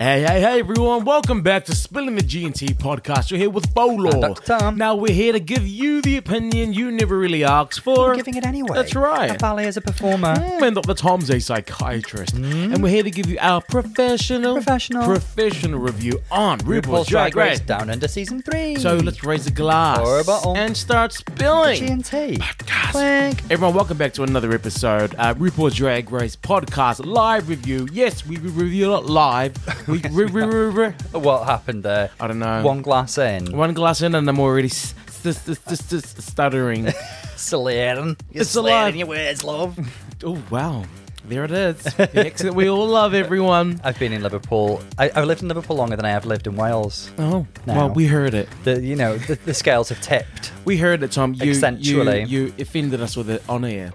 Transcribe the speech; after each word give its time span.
Hey, 0.00 0.20
hey, 0.22 0.40
hey, 0.40 0.60
everyone. 0.60 1.04
Welcome 1.04 1.42
back 1.42 1.64
to 1.64 1.74
Spilling 1.74 2.14
the 2.14 2.22
G&T 2.22 2.66
podcast. 2.74 3.32
You're 3.32 3.40
here 3.40 3.50
with 3.50 3.74
Paulo. 3.74 4.12
Dr. 4.20 4.42
Tom. 4.58 4.76
Now, 4.76 4.94
we're 4.94 5.12
here 5.12 5.32
to 5.32 5.40
give 5.40 5.66
you 5.66 6.00
the 6.02 6.16
opinion 6.18 6.72
you 6.72 6.92
never 6.92 7.18
really 7.18 7.42
asked 7.42 7.80
for. 7.80 7.96
We're 8.10 8.14
giving 8.14 8.36
it 8.36 8.46
anyway. 8.46 8.74
That's 8.76 8.94
right. 8.94 9.32
A 9.34 9.38
ballet 9.38 9.66
as 9.66 9.76
a 9.76 9.80
performer. 9.80 10.36
Mm, 10.36 10.62
And 10.62 10.76
Dr. 10.76 10.94
Tom's 10.94 11.30
a 11.30 11.40
psychiatrist. 11.40 12.34
And 12.34 12.80
we're 12.80 12.90
here 12.90 13.02
to 13.02 13.10
give 13.10 13.26
you 13.26 13.38
our 13.40 13.60
professional, 13.60 14.54
Professional. 14.54 15.04
professional 15.04 15.80
review 15.80 16.20
on 16.30 16.60
RuPaul's, 16.60 16.86
RuPaul's 16.86 17.06
Drag 17.08 17.34
Race. 17.34 17.58
Down 17.58 17.90
under 17.90 18.06
season 18.06 18.40
three. 18.42 18.76
So 18.76 18.98
let's 18.98 19.24
raise 19.24 19.48
a 19.48 19.50
glass 19.50 19.98
Pour 19.98 20.20
a 20.20 20.24
bottle. 20.24 20.56
and 20.56 20.76
start 20.76 21.12
spilling. 21.12 21.76
G&T. 22.04 22.36
Podcast. 22.36 23.50
Everyone, 23.50 23.74
welcome 23.74 23.96
back 23.98 24.12
to 24.12 24.22
another 24.22 24.52
episode. 24.52 25.16
Uh, 25.18 25.34
RuPaul's 25.34 25.74
Drag 25.74 26.12
Race 26.12 26.36
podcast 26.36 27.04
live 27.04 27.48
review. 27.48 27.88
Yes, 27.92 28.24
we 28.24 28.36
re- 28.36 28.50
review 28.50 28.94
it 28.94 29.04
live. 29.06 29.56
We 29.88 29.98
re- 30.10 30.24
re- 30.26 30.44
re- 30.70 30.94
What 31.12 31.46
happened 31.46 31.82
there? 31.82 32.10
I 32.20 32.26
don't 32.26 32.38
know. 32.38 32.62
One 32.62 32.82
glass 32.82 33.16
in. 33.18 33.56
One 33.56 33.72
glass 33.74 34.02
in, 34.02 34.14
and 34.14 34.28
I'm 34.28 34.38
already 34.38 34.68
s- 34.68 34.94
s- 35.24 35.48
s- 35.48 35.58
s- 35.66 35.92
s- 35.92 36.24
stuttering. 36.24 36.92
Slurring. 37.36 38.16
You're 38.32 38.42
It's 38.42 38.54
alive. 38.54 38.96
your 38.96 39.06
words, 39.06 39.44
love. 39.44 39.78
oh 40.24 40.42
wow, 40.50 40.84
there 41.26 41.44
it 41.44 41.50
is. 41.52 41.76
The 41.82 42.26
accent 42.26 42.54
we 42.54 42.68
all 42.68 42.86
love, 42.88 43.14
everyone. 43.14 43.80
I've 43.84 43.98
been 43.98 44.12
in 44.12 44.22
Liverpool. 44.22 44.82
I, 44.98 45.10
I've 45.14 45.24
lived 45.26 45.42
in 45.42 45.48
Liverpool 45.48 45.76
longer 45.76 45.96
than 45.96 46.04
I 46.04 46.10
have 46.10 46.26
lived 46.26 46.46
in 46.46 46.56
Wales. 46.56 47.10
Oh, 47.18 47.46
well, 47.66 47.90
we 47.90 48.06
heard 48.06 48.34
it. 48.34 48.48
The 48.64 48.80
you 48.80 48.96
know 48.96 49.16
the, 49.18 49.36
the 49.36 49.54
scales 49.54 49.88
have 49.90 50.00
tipped. 50.00 50.52
We 50.64 50.76
heard 50.76 51.02
it, 51.02 51.12
Tom. 51.12 51.34
You, 51.34 51.52
Accentually. 51.52 52.28
you, 52.28 52.46
you 52.46 52.54
offended 52.58 53.00
us 53.00 53.16
with 53.16 53.30
it 53.30 53.42
on 53.48 53.64
air. 53.64 53.92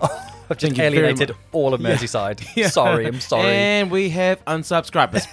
I've 0.53 0.59
just 0.59 0.75
Thank 0.75 0.93
you 0.93 1.01
very 1.01 1.07
alienated 1.09 1.35
all 1.51 1.73
of. 1.73 1.81
Merseyside. 1.83 2.41
Yeah. 2.55 2.69
Sorry, 2.69 3.07
I'm 3.07 3.19
sorry. 3.19 3.47
And 3.49 3.89
we 3.89 4.09
have 4.09 4.43
unsubscribers. 4.45 5.25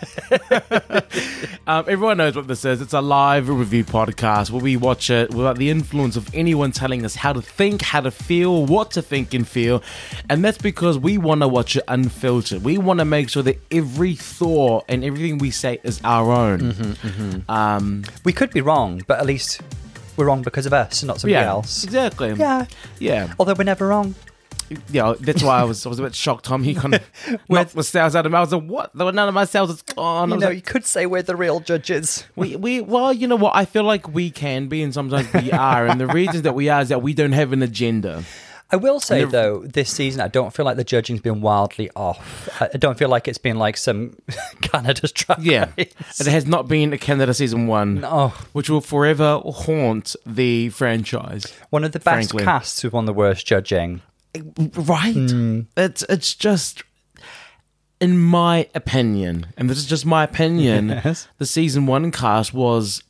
um, 1.66 1.84
everyone 1.86 2.16
knows 2.16 2.34
what 2.34 2.48
this 2.48 2.64
is. 2.64 2.80
It's 2.80 2.94
a 2.94 3.00
live 3.02 3.48
review 3.50 3.84
podcast 3.84 4.50
where 4.50 4.62
we 4.62 4.76
watch 4.76 5.10
it 5.10 5.34
without 5.34 5.58
the 5.58 5.68
influence 5.70 6.16
of 6.16 6.34
anyone 6.34 6.72
telling 6.72 7.04
us 7.04 7.14
how 7.14 7.32
to 7.34 7.42
think, 7.42 7.82
how 7.82 8.00
to 8.00 8.10
feel, 8.10 8.64
what 8.64 8.90
to 8.92 9.02
think 9.02 9.34
and 9.34 9.46
feel. 9.46 9.82
And 10.30 10.42
that's 10.44 10.58
because 10.58 10.98
we 10.98 11.18
want 11.18 11.42
to 11.42 11.48
watch 11.48 11.76
it 11.76 11.84
unfiltered. 11.88 12.64
We 12.64 12.78
want 12.78 13.00
to 13.00 13.04
make 13.04 13.28
sure 13.28 13.42
that 13.42 13.60
every 13.70 14.14
thought 14.14 14.84
and 14.88 15.04
everything 15.04 15.36
we 15.38 15.50
say 15.50 15.78
is 15.84 16.00
our 16.04 16.32
own. 16.32 16.60
Mm-hmm, 16.72 17.50
Um, 17.50 18.04
we 18.24 18.32
could 18.32 18.50
be 18.50 18.62
wrong, 18.62 19.02
but 19.06 19.18
at 19.20 19.26
least 19.26 19.60
we're 20.16 20.26
wrong 20.26 20.42
because 20.42 20.66
of 20.66 20.72
us, 20.72 21.02
and 21.02 21.08
not 21.08 21.20
somebody 21.20 21.34
yeah, 21.34 21.48
else. 21.48 21.84
exactly. 21.84 22.32
Yeah. 22.34 22.66
Yeah. 22.98 23.34
Although 23.38 23.54
we're 23.54 23.64
never 23.64 23.86
wrong. 23.88 24.14
Yeah, 24.90 25.14
that's 25.18 25.42
why 25.42 25.58
I 25.60 25.64
was 25.64 25.84
I 25.84 25.88
was 25.88 25.98
a 25.98 26.02
bit 26.02 26.14
shocked, 26.14 26.44
Tom. 26.44 26.62
He 26.62 26.74
kind 26.74 26.94
of 26.94 27.02
knocked 27.48 27.74
my 27.74 27.82
cells 27.82 28.14
out 28.14 28.24
of 28.26 28.32
me. 28.32 28.38
I 28.38 28.40
was 28.40 28.52
like, 28.52 28.62
what? 28.64 28.94
were 28.94 29.10
None 29.10 29.28
of 29.28 29.34
my 29.34 29.44
cells 29.44 29.70
is 29.70 29.82
gone. 29.82 30.30
I 30.30 30.34
You 30.34 30.34
was 30.36 30.42
know, 30.42 30.48
like, 30.48 30.56
you 30.56 30.62
could 30.62 30.84
say 30.84 31.06
we're 31.06 31.22
the 31.22 31.36
real 31.36 31.60
judges. 31.60 32.24
We, 32.36 32.54
we 32.56 32.80
well, 32.80 33.12
you 33.12 33.26
know 33.26 33.36
what? 33.36 33.54
I 33.56 33.64
feel 33.64 33.82
like 33.84 34.08
we 34.08 34.30
can 34.30 34.68
be, 34.68 34.82
and 34.82 34.94
sometimes 34.94 35.32
we 35.32 35.50
are. 35.70 35.86
And 35.86 36.00
the 36.00 36.06
reason 36.06 36.42
that 36.42 36.54
we 36.54 36.68
are 36.68 36.80
is 36.82 36.88
that 36.90 37.02
we 37.02 37.14
don't 37.14 37.32
have 37.32 37.52
an 37.52 37.62
agenda. 37.62 38.22
I 38.72 38.76
will 38.76 39.00
say 39.00 39.24
the- 39.24 39.30
though, 39.32 39.58
this 39.66 39.90
season 39.90 40.20
I 40.20 40.28
don't 40.28 40.54
feel 40.54 40.64
like 40.64 40.76
the 40.76 40.84
judging's 40.84 41.20
been 41.20 41.40
wildly 41.40 41.90
off. 41.96 42.48
I 42.62 42.70
I 42.72 42.76
don't 42.78 42.96
feel 42.96 43.08
like 43.08 43.26
it's 43.26 43.36
been 43.38 43.58
like 43.58 43.76
some 43.76 44.16
Canada's 44.60 45.10
drag 45.10 45.42
Yeah, 45.42 45.70
race. 45.76 45.92
it 46.20 46.26
has 46.28 46.46
not 46.46 46.68
been 46.68 46.92
a 46.92 46.98
Canada 46.98 47.34
season 47.34 47.66
one, 47.66 48.04
Oh, 48.04 48.28
which 48.52 48.70
will 48.70 48.80
forever 48.80 49.40
haunt 49.44 50.14
the 50.24 50.68
franchise. 50.68 51.52
one 51.70 51.82
of 51.82 51.90
the 51.90 51.98
best 51.98 52.30
Frankly. 52.30 52.44
casts 52.44 52.84
one 52.84 53.02
of 53.02 53.06
the 53.06 53.12
worst 53.12 53.44
judging. 53.44 54.02
Right? 54.74 55.14
Hmm. 55.14 55.60
It's 55.76 56.02
it's 56.08 56.34
just. 56.34 56.82
In 58.02 58.18
my 58.18 58.66
opinion, 58.74 59.48
and 59.58 59.68
this 59.68 59.76
is 59.76 59.84
just 59.84 60.06
my 60.06 60.24
opinion, 60.24 60.88
Yes. 61.04 61.28
the 61.36 61.44
season 61.44 61.84
one 61.84 62.10
cast 62.10 62.54
was, 62.54 63.02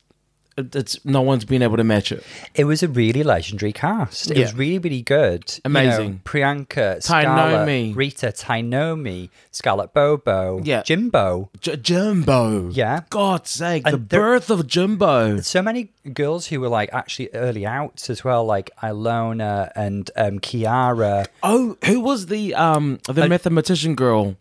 it's 0.57 1.03
no 1.05 1.21
one's 1.21 1.45
been 1.45 1.61
able 1.61 1.77
to 1.77 1.83
match 1.83 2.11
it. 2.11 2.23
It 2.55 2.65
was 2.65 2.83
a 2.83 2.87
really 2.87 3.23
legendary 3.23 3.71
cast. 3.73 4.29
It 4.31 4.37
Yeah. 4.37 4.43
was 4.43 4.53
really, 4.53 4.79
really 4.79 5.01
good. 5.01 5.43
You 5.55 5.61
Amazing. 5.65 6.11
know, 6.11 6.19
Priyanka, 6.25 6.97
Tynomi. 7.01 7.91
Scarlett, 7.91 7.95
Rita, 7.95 8.27
Tynomi, 8.31 9.29
Scarlett 9.51 9.93
Bobo, 9.93 10.61
Yeah. 10.63 10.83
Jimbo. 10.83 11.49
J- 11.61 11.77
Jumbo, 11.77 12.69
Yeah. 12.71 13.01
God's 13.09 13.49
sake, 13.49 13.83
And 13.85 13.93
the 13.93 13.97
there- 13.97 14.19
birth 14.21 14.49
of 14.49 14.67
Jimbo. 14.67 15.39
So 15.41 15.61
many 15.61 15.91
girls 16.13 16.47
who 16.47 16.59
were 16.59 16.69
like 16.69 16.89
actually 16.93 17.29
early 17.33 17.65
outs 17.65 18.09
as 18.09 18.23
well, 18.23 18.43
like 18.45 18.69
Ilona 18.83 19.71
and 19.75 20.09
um, 20.15 20.39
Kiara. 20.39 21.27
Oh, 21.43 21.77
who 21.85 21.99
was 22.01 22.27
the 22.27 22.53
um 22.55 22.99
the 23.07 23.27
mathematician 23.27 23.95
girl? 23.95 24.35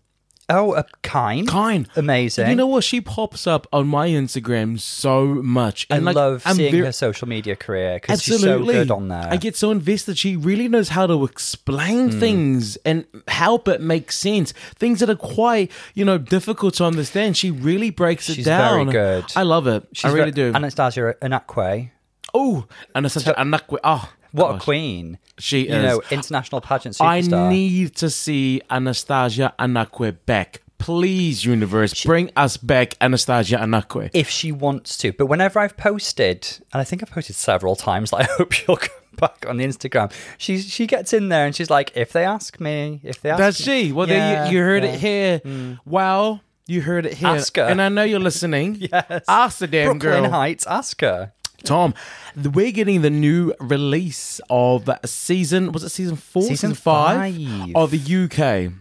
Oh, 0.50 0.72
uh, 0.72 0.82
Kyne. 1.02 1.46
Kyne. 1.46 1.86
Amazing. 1.96 2.50
You 2.50 2.56
know 2.56 2.66
what? 2.66 2.84
She 2.84 3.00
pops 3.00 3.46
up 3.46 3.66
on 3.72 3.86
my 3.86 4.08
Instagram 4.08 4.78
so 4.80 5.24
much. 5.26 5.86
I 5.90 5.96
And 5.96 6.04
like, 6.04 6.16
love 6.16 6.42
I'm 6.44 6.56
seeing 6.56 6.72
very- 6.72 6.84
her 6.86 6.92
social 6.92 7.28
media 7.28 7.56
career 7.56 7.94
because 8.00 8.22
she's 8.22 8.34
Absolutely. 8.34 8.74
so 8.74 8.80
good 8.84 8.90
on 8.90 9.08
there. 9.08 9.28
I 9.30 9.36
get 9.36 9.56
so 9.56 9.70
invested. 9.70 10.18
She 10.18 10.36
really 10.36 10.68
knows 10.68 10.90
how 10.90 11.06
to 11.06 11.24
explain 11.24 12.10
Hmm. 12.10 12.20
things 12.20 12.76
and 12.84 13.04
help 13.28 13.68
it 13.68 13.80
make 13.80 14.10
sense. 14.12 14.52
Things 14.76 15.00
that 15.00 15.08
are 15.08 15.14
quite, 15.14 15.70
you 15.94 16.04
know, 16.04 16.18
difficult 16.18 16.74
to 16.74 16.84
understand. 16.84 17.36
She 17.36 17.50
really 17.50 17.90
breaks 17.90 18.28
it 18.28 18.44
down. 18.44 18.86
She's 18.86 18.92
very 18.92 19.20
good. 19.20 19.24
I 19.36 19.42
love 19.42 19.66
it. 19.66 19.84
I 20.04 20.08
really 20.08 20.30
very- 20.32 20.52
do. 20.52 20.52
Anastarzia 20.52 21.14
Anaquway. 21.20 21.90
oh, 22.34 22.66
Anastarzia 22.94 23.34
Anaquway. 23.36 23.78
Oh, 23.84 24.08
What 24.32 24.56
a 24.56 24.58
queen. 24.58 25.18
She 25.38 25.68
You 25.68 25.74
is. 25.76 25.82
know, 25.82 26.02
international 26.10 26.60
pageant 26.60 26.96
superstar. 26.96 27.32
I 27.32 27.48
need 27.50 27.96
to 27.96 28.10
see 28.10 28.60
Anastarzia 28.70 29.52
Anaquway 29.58 30.16
back. 30.26 30.62
Please, 30.78 31.44
universe, 31.44 32.04
bring 32.04 32.30
us 32.36 32.56
back 32.56 32.98
Anastarzia 33.00 33.58
Anaquway. 33.60 34.10
if 34.14 34.30
she 34.30 34.50
wants 34.50 34.96
to. 34.98 35.12
But 35.12 35.26
whenever 35.26 35.58
I've 35.58 35.76
posted, 35.76 36.46
and 36.72 36.80
I 36.80 36.84
think 36.84 37.02
I've 37.02 37.10
posted 37.10 37.36
several 37.36 37.76
times, 37.76 38.12
like 38.14 38.26
I 38.30 38.32
hope 38.38 38.52
she'll 38.52 38.76
come 38.78 38.88
back 39.16 39.44
on 39.46 39.58
the 39.58 39.64
Instagram. 39.66 40.10
She 40.38 40.58
she 40.58 40.86
gets 40.86 41.12
in 41.12 41.28
there 41.28 41.44
and 41.44 41.54
she's 41.54 41.68
like, 41.68 41.92
if 41.94 42.12
they 42.12 42.24
ask 42.24 42.58
me, 42.60 43.00
if 43.04 43.20
they 43.20 43.28
ask 43.30 43.38
That's 43.38 43.66
me. 43.66 43.84
she. 43.86 43.92
Well, 43.92 44.08
Yeah, 44.08 44.46
you, 44.48 44.56
you 44.58 44.64
heard 44.64 44.82
yeah. 44.84 44.90
Mm. 44.90 44.94
it 44.94 45.00
here. 45.44 45.78
Wow, 45.84 46.40
you 46.66 46.80
heard 46.80 47.04
it 47.04 47.14
here. 47.14 47.28
Ask 47.28 47.56
her. 47.56 47.64
And 47.64 47.82
I 47.82 47.90
know 47.90 48.02
you're 48.04 48.18
listening. 48.18 48.78
Yes. 48.90 49.24
Ask 49.28 49.58
the 49.58 49.66
damn 49.66 49.98
Brooklyn 49.98 50.22
girl. 50.22 50.30
Hytes, 50.32 50.66
ask 50.66 50.98
her. 51.02 51.32
Tom, 51.64 51.94
we're 52.36 52.72
getting 52.72 53.02
the 53.02 53.10
new 53.10 53.52
release 53.60 54.40
of 54.50 54.88
season, 55.04 55.72
was 55.72 55.84
it 55.84 55.90
season 55.90 56.16
four? 56.16 56.42
Season 56.42 56.74
five, 56.74 57.34
five. 57.36 57.72
of 57.74 57.90
the 57.90 57.98
UK. 57.98 58.72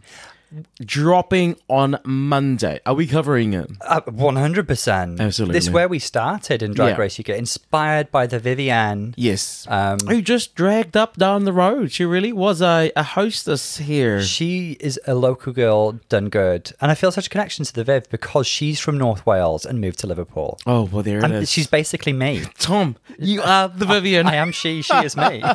Dropping 0.83 1.55
on 1.67 1.99
Monday. 2.05 2.79
Are 2.85 2.93
we 2.93 3.05
covering 3.05 3.53
it? 3.53 3.69
Uh, 3.81 4.01
100%. 4.01 5.19
Absolutely. 5.19 5.53
This 5.53 5.65
is 5.65 5.71
where 5.71 5.87
we 5.87 5.99
started 5.99 6.63
in 6.63 6.73
Drag 6.73 6.91
Yeah. 6.95 7.01
Race 7.01 7.19
UK, 7.19 7.29
inspired 7.29 8.11
by 8.11 8.25
the 8.27 8.39
Vivienne. 8.39 9.13
Yes. 9.17 9.65
Um, 9.69 9.99
Who 10.07 10.21
just 10.21 10.55
dragged 10.55 10.97
up 10.97 11.17
down 11.17 11.43
the 11.43 11.53
road. 11.53 11.91
She 11.91 12.05
really 12.05 12.33
was 12.33 12.61
a, 12.61 12.91
a 12.95 13.03
hostess 13.03 13.77
here. 13.77 14.21
She 14.21 14.77
is 14.79 14.99
a 15.05 15.13
local 15.15 15.53
girl 15.53 15.93
done 16.09 16.29
good. 16.29 16.71
And 16.81 16.89
I 16.91 16.95
feel 16.95 17.11
such 17.11 17.27
a 17.27 17.29
connection 17.29 17.65
to 17.65 17.73
the 17.73 17.83
Viv 17.83 18.09
because 18.09 18.47
she's 18.47 18.79
from 18.79 18.97
North 18.97 19.25
Wales 19.25 19.65
and 19.65 19.79
moved 19.79 19.99
to 19.99 20.07
Liverpool. 20.07 20.57
Oh, 20.65 20.83
well, 20.91 21.03
there 21.03 21.19
it 21.19 21.23
And 21.25 21.33
is. 21.35 21.51
she's 21.51 21.67
basically 21.67 22.13
me. 22.13 22.43
Tom, 22.57 22.95
you 23.17 23.41
are 23.41 23.67
the 23.67 23.85
Vivienne. 23.85 24.27
I 24.27 24.35
am 24.35 24.51
she, 24.51 24.81
she 24.81 24.95
is 24.95 25.15
me. 25.15 25.43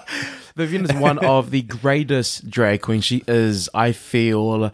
Vivienne 0.57 0.85
is 0.85 0.93
one 0.95 1.19
of 1.25 1.51
the 1.51 1.63
greatest 1.63 2.49
drag 2.51 2.83
queens. 2.83 3.05
She 3.05 3.23
is, 3.27 3.69
I 3.75 3.93
feel, 3.93 4.73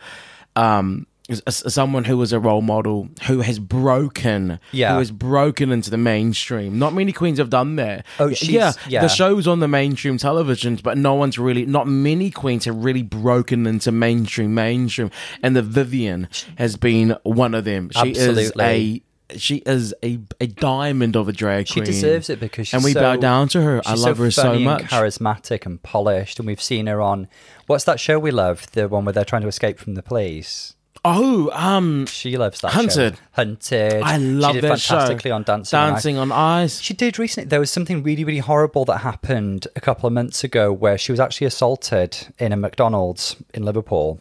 um, 0.57 1.07
someone 1.49 2.03
who 2.05 2.21
is 2.23 2.33
a 2.33 2.41
role 2.41 2.61
model 2.61 3.09
who 3.29 3.41
has 3.41 3.59
broken, 3.61 4.59
Yeah. 4.73 4.93
who 4.95 4.99
has 4.99 5.11
broken 5.13 5.71
into 5.71 5.89
the 5.89 5.97
mainstream. 5.97 6.79
Not 6.79 6.93
many 6.93 7.13
queens 7.13 7.39
have 7.39 7.51
done 7.51 7.77
that. 7.77 8.05
Oh, 8.19 8.33
she's- 8.33 8.51
yeah, 8.51 8.73
yeah. 8.89 9.03
the 9.03 9.09
show's 9.09 9.47
on 9.47 9.61
the 9.61 9.69
mainstream 9.69 10.19
televisions, 10.19 10.83
but 10.83 10.99
no 10.99 11.15
one's 11.15 11.39
really, 11.39 11.67
not 11.67 11.87
many 11.87 12.31
queens 12.33 12.65
have 12.65 12.77
really 12.85 13.03
broken 13.05 13.67
into 13.67 13.93
mainstream, 13.93 14.55
mainstream. 14.55 15.11
And 15.43 15.55
the 15.55 15.63
Vivienne 15.63 16.29
has 16.59 16.77
been 16.77 17.17
one 17.23 17.55
of 17.55 17.65
them. 17.65 17.91
She 17.93 18.11
Absolutely. 18.11 18.43
is 18.43 18.53
a. 18.99 19.03
She 19.37 19.57
is 19.59 19.95
a, 20.03 20.21
a 20.41 20.47
diamond 20.47 21.17
of 21.17 21.29
a 21.29 21.33
drag 21.33 21.67
She 21.69 21.75
queen. 21.75 21.87
She 21.87 21.93
deserves 21.93 22.31
it 22.31 22.41
because 22.41 22.69
she's 22.69 22.75
and 22.75 22.85
we 22.85 22.93
so, 22.93 23.01
bow 23.01 23.17
down 23.17 23.49
to 23.51 23.63
her. 23.63 23.81
I 23.85 23.95
love 23.95 24.19
her 24.19 24.31
so 24.31 24.59
much. 24.59 24.81
and 24.83 24.91
charismatic 24.91 25.67
and 25.67 25.83
polished. 25.83 26.39
And 26.39 26.47
we've 26.47 26.63
seen 26.63 26.87
her 26.87 27.01
on 27.01 27.29
what's 27.67 27.85
that 27.85 28.01
show 28.01 28.19
we 28.19 28.31
love? 28.31 28.71
The 28.73 28.89
one 28.89 29.05
where 29.05 29.13
they're 29.13 29.25
trying 29.25 29.43
to 29.43 29.49
escape 29.49 29.79
from 29.79 29.95
the 29.95 30.03
police. 30.03 30.75
Oh, 31.03 31.49
um, 31.55 32.05
She 32.07 32.37
loves 32.37 32.61
that 32.61 32.73
Hunted. 32.73 33.15
show. 33.15 33.21
Hunted. 33.33 34.03
I 34.03 34.19
love 34.19 34.55
she 34.55 34.61
did 34.61 34.71
that 34.71 34.81
show. 34.81 34.95
fantastically 34.97 35.31
on 35.31 35.45
Dancing. 35.45 35.79
on 35.79 35.85
Ice. 35.85 35.93
Dancing 35.95 36.19
on 36.19 36.33
Ice. 36.33 36.81
She 36.81 36.93
did 36.93 37.19
recently. 37.19 37.49
There 37.49 37.61
was 37.61 37.71
something 37.71 38.03
really, 38.03 38.23
really 38.23 38.41
horrible 38.41 38.85
that 38.85 38.99
happened 38.99 39.67
a 39.75 39.81
couple 39.81 40.07
of 40.07 40.13
months 40.13 40.45
ago 40.45 40.71
where 40.73 40.99
she 40.99 41.11
was 41.11 41.19
actually 41.19 41.47
assaulted 41.47 42.19
in 42.39 42.53
a 42.53 42.57
McDonald's 42.57 43.37
in 43.55 43.65
Liverpool. 43.65 44.21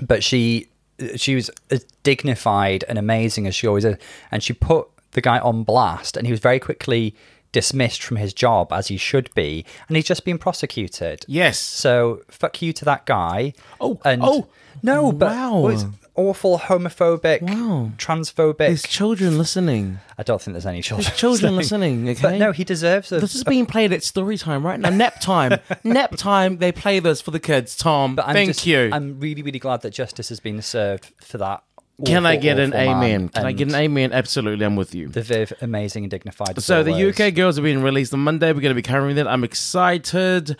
But 0.00 0.24
she 0.24 0.68
she 1.16 1.34
was 1.34 1.50
as 1.70 1.84
dignified 2.02 2.84
and 2.88 2.98
amazing 2.98 3.46
as 3.46 3.54
she 3.54 3.66
always 3.66 3.84
is, 3.84 3.96
and 4.30 4.42
she 4.42 4.52
put 4.52 4.88
the 5.12 5.20
guy 5.20 5.38
on 5.38 5.62
blast, 5.62 6.16
and 6.16 6.26
he 6.26 6.32
was 6.32 6.40
very 6.40 6.58
quickly 6.58 7.14
dismissed 7.52 8.02
from 8.02 8.16
his 8.16 8.32
job 8.32 8.72
as 8.72 8.88
he 8.88 8.96
should 8.96 9.32
be, 9.34 9.64
and 9.86 9.96
he's 9.96 10.06
just 10.06 10.24
been 10.24 10.38
prosecuted. 10.38 11.24
Yes. 11.28 11.58
So 11.58 12.22
fuck 12.28 12.60
you 12.62 12.72
to 12.72 12.84
that 12.86 13.06
guy. 13.06 13.52
Oh, 13.80 14.00
and 14.04 14.22
oh, 14.24 14.48
no, 14.82 15.12
but 15.12 15.30
wow. 15.30 15.60
well, 15.60 15.92
awful 16.14 16.58
homophobic, 16.58 17.42
Wow. 17.42 17.90
transphobic. 17.96 18.58
There's 18.58 18.82
children 18.82 19.38
listening. 19.38 19.98
I 20.18 20.22
don't 20.22 20.40
think 20.40 20.54
there's 20.54 20.66
any 20.66 20.82
children. 20.82 21.12
Children 21.16 21.56
listening. 21.56 22.08
Okay. 22.08 22.20
But 22.22 22.38
no, 22.38 22.52
he 22.52 22.64
deserves 22.64 23.10
a. 23.12 23.20
This 23.20 23.34
is 23.34 23.44
being 23.44 23.66
played 23.66 23.92
at 23.92 24.02
story 24.04 24.36
time 24.38 24.64
right 24.64 24.78
now. 24.78 24.90
Nap 24.90 25.20
time. 25.20 25.58
Nap 25.84 26.16
time. 26.16 26.58
They 26.58 26.72
play 26.72 26.98
this 27.00 27.20
for 27.20 27.30
the 27.30 27.40
kids. 27.40 27.76
Tom, 27.76 28.14
but 28.16 28.26
I'm 28.26 28.34
thank 28.34 28.50
just- 28.50 28.66
you. 28.66 28.90
I'm 28.92 29.18
really, 29.20 29.42
really 29.42 29.58
glad 29.58 29.80
that 29.82 29.90
justice 29.90 30.28
has 30.28 30.40
been 30.40 30.60
served 30.62 31.12
for 31.22 31.38
that. 31.38 31.62
Can 32.04 32.26
I 32.26 32.34
get 32.36 32.58
an 32.58 32.72
awful 32.72 32.84
man. 32.84 32.96
amen? 32.96 33.28
Can 33.28 33.46
I 33.46 33.52
get 33.52 33.68
an 33.68 33.74
amen? 33.76 34.12
Absolutely, 34.12 34.64
I'm 34.64 34.74
with 34.74 34.92
you. 34.94 35.08
The 35.08 35.22
Viv, 35.22 35.52
amazing 35.60 36.04
and 36.04 36.10
dignified. 36.10 36.60
So 36.60 36.82
the. 36.82 36.92
UK 37.10 37.32
girls 37.34 37.58
are 37.58 37.62
being 37.62 37.80
released 37.82 38.12
on 38.12 38.20
Monday. 38.20 38.48
We're 38.52 38.60
going 38.60 38.70
to 38.74 38.74
be 38.74 38.82
covering 38.82 39.14
that. 39.16 39.28
I'm 39.28 39.44
excited. 39.44 40.56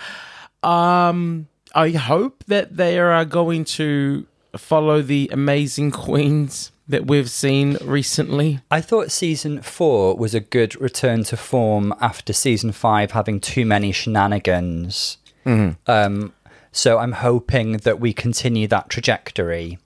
Um, 0.62 1.48
I 1.74 1.90
hope 1.90 2.44
that 2.46 2.76
they 2.76 2.98
are 2.98 3.24
going 3.24 3.64
to 3.64 4.26
follow 4.56 5.02
the 5.02 5.28
amazing 5.32 5.90
queens 5.90 6.72
that 6.88 7.06
we've 7.06 7.30
seen 7.30 7.76
recently. 7.82 8.60
I 8.70 8.80
thought 8.80 9.10
season 9.10 9.62
four 9.62 10.16
was 10.16 10.34
a 10.34 10.40
good 10.40 10.78
return 10.80 11.24
to 11.24 11.36
form 11.36 11.94
after 12.00 12.32
season 12.32 12.72
five 12.72 13.12
having 13.12 13.40
too 13.40 13.64
many 13.64 13.92
shenanigans. 13.92 15.16
Mm-hmm. 15.46 15.90
Um, 15.90 16.32
so 16.70 16.98
I'm 16.98 17.12
hoping 17.12 17.78
that 17.78 18.00
we 18.00 18.12
continue 18.12 18.66
that 18.68 18.88
trajectory. 18.88 19.78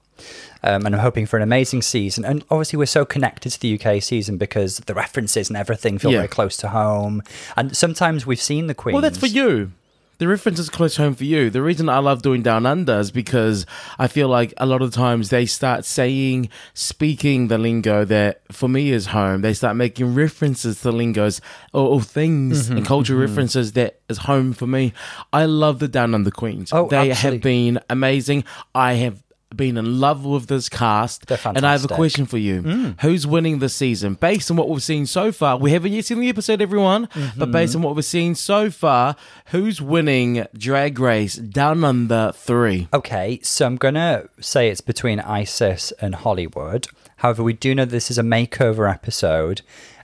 Um, 0.62 0.84
and 0.86 0.94
I'm 0.96 1.00
hoping 1.00 1.26
for 1.26 1.36
an 1.36 1.42
amazing 1.42 1.82
season. 1.82 2.24
And 2.24 2.42
obviously, 2.50 2.76
we're 2.78 2.86
so 2.86 3.04
connected 3.04 3.50
to 3.50 3.60
the 3.60 3.78
UK 3.78 4.02
season 4.02 4.36
because 4.36 4.78
the 4.78 4.94
references 4.94 5.48
and 5.48 5.56
everything 5.56 5.98
feel 5.98 6.10
Yeah. 6.10 6.18
very 6.18 6.28
close 6.28 6.56
to 6.58 6.68
home. 6.68 7.22
And 7.56 7.76
sometimes 7.76 8.26
we've 8.26 8.40
seen 8.40 8.66
the 8.66 8.74
Queens. 8.74 8.94
Well, 8.94 9.02
that's 9.02 9.18
for 9.18 9.26
you. 9.26 9.72
The 10.18 10.28
reference 10.28 10.58
is 10.58 10.70
close 10.70 10.96
home 10.96 11.14
for 11.14 11.24
you. 11.24 11.50
The 11.50 11.62
reason 11.62 11.88
I 11.88 11.98
love 11.98 12.22
doing 12.22 12.42
Down 12.42 12.64
Under 12.64 12.98
is 13.00 13.10
because 13.10 13.66
I 13.98 14.08
feel 14.08 14.28
like 14.28 14.54
a 14.56 14.64
lot 14.64 14.80
of 14.80 14.92
times 14.92 15.28
they 15.28 15.44
start 15.44 15.84
saying, 15.84 16.48
speaking 16.72 17.48
the 17.48 17.58
lingo 17.58 18.04
that 18.06 18.40
for 18.50 18.68
me 18.68 18.90
is 18.92 19.06
home. 19.06 19.42
They 19.42 19.52
start 19.52 19.76
making 19.76 20.14
references 20.14 20.80
to 20.82 20.90
lingos 20.92 21.40
or, 21.72 21.86
or 21.88 22.00
things 22.00 22.46
Mm-hmm, 22.66 22.78
and 22.78 22.86
cultural 22.86 23.20
references 23.20 23.72
that 23.72 24.00
is 24.08 24.18
home 24.18 24.52
for 24.52 24.66
me. 24.66 24.92
I 25.32 25.44
love 25.44 25.78
the 25.78 25.88
Down 25.88 26.14
Under 26.14 26.30
Queens. 26.30 26.72
Oh, 26.72 26.88
they 26.88 27.10
absolutely. 27.10 27.36
have 27.36 27.42
been 27.42 27.80
amazing. 27.90 28.44
I 28.74 28.94
have 28.94 29.22
been 29.54 29.76
in 29.76 30.00
love 30.00 30.24
with 30.24 30.48
this 30.48 30.68
cast. 30.68 31.26
They're 31.26 31.38
And 31.44 31.64
I 31.64 31.72
have 31.72 31.84
a. 31.84 31.88
Mm. 31.88 31.94
question 31.94 32.26
for 32.26 32.36
you. 32.38 32.94
Who's 33.00 33.26
winning 33.26 33.58
this 33.60 33.74
season? 33.74 34.14
Based 34.14 34.50
on 34.50 34.56
what 34.56 34.68
we've 34.68 34.82
seen 34.82 35.06
so 35.06 35.30
far, 35.32 35.56
we 35.56 35.70
haven't 35.70 35.92
yet 35.92 36.04
seen 36.04 36.20
the 36.20 36.28
episode, 36.28 36.60
everyone, 36.60 37.06
Mm-hmm. 37.06 37.38
but 37.38 37.52
based 37.52 37.74
on 37.76 37.82
what 37.82 37.94
we've 37.94 38.04
seen 38.04 38.34
so 38.34 38.70
far, 38.70 39.16
who's 39.46 39.80
winning 39.80 40.46
Drag 40.56 40.98
Race 40.98 41.36
Down 41.36 41.84
Under 41.84 42.32
3? 42.34 42.88
Okay, 42.92 43.38
so 43.42 43.66
I'm 43.66 43.76
going 43.76 43.94
to 43.94 44.28
say 44.40 44.68
it's 44.68 44.80
between 44.80 45.20
ISIS 45.20 45.92
and 46.00 46.16
Hollywood. 46.16 46.88
However, 47.18 47.42
we 47.42 47.52
do 47.54 47.74
know 47.74 47.84
this 47.84 48.10
is 48.10 48.18
a 48.18 48.22
makeover 48.22 48.92
episode. 48.92 49.62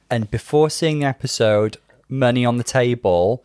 And 0.09 0.31
before 0.31 0.71
seeing 0.71 1.01
the 1.01 1.07
episode, 1.07 1.77
money 2.09 2.45
on 2.47 2.57
the 2.59 2.65
table, 2.65 3.45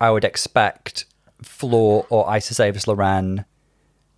I 0.00 0.10
would 0.10 0.24
expect 0.24 1.04
Floor 1.42 2.06
or 2.10 2.28
Isis 2.28 2.60
Avis 2.60 2.86
Loren 2.86 3.44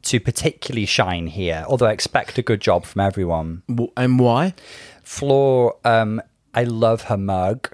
to 0.04 0.20
particularly 0.20 0.86
shine 0.86 1.26
here, 1.26 1.64
although 1.68 1.86
I 1.86 1.92
expect 1.92 2.38
a 2.38 2.42
good 2.42 2.60
job 2.60 2.84
from 2.84 3.00
everyone. 3.00 3.62
And 3.96 4.18
why? 4.18 4.54
Floor, 5.02 5.76
um, 5.84 6.22
I 6.54 6.64
love 6.64 7.02
her 7.02 7.16
mug. 7.16 7.68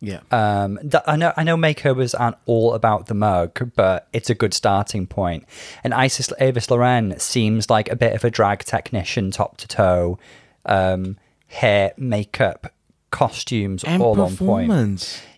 Yeah. 0.00 0.20
Um, 0.30 0.78
th- 0.80 1.02
I 1.06 1.16
know 1.16 1.32
I 1.36 1.42
know 1.42 1.56
makeovers 1.56 2.14
aren't 2.18 2.36
all 2.46 2.74
about 2.74 3.06
the 3.06 3.14
mug, 3.14 3.72
but 3.74 4.06
it's 4.12 4.30
a 4.30 4.34
good 4.34 4.54
starting 4.54 5.06
point. 5.08 5.44
And 5.82 5.92
Isis 5.92 6.32
Avis 6.38 6.70
Loren 6.70 7.18
seems 7.18 7.68
like 7.68 7.90
a 7.90 7.96
bit 7.96 8.14
of 8.14 8.22
a 8.24 8.30
drag 8.30 8.60
technician, 8.60 9.32
top 9.32 9.56
to 9.56 9.66
toe, 9.66 10.18
um, 10.66 11.16
hair, 11.48 11.94
makeup, 11.96 12.72
costumes, 13.10 13.82
and 13.82 14.00
all 14.00 14.20
on 14.20 14.36
point. 14.36 14.68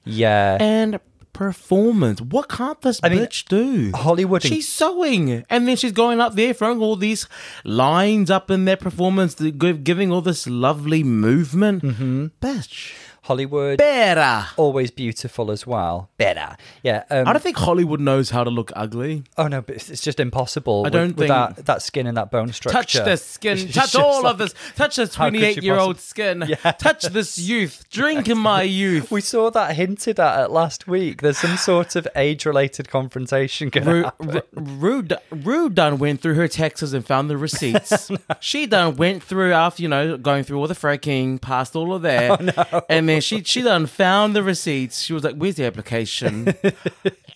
Yeah, 0.04 0.58
And 0.60 1.00
performance. 1.40 2.20
What 2.20 2.50
can't 2.50 2.78
this 2.82 3.02
mean, 3.02 3.12
bitch 3.12 3.46
do? 3.46 3.92
Hollywood 3.94 4.42
She's 4.42 4.68
sewing, 4.68 5.42
and 5.48 5.66
then 5.66 5.74
she's 5.74 5.92
going 5.92 6.20
up 6.20 6.34
there 6.34 6.52
throwing 6.52 6.80
all 6.80 6.96
these 6.96 7.26
lines 7.64 8.30
up 8.30 8.50
in 8.50 8.66
their 8.66 8.76
performance, 8.76 9.36
giving 9.36 10.12
all 10.12 10.20
this 10.20 10.46
lovely 10.46 11.02
movement. 11.02 11.82
Mm-hmm. 11.82 12.26
Bitch, 12.42 12.92
Hollywood 13.30 13.78
better. 13.78 14.48
always 14.56 14.90
beautiful 14.90 15.50
as 15.52 15.64
well. 15.66 16.10
Better, 16.18 16.56
yeah. 16.82 17.04
Um, 17.10 17.28
I 17.28 17.32
don't 17.32 17.42
think 17.42 17.56
Hollywood 17.56 18.00
knows 18.00 18.30
how 18.30 18.42
to 18.42 18.50
look 18.50 18.72
ugly. 18.74 19.22
oh 19.38 19.46
no, 19.46 19.62
but 19.62 19.76
it's 19.76 19.88
it's 19.88 20.02
just 20.02 20.18
impossible. 20.18 20.82
with, 20.82 20.92
don't 20.92 21.16
with 21.16 21.28
think- 21.28 21.56
that 21.56 21.66
that 21.66 21.82
skin 21.82 22.06
and 22.08 22.16
that 22.16 22.30
bone 22.32 22.52
structure. 22.52 22.78
Touch 22.98 23.04
this 23.04 23.24
skin. 23.24 23.68
Touch 23.68 23.94
all 23.94 24.22
like- 24.24 24.32
of 24.32 24.38
this. 24.38 24.54
Touch 24.74 24.96
this 24.96 25.14
How 25.14 25.26
could 25.26 25.34
you 25.34 25.40
28 25.40 25.62
year 25.62 25.76
old 25.78 26.00
skin. 26.00 26.44
Yeah. 26.50 26.72
Touch 26.72 27.04
this 27.04 27.38
youth. 27.38 27.84
Drink 27.90 28.28
in 28.28 28.38
my 28.38 28.62
youth. 28.62 29.10
We 29.12 29.20
saw 29.20 29.50
that 29.50 29.76
hinted 29.76 30.18
at, 30.18 30.40
at 30.40 30.50
last 30.50 30.88
week. 30.88 31.22
There's 31.22 31.38
some 31.38 31.56
sort 31.56 31.94
of 31.94 32.08
age-related 32.16 32.88
confrontation 32.88 33.68
going 33.68 33.86
Ru, 33.86 34.04
on. 34.04 34.12
Ru, 34.18 34.40
Ru, 34.54 35.02
d- 35.02 35.16
Ru 35.30 35.70
done 35.70 35.98
went 35.98 36.20
through 36.22 36.34
her 36.34 36.48
taxes 36.48 36.92
and 36.92 37.06
found 37.06 37.30
the 37.30 37.36
receipts. 37.36 38.10
She 38.40 38.66
done 38.66 38.96
went 38.96 39.22
through 39.22 39.52
after 39.52 39.82
you 39.82 39.88
know 39.88 40.16
going 40.16 40.44
through 40.44 40.58
all 40.60 40.66
the 40.66 40.74
fracking, 40.74 41.40
past 41.40 41.76
all 41.76 41.92
of 41.94 42.02
that, 42.02 42.84
and 42.88 43.08
then 43.08 43.19
she 43.20 43.42
she 43.44 43.62
done 43.62 43.86
found 43.86 44.34
the 44.34 44.42
receipts. 44.42 45.02
She 45.02 45.12
was 45.12 45.24
like, 45.24 45.36
"Where's 45.36 45.56
the 45.56 45.64
application?" 45.64 46.54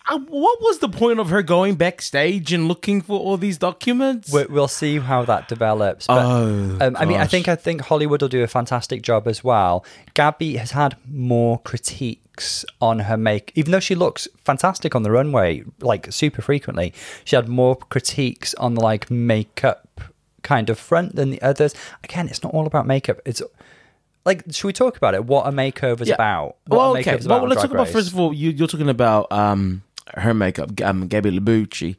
Uh, 0.07 0.19
what 0.19 0.61
was 0.61 0.77
the 0.79 0.87
point 0.87 1.19
of 1.19 1.29
her 1.31 1.41
going 1.41 1.73
backstage 1.73 2.53
and 2.53 2.67
looking 2.67 3.01
for 3.01 3.19
all 3.19 3.37
these 3.37 3.57
documents? 3.57 4.31
We- 4.31 4.45
We'll 4.45 4.67
see 4.67 4.99
how 4.99 5.25
that 5.25 5.47
develops. 5.47 6.05
But, 6.05 6.23
Oh, 6.23 6.77
um, 6.79 6.95
I 6.95 7.05
mean, 7.05 7.19
I 7.19 7.25
think 7.25 7.47
I 7.47 7.55
think 7.55 7.81
Hollywood 7.81 8.21
will 8.21 8.29
do 8.29 8.43
a 8.43 8.47
fantastic 8.47 9.01
job 9.01 9.27
as 9.27 9.43
well. 9.43 9.83
Gabby 10.13 10.57
has 10.57 10.71
had 10.71 10.95
more 11.11 11.57
critiques 11.57 12.65
on 12.79 12.99
her 12.99 13.17
make, 13.17 13.51
even 13.55 13.71
though 13.71 13.79
she 13.79 13.95
looks 13.95 14.27
fantastic 14.43 14.93
on 14.95 15.01
the 15.01 15.09
runway, 15.09 15.63
like 15.79 16.11
super 16.13 16.43
frequently. 16.43 16.93
She 17.23 17.35
had 17.35 17.47
more 17.49 17.75
critiques 17.75 18.53
on 18.55 18.75
the 18.75 18.81
like 18.81 19.09
makeup 19.09 20.01
kind 20.43 20.69
of 20.69 20.77
front 20.77 21.15
than 21.15 21.31
the 21.31 21.41
others. 21.41 21.73
Again, 22.03 22.27
it's 22.27 22.43
not 22.43 22.53
all 22.53 22.67
about 22.67 22.85
makeup. 22.85 23.19
It's 23.25 23.41
like, 24.25 24.43
should 24.51 24.67
we 24.67 24.73
talk 24.73 24.97
about 24.97 25.13
it? 25.13 25.25
What 25.25 25.47
a 25.47 25.51
makeover's 25.51 26.09
about? 26.09 26.57
What 26.65 26.77
well, 26.77 26.97
okay. 26.97 27.13
about 27.13 27.41
Well, 27.41 27.49
let's 27.49 27.61
talk 27.61 27.71
about 27.71 27.89
first 27.89 28.11
of 28.11 28.19
all. 28.19 28.33
You, 28.33 28.49
you're 28.49 28.67
talking 28.67 28.89
about 28.89 29.31
um, 29.31 29.83
her 30.15 30.33
makeup, 30.33 30.71
um, 30.81 31.07
Gabby 31.07 31.37
Labucci. 31.37 31.95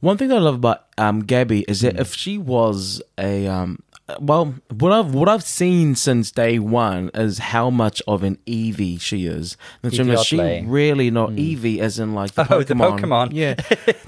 One 0.00 0.16
thing 0.16 0.28
that 0.28 0.36
I 0.36 0.40
love 0.40 0.56
about 0.56 0.86
um, 0.98 1.20
Gabby 1.20 1.64
is 1.68 1.80
that 1.80 1.98
if 1.98 2.14
she 2.14 2.38
was 2.38 3.02
a 3.18 3.46
um, 3.46 3.82
well, 4.20 4.54
what 4.70 4.92
I've 4.92 5.14
what 5.14 5.28
I've 5.28 5.42
seen 5.42 5.96
since 5.96 6.30
day 6.30 6.60
one 6.60 7.10
is 7.12 7.38
how 7.38 7.70
much 7.70 8.00
of 8.06 8.22
an 8.22 8.38
Eevee 8.46 9.00
she 9.00 9.26
is. 9.26 9.56
In 9.82 9.90
terms 9.90 10.24
she 10.24 10.62
really 10.64 11.10
not 11.10 11.30
hmm. 11.30 11.38
Eevee 11.38 11.80
as 11.80 11.98
in 11.98 12.14
like 12.14 12.32
the. 12.32 12.46
Oh, 12.56 12.62
the 12.62 12.74
Pokemon. 12.74 13.00
Pokemon. 13.00 13.28
Yeah, 13.32 13.56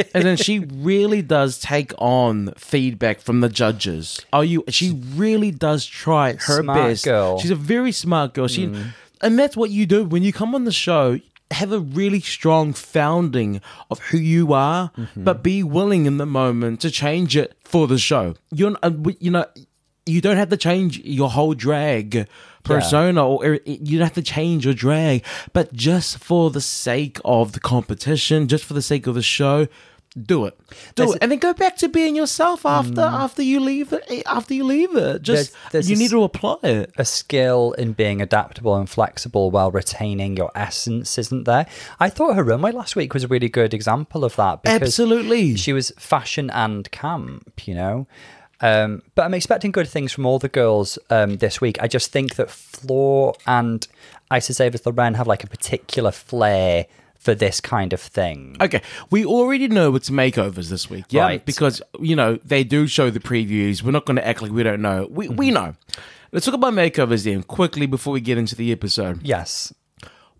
and 0.14 0.24
then 0.24 0.36
she 0.36 0.60
really 0.60 1.22
does 1.22 1.58
take 1.58 1.92
on 1.98 2.52
feedback 2.56 3.20
from 3.20 3.40
the 3.40 3.48
judges. 3.48 4.24
Are 4.32 4.44
you? 4.44 4.64
She 4.68 4.92
really 4.92 5.50
does 5.50 5.84
try 5.84 6.34
her 6.34 6.62
Smart 6.62 6.78
best. 6.78 7.04
girl. 7.04 7.40
She's 7.40 7.50
a 7.50 7.56
very 7.56 7.90
smart 7.90 8.34
girl. 8.34 8.46
She, 8.46 8.66
hmm. 8.66 8.90
and 9.20 9.36
that's 9.36 9.56
what 9.56 9.70
you 9.70 9.86
do 9.86 10.04
when 10.04 10.22
you 10.22 10.32
come 10.32 10.54
on 10.54 10.64
the 10.64 10.72
show. 10.72 11.18
Have 11.50 11.72
a 11.72 11.80
really 11.80 12.20
strong 12.20 12.74
founding 12.74 13.62
of 13.90 13.98
who 14.00 14.18
you 14.18 14.52
are, 14.52 14.90
mm-hmm. 14.90 15.24
but 15.24 15.42
be 15.42 15.62
willing 15.62 16.04
in 16.04 16.18
the 16.18 16.26
moment 16.26 16.82
to 16.82 16.90
change 16.90 17.38
it 17.38 17.56
for 17.64 17.86
the 17.86 17.96
show. 17.96 18.34
You're, 18.50 18.76
uh, 18.82 18.90
you 19.18 19.30
know, 19.30 19.46
you 20.08 20.20
don't 20.20 20.36
have 20.36 20.48
to 20.48 20.56
change 20.56 20.98
your 21.00 21.30
whole 21.30 21.54
drag 21.54 22.26
persona, 22.64 23.26
or 23.26 23.44
er, 23.44 23.58
you 23.64 23.98
don't 23.98 24.06
have 24.06 24.14
to 24.14 24.22
change 24.22 24.64
your 24.64 24.74
drag, 24.74 25.24
but 25.52 25.72
just 25.72 26.18
for 26.18 26.50
the 26.50 26.60
sake 26.60 27.18
of 27.24 27.52
the 27.52 27.60
competition, 27.60 28.48
just 28.48 28.64
for 28.64 28.74
the 28.74 28.82
sake 28.82 29.06
of 29.06 29.14
the 29.14 29.22
show. 29.22 29.68
Do 30.20 30.46
it, 30.46 30.58
do 30.96 31.12
it, 31.12 31.18
and 31.20 31.30
then 31.30 31.38
go 31.38 31.52
back 31.52 31.76
to 31.76 31.88
being 31.88 32.16
yourself 32.16 32.64
after 32.64 32.92
mm. 33.02 33.12
after 33.12 33.42
you 33.42 33.60
leave 33.60 33.92
it. 33.92 34.02
Eh, 34.08 34.22
after 34.26 34.54
you 34.54 34.64
leave 34.64 34.96
it, 34.96 35.22
just 35.22 35.52
There's- 35.52 35.70
there's 35.70 35.90
you 35.90 35.96
need 35.96 36.10
to 36.10 36.22
apply 36.24 36.56
it. 36.62 36.92
a 36.96 37.04
skill 37.04 37.72
in 37.72 37.92
being 37.92 38.20
adaptable 38.22 38.74
and 38.74 38.88
flexible 38.88 39.50
while 39.50 39.70
retaining 39.70 40.36
your 40.36 40.50
essence, 40.56 41.18
isn't 41.18 41.44
there? 41.44 41.66
I 42.00 42.08
thought 42.08 42.34
her 42.34 42.42
runway 42.42 42.72
last 42.72 42.96
week 42.96 43.12
was 43.14 43.22
a 43.22 43.28
really 43.28 43.50
good 43.50 43.74
example 43.74 44.24
of 44.24 44.34
that 44.36 44.62
because 44.62 44.82
Absolutely. 44.82 45.56
she 45.56 45.74
was 45.74 45.92
fashion 45.98 46.50
and 46.50 46.90
camp, 46.90 47.68
you 47.68 47.74
know. 47.74 48.06
Um, 48.60 49.02
but 49.14 49.22
I'm 49.24 49.34
expecting 49.34 49.70
good 49.70 49.88
things 49.88 50.12
from 50.12 50.26
all 50.26 50.38
the 50.38 50.48
girls 50.48 50.98
um, 51.10 51.36
this 51.36 51.60
week. 51.60 51.78
I 51.80 51.86
just 51.86 52.10
think 52.10 52.34
that 52.36 52.50
Floor 52.50 53.34
and 53.46 53.86
Isis 54.30 54.60
Avis 54.60 54.84
Loren 54.84 55.14
have 55.14 55.26
like 55.26 55.44
a 55.44 55.46
particular 55.46 56.10
flair 56.10 56.86
for 57.18 57.34
this 57.34 57.60
kind 57.60 57.92
of 57.92 58.00
thing. 58.00 58.56
Okay, 58.60 58.80
we 59.10 59.24
already 59.24 59.68
know 59.68 59.94
it's 59.96 60.10
makeovers 60.10 60.68
this 60.70 60.88
week, 60.90 61.04
yeah, 61.10 61.22
Right. 61.22 61.44
because 61.44 61.82
you 62.00 62.14
know 62.16 62.38
they 62.44 62.64
do 62.64 62.86
show 62.86 63.10
the 63.10 63.20
previews. 63.20 63.82
We're 63.82 63.90
not 63.92 64.06
going 64.06 64.16
to 64.16 64.26
act 64.26 64.40
like 64.42 64.52
we 64.52 64.62
don't 64.62 64.82
know. 64.82 65.08
We 65.10 65.26
Mm-hmm. 65.26 65.36
we 65.36 65.50
know. 65.50 65.74
Let's 66.32 66.44
talk 66.46 66.54
about 66.54 66.74
makeovers 66.74 67.24
then 67.24 67.42
quickly 67.42 67.86
before 67.86 68.12
we 68.12 68.20
get 68.20 68.38
into 68.38 68.54
the 68.54 68.70
episode. 68.70 69.20
Yes. 69.26 69.72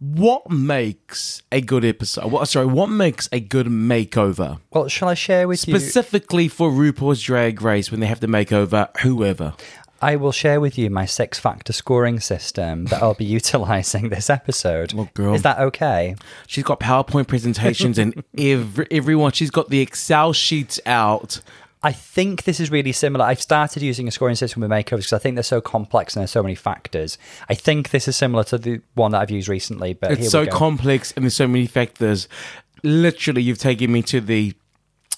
What 0.00 0.50
makes 0.50 1.42
a 1.50 1.60
good 1.60 1.84
episode? 1.84 2.30
What 2.30 2.46
sorry, 2.48 2.66
what 2.66 2.88
makes 2.88 3.28
a 3.32 3.40
good 3.40 3.66
makeover? 3.66 4.60
Well, 4.70 4.88
shall 4.88 5.08
I 5.08 5.14
share 5.14 5.48
with 5.48 5.66
you? 5.66 5.78
Specifically 5.78 6.48
for 6.48 6.70
RuPaul's 6.70 7.22
Drag 7.22 7.60
Race 7.62 7.90
when 7.90 8.00
they 8.00 8.06
have 8.06 8.20
to 8.20 8.28
make 8.28 8.52
over 8.52 8.88
whoever. 9.02 9.54
I 10.00 10.14
will 10.14 10.30
share 10.30 10.60
with 10.60 10.78
you 10.78 10.90
my 10.90 11.06
six 11.06 11.40
factor 11.40 11.72
scoring 11.72 12.20
system 12.20 12.84
that 12.86 13.02
I'll 13.02 13.14
be 13.14 13.24
utilizing 13.40 14.10
this 14.10 14.30
episode. 14.30 14.92
Well, 14.92 15.10
girl. 15.14 15.34
Is 15.34 15.42
that 15.42 15.58
okay? 15.58 16.14
She's 16.46 16.64
got 16.64 16.78
PowerPoint 16.78 17.26
presentations 17.26 17.98
and 17.98 18.22
every, 18.38 18.86
everyone. 18.90 19.32
She's 19.32 19.50
got 19.50 19.70
the 19.70 19.80
Excel 19.80 20.32
sheets 20.32 20.78
out. 20.86 21.40
I 21.82 21.92
think 21.92 22.44
this 22.44 22.58
is 22.58 22.70
really 22.70 22.92
similar. 22.92 23.24
I've 23.24 23.40
started 23.40 23.82
using 23.82 24.08
a 24.08 24.10
scoring 24.10 24.34
system 24.34 24.62
with 24.62 24.70
makeovers 24.70 24.98
because 24.98 25.12
I 25.12 25.18
think 25.18 25.36
they're 25.36 25.42
so 25.44 25.60
complex 25.60 26.14
and 26.14 26.20
there's 26.20 26.30
so 26.30 26.42
many 26.42 26.54
factors. 26.54 27.18
I 27.48 27.54
think 27.54 27.90
this 27.90 28.08
is 28.08 28.16
similar 28.16 28.44
to 28.44 28.58
the 28.58 28.80
one 28.94 29.12
that 29.12 29.20
I've 29.20 29.30
used 29.30 29.48
recently, 29.48 29.94
but 29.94 30.10
here 30.10 30.18
It's 30.20 30.30
so 30.30 30.46
complex 30.46 31.12
and 31.12 31.24
there's 31.24 31.36
so 31.36 31.46
many 31.46 31.66
factors. 31.66 32.28
Literally, 32.82 33.42
you've 33.42 33.58
taken 33.58 33.92
me 33.92 34.02
to 34.02 34.20
the 34.20 34.54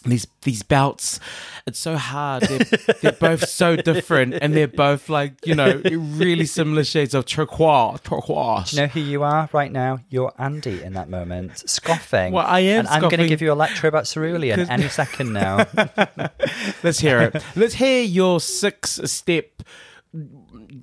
these 0.05 0.27
these 0.43 0.63
bouts. 0.63 1.21
It's 1.67 1.79
so 1.79 1.97
hard. 1.97 2.43
They're, 2.45 2.95
they're 3.03 3.13
both 3.13 3.49
so 3.49 3.77
different, 3.77 4.35
and 4.41 4.55
they're 4.55 4.69
both 4.69 5.09
like 5.09 5.47
you 5.47 5.55
know 5.55 5.81
really 5.85 6.47
similar 6.47 6.85
shades 6.85 7.15
of 7.15 7.27
turquoise. 7.27 8.01
Turquoise. 8.01 8.73
You 8.73 8.81
know 8.81 8.87
who 8.87 9.01
you 9.01 9.23
are 9.23 9.49
right 9.53 9.71
now? 9.71 9.99
You're 10.09 10.33
Andy 10.39 10.83
in 10.83 10.95
that 10.95 11.09
moment, 11.09 11.69
scoffing. 11.69 12.33
Well, 12.33 12.47
I 12.47 12.61
am 12.61 12.81
And 12.81 12.89
I'm 12.89 13.03
going 13.03 13.19
to 13.19 13.29
give 13.29 13.43
you 13.43 13.53
a 13.53 13.55
lecture 13.55 13.89
about 13.89 14.07
cerulean 14.07 14.61
any 14.61 14.89
second 14.89 15.33
now. 15.33 15.67
Let's 16.83 17.01
hear 17.01 17.21
it. 17.21 17.43
Let's 17.55 17.75
hear 17.75 18.03
your 18.03 18.41
six 18.41 19.01
step 19.05 19.63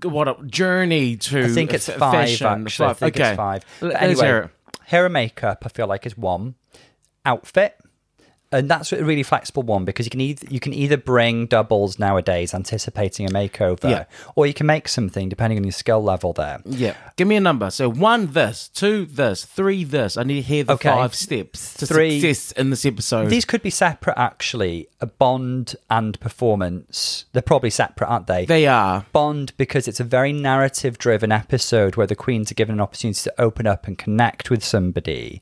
what 0.04 0.28
a 0.28 0.38
journey 0.46 1.18
to. 1.18 1.46
I 1.46 1.50
think 1.50 1.74
it's 1.74 1.90
f- 1.90 1.98
five, 1.98 2.30
fashion. 2.30 2.64
actually. 2.64 2.88
I 2.88 2.94
think 2.94 3.16
okay. 3.16 3.30
it's 3.30 3.38
five. 3.38 3.66
But 3.80 3.88
Let's 3.88 4.20
hear 4.20 4.36
anyway, 4.36 4.46
it. 4.46 4.52
hair 4.86 5.06
and 5.06 5.14
makeup, 5.14 5.64
I 5.66 5.70
feel 5.70 5.88
like 5.88 6.06
is 6.06 6.18
one. 6.18 6.56
Outfit. 7.26 7.78
And 8.50 8.70
that's 8.72 8.94
a 8.94 9.04
really 9.04 9.24
flexible 9.24 9.63
one 9.63 9.84
because 9.84 10.06
you 10.06 10.10
can 10.10 10.22
either 10.22 10.48
you 10.50 10.62
can 10.62 10.74
either 10.74 10.96
bring 10.96 11.48
doubles 11.48 12.00
nowadays, 12.00 12.54
anticipating 12.54 13.25
a 13.25 13.30
makeover, 13.30 13.89
Yeah. 13.89 14.06
or 14.36 14.48
you 14.48 14.54
can 14.54 14.66
make 14.66 14.88
something 14.88 15.27
depending 15.27 15.58
on 15.60 15.66
your 15.66 15.74
skill 15.74 16.01
level. 16.01 16.32
There, 16.32 16.62
Yeah. 16.66 16.94
Give 17.18 17.27
me 17.27 17.36
a 17.36 17.42
number. 17.42 17.70
So 17.72 17.89
one 17.89 18.27
this, 18.32 18.70
two 18.74 19.06
this, 19.06 19.44
three 19.44 19.84
this. 19.84 20.16
I 20.16 20.24
need 20.24 20.36
to 20.36 20.42
hear 20.44 20.63
the 20.63 20.74
Okay. 20.74 20.88
five 20.89 21.13
steps 21.13 21.74
to 21.75 21.86
Three- 21.86 22.22
success 22.22 22.54
in 22.54 22.70
this 22.70 22.86
episode. 22.86 23.30
these 23.30 23.44
could 23.44 23.62
be 23.62 23.70
separate. 23.70 24.18
Actually, 24.18 24.88
a 25.01 25.06
bond 25.08 25.75
and 25.89 26.18
performance. 26.22 27.25
They're 27.34 27.42
probably 27.42 27.70
separate, 27.70 28.08
aren't 28.08 28.27
they? 28.27 28.46
they 28.46 28.66
are. 28.66 29.06
Bond 29.12 29.51
because 29.58 29.88
it's 29.89 30.00
a 30.00 30.04
very 30.06 30.32
narrative 30.32 30.98
driven 30.98 31.32
episode 31.34 31.98
where 31.98 32.08
the 32.08 32.16
queens 32.16 32.50
are 32.51 32.56
given 32.56 32.75
an 32.75 32.82
opportunity 32.82 33.20
to 33.24 33.34
open 33.42 33.68
up 33.68 33.88
and 33.88 33.98
connect 33.98 34.50
with 34.50 34.63
somebody. 34.63 35.42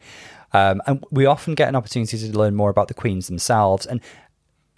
Um, 0.56 0.82
and 0.88 1.04
we 1.12 1.26
often 1.26 1.54
get 1.54 1.68
an 1.68 1.76
opportunity 1.76 2.18
to 2.18 2.38
learn 2.38 2.56
more 2.56 2.70
about 2.70 2.88
the 2.88 2.94
queens 2.94 3.28
themselves. 3.28 3.86
And 3.86 4.00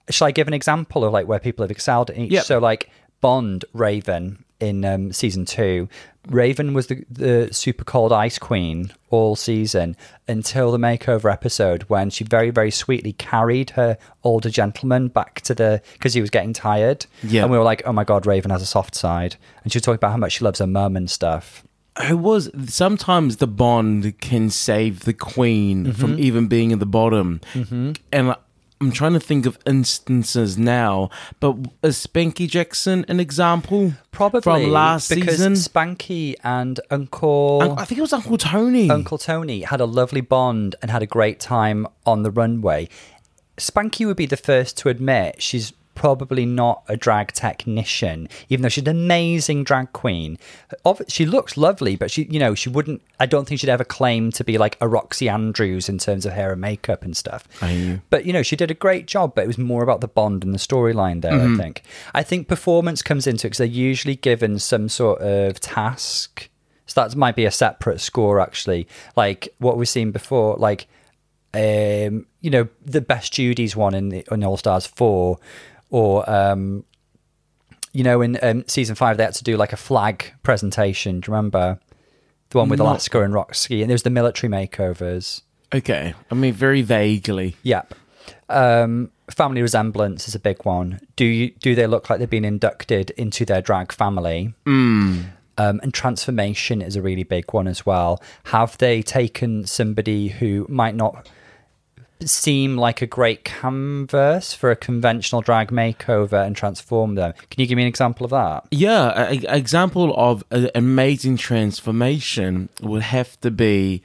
shall 0.10 0.28
I 0.28 0.32
give 0.32 0.48
an 0.48 0.54
example 0.54 1.04
of 1.04 1.14
like 1.14 1.28
where 1.28 1.40
people 1.40 1.64
have 1.64 1.72
excelled 1.72 2.10
in 2.10 2.24
each? 2.24 2.32
Yep. 2.32 2.46
So 2.46 2.58
like 2.60 2.90
Bond, 3.22 3.66
Raven 3.74 4.44
in 4.60 4.84
um, 4.86 5.14
season 5.14 5.46
two. 5.46 5.88
Raven 6.28 6.74
was 6.74 6.88
the, 6.88 7.06
the 7.10 7.54
super 7.54 7.84
cold 7.84 8.12
ice 8.12 8.38
queen 8.38 8.92
all 9.10 9.36
season 9.36 9.96
until 10.28 10.72
the 10.72 10.78
makeover 10.78 11.32
episode 11.32 11.84
when 11.84 12.10
she 12.10 12.24
very, 12.24 12.50
very 12.50 12.72
sweetly 12.72 13.14
carried 13.14 13.72
her 13.72 13.98
older 14.24 14.50
gentleman 14.50 15.08
back 15.08 15.42
to 15.42 15.56
the 15.56 15.82
because 15.94 16.14
he 16.14 16.22
was 16.22 16.30
getting 16.30 16.54
tired. 16.54 17.06
Yeah. 17.24 17.44
And 17.44 17.52
we 17.52 17.58
were 17.58 17.64
like, 17.64 17.84
oh 17.86 17.94
my 17.94 18.04
God, 18.04 18.26
Raven 18.26 18.52
has 18.52 18.62
a 18.62 18.66
soft 18.66 18.96
side. 18.96 19.36
And 19.64 19.72
she 19.72 19.78
was 19.78 19.84
talking 19.84 19.98
about 19.98 20.12
how 20.12 20.18
much 20.18 20.34
she 20.34 20.44
loves 20.44 20.60
her 20.60 20.68
mum 20.68 20.98
and 20.98 21.10
stuff. 21.10 21.64
It 22.04 22.20
was 22.20 22.50
sometimes 22.68 23.38
the 23.38 23.48
bond 23.48 24.20
can 24.22 24.50
save 24.50 25.02
the 25.02 25.14
queen 25.14 25.86
Mm-hmm. 25.86 25.92
from 26.00 26.20
even 26.20 26.48
being 26.48 26.72
in 26.72 26.80
the 26.80 26.86
bottom. 26.86 27.42
And 28.12 28.36
I'm 28.80 28.92
trying 28.92 29.14
to 29.14 29.20
think 29.20 29.48
of 29.48 29.58
instances 29.66 30.56
now, 30.58 31.10
but 31.40 31.56
is 31.82 31.98
Spankie 32.06 32.48
Jackzon 32.48 33.10
an 33.10 33.20
example? 33.20 33.94
Probably 34.12 34.42
from 34.42 34.70
last 34.70 35.10
because 35.10 35.38
season. 35.38 35.54
Spankie 35.54 36.36
and 36.44 36.80
Uncle 36.92 37.76
I 37.78 37.86
think 37.86 37.98
it 37.98 38.02
was 38.02 38.14
Uncle 38.14 38.38
Tony. 38.38 38.88
Uncle 38.90 39.18
Tony 39.18 39.62
had 39.62 39.82
a 39.82 39.86
lovely 39.86 40.22
bond 40.22 40.76
and 40.82 40.92
had 40.92 41.02
a 41.02 41.08
great 41.08 41.40
time 41.40 41.88
on 42.06 42.22
the 42.22 42.30
runway. 42.30 42.88
Spanky 43.58 44.06
would 44.06 44.18
be 44.18 44.28
the 44.28 44.38
first 44.38 44.78
to 44.78 44.90
admit 44.90 45.42
she's 45.42 45.74
probably 45.98 46.46
not 46.46 46.84
a 46.88 46.96
drag 46.96 47.32
technician, 47.32 48.30
even 48.50 48.62
though 48.62 48.70
she's 48.70 48.84
an 48.84 48.96
amazing 48.96 49.64
drag 49.64 49.92
queen. 49.94 50.38
She 51.08 51.26
looks 51.26 51.58
lovely, 51.58 51.96
but 51.96 52.12
she, 52.12 52.26
you 52.26 52.40
know, 52.40 52.54
she 52.54 52.70
wouldn't. 52.70 53.02
I 53.20 53.26
don't 53.26 53.48
think 53.48 53.60
she'd 53.60 53.70
ever 53.70 53.84
claim 53.84 54.32
to 54.34 54.44
be 54.44 54.60
like 54.60 54.76
a 54.80 54.86
Roxxxy 54.86 55.30
Andrews 55.30 55.90
in 55.90 55.98
terms 55.98 56.28
of 56.28 56.34
hair 56.34 56.52
and 56.52 56.62
makeup 56.62 57.04
and 57.04 57.18
stuff. 57.18 57.48
You. 57.64 58.02
But 58.12 58.26
you 58.26 58.32
know, 58.32 58.44
she 58.44 58.56
did 58.56 58.70
a 58.70 58.76
great 58.76 59.08
job. 59.08 59.34
But 59.34 59.46
it 59.46 59.48
was 59.48 59.58
more 59.58 59.82
about 59.82 60.02
the 60.02 60.08
bond 60.08 60.44
and 60.44 60.54
the 60.54 60.60
storyline 60.60 61.22
there. 61.22 61.34
I 61.34 61.58
think. 61.58 61.82
I 62.14 62.22
think 62.22 62.48
performance 62.48 63.02
comes 63.02 63.26
into 63.26 63.48
it 63.48 63.50
because 63.50 63.58
they're 63.58 63.68
usually 63.68 64.16
given 64.16 64.60
some 64.60 64.90
sort 64.90 65.22
of 65.22 65.60
task. 65.60 66.48
So 66.86 67.02
that 67.02 67.16
might 67.16 67.36
be 67.36 67.46
a 67.46 67.52
separate 67.52 68.00
score, 68.02 68.40
actually. 68.40 68.88
Like 69.16 69.50
what 69.58 69.78
we've 69.78 69.90
seen 69.90 70.12
before, 70.12 70.58
like 70.58 70.88
um, 71.54 72.28
you 72.42 72.52
know, 72.52 72.68
the 72.86 73.02
best 73.02 73.34
Judy's 73.34 73.76
one 73.76 73.96
in 73.96 74.10
the 74.10 74.28
in 74.32 74.44
All 74.44 74.58
Stars 74.58 74.86
four, 74.86 75.40
or 75.90 76.30
um, 76.30 76.84
you 77.94 78.04
know, 78.04 78.22
in 78.22 78.38
um, 78.42 78.64
season 78.68 78.96
five 78.96 79.18
they 79.18 79.24
had 79.24 79.34
to 79.36 79.44
do 79.44 79.58
like 79.58 79.74
a 79.74 79.78
flag 79.78 80.34
presentation. 80.44 81.20
Do 81.20 81.30
you 81.30 81.36
remember 81.36 81.80
the 82.50 82.58
one 82.58 82.70
with 82.70 82.80
Not- 82.80 82.88
Alaska 82.88 83.22
and 83.24 83.34
Roxxxy? 83.34 83.82
And 83.82 83.90
there 83.90 83.96
was 83.96 84.04
the 84.04 84.10
military 84.10 84.52
makeovers. 84.52 85.42
Okay. 85.74 86.14
I 86.32 86.36
mean, 86.36 86.54
very 86.54 86.82
vaguely. 86.82 87.56
Yep. 87.64 87.94
Um, 88.50 89.12
family 89.30 89.62
resemblance 89.62 90.28
is 90.28 90.36
a 90.36 90.40
big 90.40 90.64
one. 90.64 91.00
Do 91.16 91.26
you 91.26 91.52
do 91.52 91.76
they 91.76 91.88
look 91.88 92.10
like 92.10 92.20
they've 92.20 92.30
been 92.30 92.46
inducted 92.46 93.10
into 93.12 93.46
their 93.46 93.62
drag 93.62 93.92
family? 93.92 94.54
Um, 95.60 95.80
and 95.82 95.92
transformation 95.92 96.84
is 96.84 96.96
a 96.96 97.02
really 97.02 97.24
big 97.24 97.52
one 97.52 97.68
as 97.68 97.84
well. 97.86 98.22
Have 98.46 98.78
they 98.78 99.02
taken 99.02 99.66
somebody 99.66 100.28
who 100.28 100.68
might 100.70 100.94
not 100.94 101.28
seem 102.26 102.78
like 102.78 103.02
a 103.02 103.06
great 103.08 103.44
canvas 103.44 104.54
for 104.54 104.72
a 104.72 104.76
conventional 104.76 105.42
drag 105.42 105.70
makeover 105.70 106.46
and 106.46 106.56
transform 106.56 107.16
them? 107.16 107.34
Can 107.50 107.62
you 107.62 107.68
give 107.68 107.76
me 107.76 107.84
an 107.84 107.88
example 107.88 108.26
of 108.26 108.32
that? 108.32 108.66
Yeah, 108.72 109.30
an 109.30 109.46
example 109.48 110.14
of 110.18 110.44
an 110.52 110.70
amazing 110.76 111.38
transformation 111.38 112.70
would 112.82 113.04
have 113.04 113.40
to 113.42 113.52
be 113.52 114.02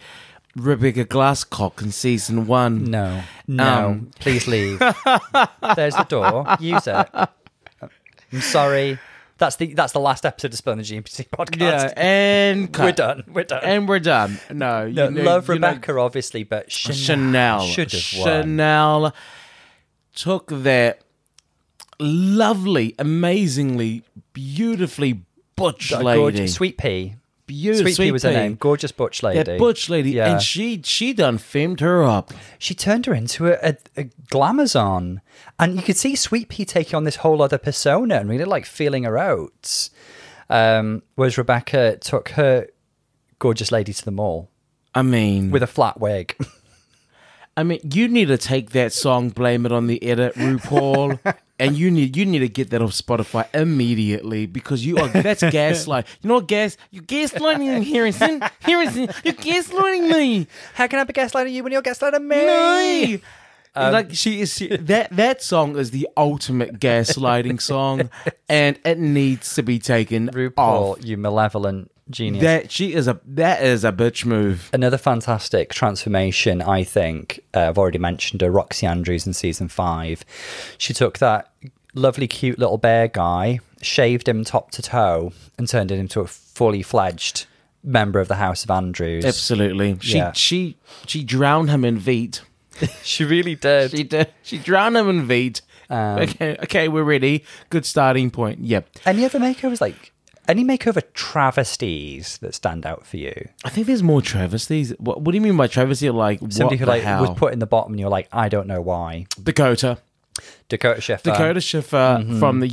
Rebecca 0.54 1.04
Glasscock 1.06 1.80
in 1.82 1.92
season 1.92 2.46
one. 2.46 2.84
No, 2.84 3.22
no, 3.48 3.86
Um. 3.86 4.10
please 4.20 4.46
leave. 4.46 4.78
There's 5.76 5.94
the 5.96 6.06
door. 6.08 6.44
Use 6.60 6.86
it. 6.86 7.08
I'm 8.32 8.40
sorry. 8.40 8.98
That's 9.42 9.56
the 9.56 9.74
that's 9.74 9.92
the 9.92 9.98
last 10.00 10.24
episode 10.24 10.52
of 10.52 10.58
Spill 10.58 10.76
the 10.76 10.82
GMPC 10.82 11.28
podcast. 11.36 11.58
Yeah, 11.60 11.92
and 11.96 12.72
cut. 12.72 12.84
We're 12.84 12.92
done. 12.92 13.24
We're 13.26 13.42
done. 13.44 13.64
And 13.64 13.88
we're 13.88 13.98
done. 13.98 14.38
No, 14.50 14.88
No, 14.88 15.08
know- 15.10 15.22
love 15.22 15.48
you 15.48 15.58
know- 15.58 15.68
Rebecca, 15.68 15.98
obviously, 15.98 16.44
but 16.44 16.70
Shannel, 16.70 16.96
Shannel. 16.96 17.60
should 17.66 17.90
have 17.92 18.04
won. 18.18 18.26
Shannel 18.28 19.14
took 20.14 20.46
that 20.48 21.00
lovely, 21.98 22.94
amazingly, 22.98 24.02
beautifully 24.32 25.22
butch 25.56 25.92
lady. 25.92 26.18
gorgeous, 26.20 26.54
Sweet 26.54 26.78
Pea. 26.78 27.16
Beautiful 27.52 27.92
Sweet 27.92 28.04
Pea 28.06 28.12
was 28.12 28.22
her 28.22 28.30
name. 28.32 28.54
Gorgeous 28.56 28.92
butch 28.92 29.22
lady. 29.22 29.42
That 29.42 29.58
butch 29.58 29.88
lady, 29.88 30.12
Yeah. 30.12 30.32
and 30.32 30.42
she 30.42 30.80
she 30.84 31.12
done 31.12 31.38
femmed 31.38 31.80
her 31.80 32.02
up. 32.02 32.32
she 32.58 32.74
turned 32.74 33.06
her 33.06 33.14
into 33.14 33.48
a, 33.48 33.70
a, 33.70 33.76
a 33.96 34.04
glamazon. 34.30 35.20
And 35.58 35.76
you 35.76 35.82
could 35.82 35.96
see 35.96 36.16
Sweet 36.16 36.48
Pea 36.48 36.64
taking 36.64 36.96
on 36.96 37.04
this 37.04 37.16
whole 37.16 37.42
other 37.42 37.58
persona 37.58 38.16
and 38.16 38.28
really 38.28 38.44
like 38.44 38.64
feeling 38.66 39.04
her 39.04 39.18
out. 39.18 39.88
Um, 40.50 41.02
whereas 41.14 41.38
Rebecca 41.38 41.96
took 41.98 42.30
her 42.30 42.66
gorgeous 43.38 43.72
lady 43.72 43.92
to 43.92 44.04
the 44.04 44.10
mall 44.10 44.50
I 44.94 45.02
mean, 45.02 45.50
with 45.50 45.62
a 45.62 45.66
flat 45.66 45.98
wig. 46.00 46.36
I 47.56 47.64
mean, 47.64 47.80
you 47.82 48.08
need 48.08 48.28
to 48.28 48.38
take 48.38 48.70
that 48.70 48.92
song, 48.92 49.28
blame 49.30 49.66
it 49.66 49.72
on 49.72 49.86
the 49.86 50.02
edit, 50.02 50.34
RuPaul, 50.36 51.18
and 51.62 51.76
you 51.76 51.90
need 51.90 52.16
you 52.16 52.26
need 52.26 52.40
to 52.40 52.48
get 52.48 52.70
that 52.70 52.82
off 52.82 52.90
Spotify 52.90 53.46
immediately 53.54 54.46
because 54.46 54.84
you 54.84 54.98
are 54.98 55.08
that's 55.08 55.42
gaslight. 55.42 56.06
You 56.20 56.28
know 56.28 56.34
what 56.34 56.48
gas? 56.48 56.76
You 56.90 57.02
gaslighting 57.02 57.60
me, 57.60 57.92
Harrison. 57.92 58.42
Harrison, 58.60 59.08
you're 59.24 59.34
gaslighting 59.34 60.10
me. 60.10 60.48
How 60.74 60.88
can 60.88 60.98
I 60.98 61.04
be 61.04 61.12
gaslighting 61.12 61.52
you 61.52 61.62
when 61.62 61.72
you're 61.72 61.82
gaslighting 61.82 62.22
me? 62.22 63.16
No. 63.16 63.18
Um, 63.74 63.92
like 63.92 64.08
she 64.12 64.40
is 64.40 64.52
she, 64.52 64.76
that 64.76 65.10
that 65.16 65.42
song 65.42 65.78
is 65.78 65.92
the 65.92 66.08
ultimate 66.16 66.80
gaslighting 66.80 67.60
song, 67.60 68.10
and 68.48 68.78
it 68.84 68.98
needs 68.98 69.54
to 69.54 69.62
be 69.62 69.78
taken 69.78 70.28
RuPaul, 70.30 70.98
off. 70.98 71.04
you 71.04 71.16
malevolent 71.16 71.91
genius. 72.10 72.42
That 72.42 72.70
she 72.70 72.94
is 72.94 73.08
a 73.08 73.20
that 73.26 73.62
is 73.62 73.84
a 73.84 73.92
bitch 73.92 74.24
move. 74.24 74.70
Another 74.72 74.98
fantastic 74.98 75.72
transformation, 75.72 76.60
I 76.62 76.84
think. 76.84 77.40
Uh, 77.54 77.68
I've 77.68 77.78
already 77.78 77.98
mentioned 77.98 78.40
her, 78.42 78.50
Roxxxy 78.50 78.88
Andrews 78.88 79.26
in 79.26 79.32
season 79.32 79.68
five. 79.68 80.24
She 80.78 80.92
took 80.94 81.18
that 81.18 81.50
lovely, 81.94 82.26
cute 82.26 82.58
little 82.58 82.78
bear 82.78 83.08
guy, 83.08 83.60
shaved 83.82 84.28
him 84.28 84.44
top 84.44 84.70
to 84.72 84.82
toe, 84.82 85.32
and 85.58 85.68
turned 85.68 85.90
him 85.90 86.00
into 86.00 86.20
a 86.20 86.26
fully 86.26 86.82
fledged 86.82 87.46
member 87.84 88.20
of 88.20 88.28
the 88.28 88.36
House 88.36 88.64
of 88.64 88.70
Andrews. 88.70 89.24
Absolutely. 89.24 89.98
She 90.00 90.16
Yeah. 90.18 90.32
she 90.32 90.76
she 91.06 91.24
drowned 91.24 91.70
him 91.70 91.84
in 91.84 91.98
Veet. 92.00 92.40
She 93.04 93.24
really 93.24 93.54
did. 93.54 93.90
She 93.90 94.02
did. 94.02 94.28
She 94.42 94.58
drowned 94.58 94.96
him 94.96 95.08
in 95.08 95.26
Veet. 95.28 95.60
Um, 95.90 96.20
okay, 96.20 96.56
okay, 96.62 96.88
we're 96.88 97.02
ready. 97.04 97.44
Good 97.68 97.84
starting 97.84 98.30
point. 98.30 98.60
Yep. 98.60 98.88
Any 99.04 99.24
other 99.26 99.38
makeovers 99.38 99.80
like 99.80 100.11
any 100.48 100.64
makeover 100.64 101.02
travesties 101.12 102.38
that 102.38 102.54
stand 102.54 102.84
out 102.86 103.06
for 103.06 103.16
you? 103.16 103.48
I 103.64 103.68
think 103.70 103.86
there's 103.86 104.02
more 104.02 104.22
travesties. 104.22 104.92
What, 104.98 105.20
what 105.22 105.32
do 105.32 105.36
you 105.36 105.40
mean 105.42 105.56
by 105.56 105.66
travesty? 105.66 106.10
Like 106.10 106.40
Somebody 106.50 106.76
who 106.78 106.86
like 106.86 107.02
hell? 107.02 107.20
was 107.20 107.30
put 107.38 107.52
in 107.52 107.58
the 107.58 107.66
bottom 107.66 107.92
and 107.92 108.00
you're 108.00 108.10
like, 108.10 108.28
I 108.32 108.48
don't 108.48 108.66
know 108.66 108.80
why. 108.80 109.26
Dakota. 109.42 109.98
Dakota 110.68 111.00
Schiffer. 111.00 111.30
Dakota 111.30 111.60
Schiffer 111.60 112.18
Mm-hmm. 112.20 112.38
from 112.38 112.60
the 112.60 112.68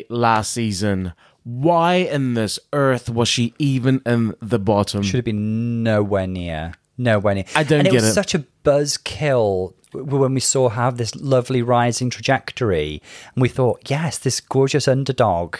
UK 0.00 0.06
last 0.10 0.52
season. 0.52 1.12
Why 1.44 1.94
in 1.94 2.34
this 2.34 2.58
earth 2.72 3.08
was 3.08 3.28
she 3.28 3.54
even 3.58 4.02
in 4.04 4.34
the 4.42 4.58
bottom? 4.58 5.02
should 5.02 5.16
have 5.16 5.24
been 5.24 5.82
nowhere 5.82 6.26
near. 6.26 6.74
Nowhere 6.98 7.34
near. 7.34 7.44
I 7.56 7.62
don't 7.64 7.78
and 7.80 7.88
it 7.88 7.92
get 7.92 8.02
was 8.02 8.10
it. 8.10 8.12
such 8.14 8.34
a 8.34 8.44
buzzkill 8.64 9.72
when 9.92 10.34
we 10.34 10.40
saw 10.40 10.68
her 10.68 10.74
have 10.82 10.98
this 10.98 11.14
lovely 11.16 11.62
rising 11.62 12.10
trajectory. 12.10 13.00
And 13.34 13.42
we 13.42 13.48
thought, 13.48 13.88
yes, 13.90 14.18
this 14.18 14.40
gorgeous 14.40 14.86
underdog 14.86 15.56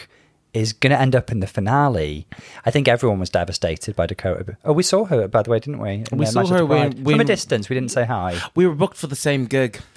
is 0.53 0.73
going 0.73 0.91
to 0.91 0.99
end 0.99 1.15
up 1.15 1.31
in 1.31 1.39
the 1.39 1.47
finale. 1.47 2.27
I 2.65 2.71
think 2.71 2.87
everyone 2.87 3.19
was 3.19 3.29
devastated 3.29 3.95
by 3.95 4.05
Dakota. 4.05 4.57
Oh, 4.65 4.73
we 4.73 4.83
saw 4.83 5.05
her, 5.05 5.27
by 5.27 5.43
the 5.43 5.49
way, 5.49 5.59
didn't 5.59 5.79
we? 5.79 6.03
In 6.11 6.17
We 6.17 6.25
saw 6.25 6.39
Manchester 6.39 6.57
her 6.57 6.65
when- 6.65 6.91
Pride. 6.93 7.05
From 7.11 7.19
a 7.21 7.23
distance. 7.23 7.69
We 7.69 7.75
didn't 7.75 7.91
say 7.91 8.05
hi. 8.05 8.39
we 8.55 8.67
were 8.67 8.75
booked 8.75 8.97
for 8.97 9.07
the 9.07 9.15
same 9.15 9.45
gig. 9.45 9.79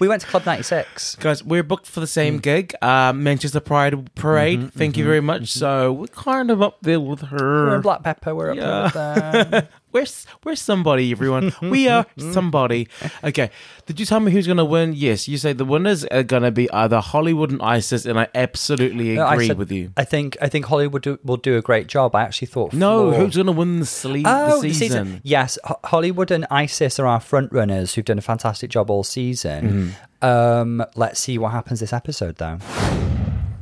We 0.00 0.08
went 0.08 0.22
to 0.22 0.26
Club 0.28 0.44
96. 0.44 1.16
Guys, 1.16 1.42
we're 1.44 1.62
booked 1.62 1.86
for 1.86 2.00
the 2.00 2.06
Mm. 2.06 2.08
same 2.20 2.38
gig, 2.38 2.74
uh, 2.82 3.12
Manchester 3.14 3.60
Pride 3.60 4.12
Parade. 4.14 4.58
Mm-hmm, 4.58 4.78
Thank 4.78 4.96
you 4.96 5.04
very 5.04 5.20
much. 5.20 5.52
So 5.52 5.92
we're 5.92 6.06
kind 6.08 6.50
of 6.50 6.60
up 6.62 6.78
there 6.82 7.00
with 7.00 7.22
We're 7.22 7.38
her. 7.38 7.74
in 7.76 7.80
Black 7.82 8.02
Pepper. 8.02 8.34
We're 8.34 8.50
up 8.50 8.56
Yeah. 8.56 9.44
there. 9.44 9.68
We're 9.94 10.06
we're 10.42 10.56
somebody, 10.56 11.12
everyone. 11.12 11.54
we 11.62 11.86
are 11.88 12.04
somebody. 12.18 12.88
Okay, 13.22 13.50
did 13.86 14.00
you 14.00 14.04
tell 14.06 14.18
me 14.18 14.32
who's 14.32 14.44
gonna 14.46 14.64
win? 14.64 14.92
Yes, 14.92 15.28
you 15.28 15.38
say 15.38 15.52
the 15.52 15.64
winners 15.64 16.04
are 16.06 16.24
gonna 16.24 16.50
be 16.50 16.68
either 16.72 16.98
Hollywood 16.98 17.52
and 17.52 17.62
ISIS, 17.62 18.04
and 18.04 18.18
I 18.18 18.26
absolutely 18.34 19.14
No, 19.14 19.22
I 19.24 19.34
agree 19.34 19.46
said- 19.46 19.56
with 19.58 19.70
you. 19.70 19.92
I 19.96 20.02
think 20.02 20.36
I 20.42 20.48
think 20.48 20.66
Hollywood 20.66 21.02
do, 21.02 21.18
will 21.22 21.36
do 21.36 21.56
a 21.56 21.62
great 21.62 21.86
job. 21.86 22.16
I 22.16 22.22
actually 22.22 22.48
thought 22.48 22.72
No, 22.72 23.12
Floor- 23.12 23.24
who's 23.24 23.36
gonna 23.36 23.52
win 23.52 23.78
the, 23.78 23.86
sle- 23.86 24.24
Oh, 24.26 24.60
the 24.60 24.72
season? 24.74 25.20
Yes, 25.22 25.58
Ho- 25.62 25.78
Hollywood 25.84 26.32
and 26.32 26.44
ISIS 26.50 26.98
are 26.98 27.06
our 27.06 27.20
front 27.20 27.52
runners 27.52 27.94
who've 27.94 28.04
done 28.04 28.18
a 28.18 28.22
fantastic 28.22 28.70
job 28.70 28.90
all 28.90 29.04
season. 29.04 29.94
Mm-hmm. 30.22 30.26
Um, 30.26 30.84
let's 30.96 31.20
see 31.20 31.38
what 31.38 31.52
happens 31.52 31.78
this 31.78 31.92
episode, 31.92 32.34
though. 32.36 32.58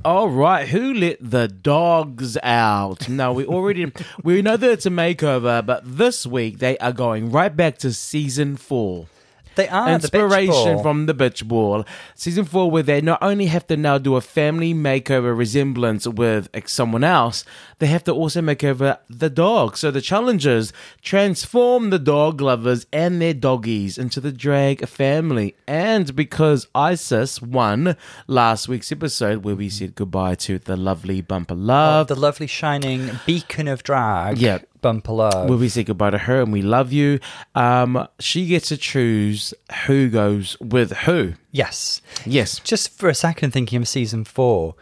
All 0.04 0.28
right, 0.28 0.66
who 0.66 0.92
let 0.92 1.18
the 1.20 1.46
dogs 1.46 2.36
out? 2.42 3.08
No, 3.08 3.32
we 3.32 3.46
already 3.46 3.92
we 4.24 4.42
know 4.42 4.56
that 4.56 4.68
it's 4.68 4.84
a 4.84 4.90
makeover, 4.90 5.64
but 5.64 5.82
this 5.84 6.26
week 6.26 6.58
they 6.58 6.76
are 6.78 6.92
going 6.92 7.30
right 7.30 7.56
back 7.56 7.78
to 7.78 7.92
season 7.92 8.56
four. 8.56 9.06
They 9.54 9.68
are 9.68 9.90
Inspiration 9.90 10.74
ball. 10.74 10.82
from 10.82 11.06
the 11.06 11.14
bitch 11.14 11.46
ball, 11.46 11.84
season 12.14 12.44
four, 12.44 12.70
where 12.70 12.82
they 12.82 13.00
not 13.00 13.22
only 13.22 13.46
have 13.46 13.66
to 13.66 13.76
now 13.76 13.98
do 13.98 14.16
a 14.16 14.20
family 14.20 14.74
makeover 14.74 15.36
resemblance 15.36 16.06
with 16.06 16.48
someone 16.66 17.04
else, 17.04 17.44
they 17.78 17.86
have 17.86 18.04
to 18.04 18.12
also 18.12 18.40
make 18.40 18.64
over 18.64 18.98
the 19.08 19.30
dog. 19.30 19.76
So 19.76 19.90
the 19.90 20.00
challenges 20.00 20.72
transform 21.02 21.90
the 21.90 21.98
dog 21.98 22.40
lovers 22.40 22.86
and 22.92 23.20
their 23.20 23.34
doggies 23.34 23.98
into 23.98 24.20
the 24.20 24.32
drag 24.32 24.86
family. 24.88 25.56
And 25.66 26.14
because 26.16 26.68
Isis 26.74 27.42
won 27.42 27.96
last 28.26 28.68
week's 28.68 28.92
episode, 28.92 29.44
where 29.44 29.56
we 29.56 29.68
said 29.68 29.94
goodbye 29.94 30.36
to 30.36 30.58
the 30.58 30.76
lovely 30.76 31.22
Bumpa 31.22 31.52
oh, 31.52 31.54
Love, 31.54 32.06
the 32.06 32.14
lovely 32.14 32.46
shining 32.46 33.10
beacon 33.26 33.68
of 33.68 33.82
drag. 33.82 34.38
Yeah. 34.38 34.58
Bumpa 34.82 35.08
Love. 35.08 35.48
where 35.48 35.58
we 35.58 35.68
say 35.68 35.84
goodbye 35.84 36.10
to 36.10 36.18
her 36.18 36.42
and 36.42 36.52
we 36.52 36.60
love 36.62 36.92
you. 36.92 37.20
Um, 37.54 38.06
she 38.18 38.46
gets 38.46 38.68
to 38.68 38.76
choose 38.76 39.54
who 39.86 40.08
goes 40.10 40.58
with 40.60 40.92
who. 40.92 41.34
yes. 41.52 42.02
Yes. 42.26 42.58
Just 42.60 42.98
for 42.98 43.08
a 43.08 43.14
second, 43.14 43.52
thinking 43.52 43.80
of 43.82 43.88
season 43.88 44.24
four, 44.24 44.74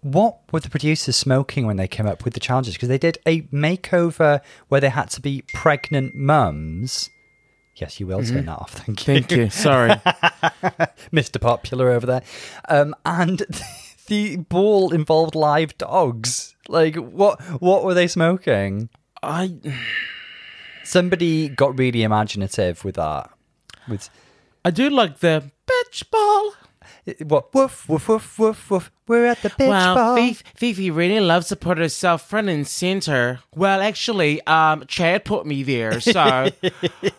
what 0.00 0.38
were 0.52 0.60
the 0.60 0.70
producers 0.70 1.16
smoking 1.16 1.66
when 1.66 1.76
they 1.76 1.88
came 1.88 2.06
up 2.06 2.24
with 2.24 2.34
the 2.34 2.40
challenges? 2.40 2.74
Because 2.74 2.88
they 2.88 2.98
did 2.98 3.18
a 3.26 3.42
makeover 3.42 4.40
where 4.68 4.80
they 4.80 4.88
had 4.90 5.10
to 5.10 5.20
be 5.20 5.42
pregnant 5.54 6.14
mums. 6.14 7.10
Yes, 7.76 8.00
you 8.00 8.06
will 8.06 8.22
turn 8.22 8.46
that 8.46 8.58
off. 8.58 8.72
Thank 8.72 9.06
you. 9.06 9.14
Thank 9.14 9.32
you. 9.32 9.50
Sorry. 9.50 9.90
Mr. 11.12 11.38
Popular 11.40 11.90
over 11.90 12.06
there. 12.06 12.22
Um, 12.68 12.94
and 13.04 13.42
the 14.06 14.36
ball 14.36 14.94
involved 14.94 15.34
live 15.34 15.76
dogs. 15.76 16.54
Like 16.68 16.96
what 16.96 17.40
what 17.60 17.84
were 17.84 17.92
they 17.94 18.06
smoking? 18.06 18.88
I 19.26 19.50
Somebody 20.84 21.48
got 21.48 21.78
really 21.78 22.02
imaginative 22.02 22.84
with 22.84 22.94
that. 22.94 23.30
With 23.88 24.08
I 24.64 24.70
do 24.70 24.88
like 24.90 25.18
the 25.18 25.50
bitch 25.66 26.08
ball. 26.10 26.54
what 27.26 27.52
woof 27.54 27.88
woof 27.88 28.08
woof 28.08 28.38
woof 28.38 28.70
woof. 28.70 28.90
We're 29.08 29.26
at 29.26 29.42
the 29.42 29.50
bitch 29.50 29.68
Well, 29.68 29.94
ball. 29.94 30.16
Fifi, 30.16 30.44
Fifi 30.56 30.90
really 30.90 31.20
loves 31.20 31.48
to 31.48 31.56
put 31.56 31.78
herself 31.78 32.28
front 32.28 32.48
and 32.48 32.66
center. 32.66 33.40
Well, 33.54 33.80
actually, 33.80 34.44
um, 34.46 34.84
Chad 34.88 35.24
put 35.24 35.46
me 35.46 35.62
there. 35.62 36.00
So, 36.00 36.50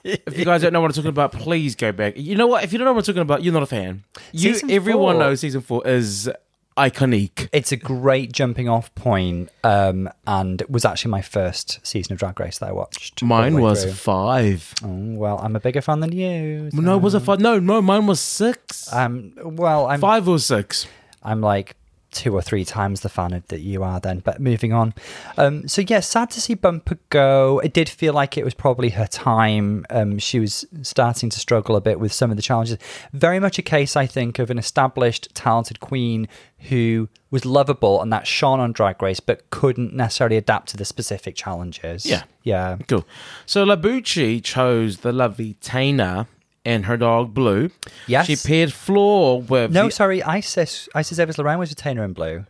if 0.04 0.38
you 0.38 0.44
guys 0.46 0.62
don't 0.62 0.74
know 0.74 0.82
what 0.82 0.92
I'm 0.92 0.96
talking 0.96 1.10
about, 1.10 1.32
please 1.32 1.76
go 1.76 1.92
back. 1.94 2.18
You 2.18 2.36
know 2.36 2.48
what? 2.48 2.64
If 2.66 2.72
you 2.74 2.78
don't 2.78 2.86
know 2.86 2.92
what 2.94 3.00
I'm 3.08 3.14
talking 3.14 3.22
about, 3.22 3.44
you're 3.44 3.54
not 3.54 3.64
a 3.64 3.68
fan. 3.68 4.04
You, 4.34 4.54
Season 4.54 4.72
everyone 4.72 5.16
four- 5.16 5.20
knows 5.24 5.40
season 5.42 5.62
four 5.62 5.88
is 5.88 6.30
iconic. 6.78 7.50
It's 7.52 7.72
a 7.72 7.76
great 7.76 8.32
jumping 8.32 8.70
off 8.70 8.94
point, 8.96 9.50
um, 9.64 10.10
and 10.26 10.62
it 10.62 10.70
was 10.70 10.86
actually 10.86 11.12
my 11.12 11.22
first 11.22 11.80
season 11.86 12.14
of 12.14 12.20
Drag 12.20 12.40
Race 12.40 12.60
that 12.60 12.70
I 12.70 12.72
watched. 12.72 13.22
Mine 13.24 13.60
was 13.60 13.84
through. 13.84 13.94
five. 13.94 14.74
Oh, 14.84 14.88
well, 15.16 15.40
I'm 15.44 15.56
a 15.56 15.60
bigger 15.60 15.82
fan 15.82 16.00
than 16.00 16.12
you. 16.12 16.70
so- 16.72 16.78
No, 16.82 16.96
it 16.96 17.02
was 17.02 17.14
a 17.14 17.20
five. 17.20 17.40
No, 17.40 17.60
no, 17.60 17.82
mine 17.82 18.08
was 18.08 18.20
six. 18.20 18.92
Um, 18.94 19.34
well, 19.44 19.88
I'm 19.88 20.00
five 20.00 20.28
or 20.30 20.40
six. 20.40 20.88
I'm 21.24 21.42
like 21.42 21.76
two 22.18 22.34
or 22.34 22.42
three 22.42 22.66
times 22.66 23.02
the 23.02 23.10
fan 23.10 23.44
that 23.48 23.60
you 23.60 23.84
are 23.84 24.00
then. 24.00 24.20
But 24.20 24.42
moving 24.42 24.74
on. 24.74 24.94
Um, 25.38 25.68
so 25.68 25.84
yeah, 25.88 26.00
sad 26.00 26.32
to 26.32 26.42
see 26.42 26.56
Bumpa 26.56 26.98
go. 27.10 27.60
It 27.60 27.74
did 27.74 27.88
feel 27.88 28.14
like 28.14 28.38
it 28.38 28.44
was 28.44 28.54
probably 28.54 28.90
her 28.90 29.06
time. 29.06 29.86
Um, 29.90 30.18
she 30.18 30.40
was 30.40 30.66
starting 30.82 31.30
to 31.30 31.40
struggle 31.40 31.76
a 31.76 31.82
bit 31.82 32.00
with 32.00 32.12
some 32.12 32.32
of 32.32 32.38
the 32.38 32.44
challenges. 32.44 32.78
Very 33.14 33.40
much 33.40 33.60
a 33.60 33.62
case, 33.62 33.96
I 33.96 34.08
think, 34.08 34.40
of 34.40 34.50
an 34.50 34.58
established, 34.58 35.34
talented 35.36 35.80
queen 35.80 36.28
who 36.70 37.08
was 37.30 37.46
lovable 37.46 38.02
and 38.02 38.12
that 38.12 38.26
shone 38.26 38.60
on 38.60 38.72
Drag 38.72 39.02
Race, 39.02 39.20
but 39.20 39.48
couldn't 39.52 39.94
necessarily 39.94 40.38
adapt 40.38 40.70
to 40.70 40.78
the 40.78 40.86
specific 40.86 41.36
challenges. 41.36 42.06
Yeah. 42.06 42.24
Yeah. 42.44 42.78
Cool. 42.88 43.06
So 43.46 43.66
Labucci 43.66 44.44
chose 44.44 45.00
the 45.00 45.12
lovely 45.12 45.54
Tana 45.62 46.28
and 46.68 46.86
her 46.86 46.98
dog 46.98 47.34
Blue. 47.34 47.72
Yes. 48.06 48.26
She 48.28 48.36
paired 48.36 48.72
Floor 48.74 49.42
with. 49.42 49.72
No, 49.72 49.86
the- 49.86 49.92
sorry, 49.92 50.22
Isis 50.22 50.88
Isis 50.94 51.18
Evans 51.20 51.38
Lorraine 51.38 51.58
was 51.60 51.70
retainer 51.72 52.04
in 52.04 52.14
blue. 52.14 52.46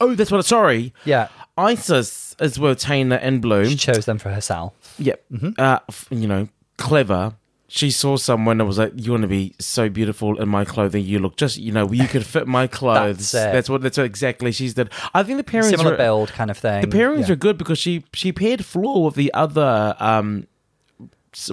oh, 0.00 0.14
that's 0.14 0.30
what. 0.30 0.38
I'm 0.38 0.42
sorry. 0.42 0.92
Yeah. 1.04 1.28
Isis 1.58 2.34
is 2.40 2.58
with 2.58 2.78
Tana 2.80 3.16
and 3.16 3.40
Blue. 3.42 3.64
She 3.66 3.76
chose 3.76 4.06
them 4.06 4.18
for 4.18 4.30
herself. 4.30 4.72
Yep. 4.98 5.24
Mm-hmm. 5.32 5.50
Uh, 5.58 5.78
you 6.10 6.26
know, 6.28 6.48
clever. 6.78 7.34
She 7.68 7.90
saw 7.90 8.16
someone 8.16 8.58
that 8.58 8.66
was 8.66 8.78
like, 8.78 8.92
"You 8.94 9.12
want 9.12 9.22
to 9.22 9.28
be 9.28 9.54
so 9.58 9.88
beautiful 9.88 10.40
in 10.40 10.48
my 10.48 10.64
clothing. 10.64 11.04
You 11.04 11.18
look 11.18 11.36
just, 11.36 11.56
you 11.56 11.72
know, 11.72 11.90
you 11.90 12.06
could 12.06 12.24
fit 12.26 12.46
my 12.46 12.66
clothes." 12.80 13.32
That's 13.32 13.68
it. 13.68 13.72
what. 13.72 13.82
That's 13.82 13.96
what 13.98 14.04
exactly 14.06 14.52
she's 14.52 14.74
did. 14.74 14.90
I 15.12 15.22
think 15.24 15.38
the 15.38 15.44
pairings 15.50 15.70
Similar 15.70 15.94
are, 15.94 15.96
build 15.96 16.28
kind 16.30 16.50
of 16.50 16.58
thing. 16.58 16.88
The 16.88 16.96
pairings 16.96 17.26
Yeah. 17.28 17.32
are 17.32 17.36
good 17.36 17.58
because 17.58 17.78
she 17.78 18.04
she 18.12 18.32
paired 18.32 18.64
Floor 18.64 19.04
with 19.06 19.14
the 19.14 19.32
other. 19.34 19.96
um 19.98 20.46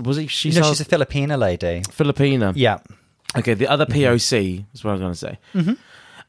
Was 0.04 0.18
it? 0.18 0.30
She 0.30 0.50
You 0.50 0.62
know, 0.62 0.70
she's 0.70 0.82
a 0.82 0.86
Filipina 0.86 1.38
lady. 1.38 1.82
Filipina. 1.82 2.54
Yeah. 2.56 2.80
Okay, 3.38 3.54
the 3.54 3.68
other 3.68 3.86
POC 3.86 4.66
is 4.74 4.84
what 4.84 4.92
I 4.92 4.94
was 4.94 5.02
going 5.02 5.14
to 5.14 5.18
say. 5.18 5.78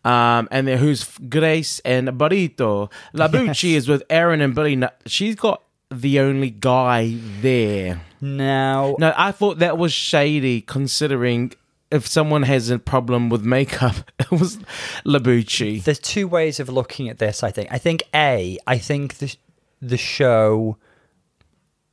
Um, 0.05 0.49
and 0.51 0.67
then 0.67 0.79
who's 0.79 1.05
Grace 1.29 1.81
and 1.85 2.09
Barito. 2.09 2.91
Labucci 3.15 3.75
is 3.75 3.89
with 3.89 4.03
Aaron 4.11 4.41
and 4.41 4.55
Billy. 4.55 4.77
Now, 4.77 4.91
She's 5.07 5.35
got 5.37 5.63
the 5.91 6.21
only 6.21 6.51
guy 6.51 7.17
there. 7.41 8.01
Now, 8.21 8.97
No, 8.99 9.13
I 9.17 9.33
thought 9.33 9.59
that 9.59 9.79
was 9.79 9.93
shady 9.93 10.61
considering 10.61 11.53
if 11.91 12.07
someone 12.07 12.45
has 12.45 12.71
a 12.71 12.79
problem 12.79 13.29
with 13.29 13.45
makeup, 13.45 14.11
it 14.19 14.31
was 14.31 14.59
Labucci. 15.05 15.85
there's 15.85 15.99
two 15.99 16.27
ways 16.27 16.59
of 16.59 16.69
looking 16.69 17.09
at 17.09 17.19
this. 17.19 17.43
I 17.43 17.51
think. 17.51 17.69
I 17.71 17.79
think 17.79 18.03
a. 18.15 18.59
I 18.67 18.79
think 18.79 19.19
the 19.19 19.37
the 19.81 19.99
show 19.99 20.79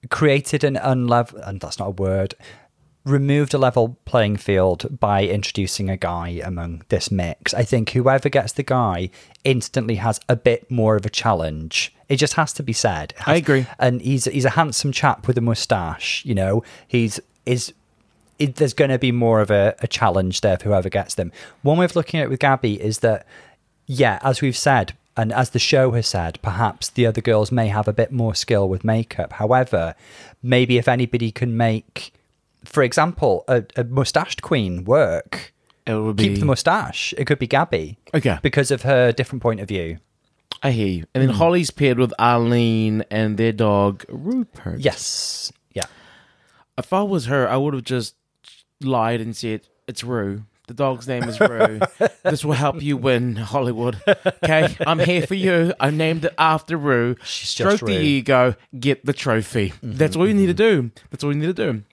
created 0.09 0.63
an 0.63 0.75
unlevel, 0.75 1.47
and 1.47 1.59
that's 1.59 1.79
not 1.79 1.87
a 1.87 1.91
word. 1.91 2.35
Removed 3.05 3.53
a 3.53 3.57
level 3.57 3.97
playing 4.05 4.37
field 4.37 4.99
by 4.99 5.25
introducing 5.25 5.89
a 5.89 5.97
guy 5.97 6.41
among 6.43 6.83
this 6.89 7.11
mix. 7.11 7.53
I 7.53 7.63
think 7.63 7.91
whoever 7.91 8.29
gets 8.29 8.53
the 8.53 8.63
guy 8.63 9.09
instantly 9.43 9.95
has 9.95 10.19
a 10.29 10.35
bit 10.35 10.69
more 10.69 10.95
of 10.95 11.05
a 11.05 11.09
challenge. 11.09 11.93
It 12.07 12.17
just 12.17 12.33
has 12.33 12.53
to 12.53 12.63
be 12.63 12.73
said. 12.73 13.13
It 13.17 13.27
I 13.27 13.35
agree. 13.35 13.65
And 13.79 14.01
he's 14.01 14.25
he's 14.25 14.45
a 14.45 14.51
handsome 14.51 14.91
chap 14.91 15.27
with 15.27 15.37
a 15.37 15.41
mustache. 15.41 16.23
You 16.25 16.35
know, 16.35 16.63
he's 16.87 17.19
is 17.45 17.73
it, 18.39 18.55
there's 18.55 18.73
going 18.73 18.89
to 18.89 18.97
be 18.97 19.11
more 19.11 19.41
of 19.41 19.51
a, 19.51 19.75
a 19.79 19.87
challenge 19.87 20.41
there 20.41 20.57
for 20.57 20.65
whoever 20.65 20.89
gets 20.89 21.15
them. 21.15 21.31
One 21.61 21.77
way 21.77 21.85
of 21.85 21.95
looking 21.95 22.19
at 22.19 22.25
it 22.25 22.29
with 22.29 22.39
Gabby 22.39 22.81
is 22.81 22.99
that, 22.99 23.25
yeah, 23.85 24.19
as 24.23 24.41
we've 24.41 24.57
said, 24.57 24.93
and 25.17 25.33
as 25.33 25.49
the 25.49 25.59
show 25.59 25.91
has 25.91 26.07
said, 26.07 26.39
perhaps 26.41 26.89
the 26.89 27.05
other 27.05 27.21
girls 27.21 27.51
may 27.51 27.67
have 27.67 27.87
a 27.87 27.93
bit 27.93 28.11
more 28.11 28.33
skill 28.35 28.69
with 28.69 28.83
makeup. 28.83 29.33
However, 29.33 29.95
maybe 30.41 30.77
if 30.77 30.87
anybody 30.87 31.31
can 31.31 31.57
make, 31.57 32.13
for 32.63 32.83
example, 32.83 33.43
a, 33.47 33.63
a 33.75 33.83
mustached 33.83 34.41
queen 34.41 34.85
work, 34.85 35.53
It 35.85 35.93
would 35.95 36.15
be. 36.15 36.29
keep 36.29 36.39
the 36.39 36.45
mustache. 36.45 37.13
It 37.17 37.25
could 37.25 37.39
be 37.39 37.47
Gabby. 37.47 37.97
Okay. 38.13 38.37
Because 38.41 38.71
of 38.71 38.83
her 38.83 39.11
different 39.11 39.41
point 39.41 39.59
of 39.59 39.67
view. 39.67 39.97
I 40.63 40.71
hear 40.71 40.87
you. 40.87 41.05
And 41.13 41.21
then 41.21 41.29
hmm. 41.31 41.37
Holly's 41.37 41.71
paired 41.71 41.99
with 41.99 42.13
Arlene 42.19 43.03
and 43.11 43.37
their 43.37 43.51
dog 43.51 44.05
Rupert. 44.09 44.79
Yes. 44.79 45.51
Yeah. 45.73 45.85
If 46.77 46.91
I 46.93 47.01
was 47.03 47.25
her, 47.25 47.49
I 47.49 47.57
would 47.57 47.73
have 47.73 47.83
just 47.83 48.15
lied 48.81 49.21
and 49.21 49.35
said 49.35 49.61
it's 49.87 50.03
Rue. 50.03 50.43
The 50.69 50.75
dog's 50.75 51.07
name 51.07 51.23
is 51.23 51.39
Rue. 51.39 51.79
this 52.23 52.45
will 52.45 52.53
help 52.53 52.79
you 52.83 52.95
win 52.95 53.35
Hollywood. 53.35 53.99
Okay, 54.07 54.75
I'm 54.85 54.99
here 54.99 55.25
for 55.25 55.33
you. 55.33 55.73
I 55.79 55.89
named 55.89 56.25
it 56.25 56.35
after 56.37 56.77
Rue. 56.77 57.15
She's 57.23 57.49
Stroke 57.49 57.79
the 57.79 57.97
ego, 57.97 58.53
get 58.79 59.03
the 59.03 59.11
trophy. 59.11 59.69
Mm-hmm, 59.69 59.93
that's 59.93 60.15
all 60.15 60.27
you 60.27 60.35
need 60.35 60.55
to 60.55 60.63
mm-hmm. 60.63 60.87
do. 60.89 60.91
That's 61.09 61.23
all 61.23 61.33
you 61.33 61.39
need 61.39 61.55
to 61.55 61.71
do. 61.73 61.83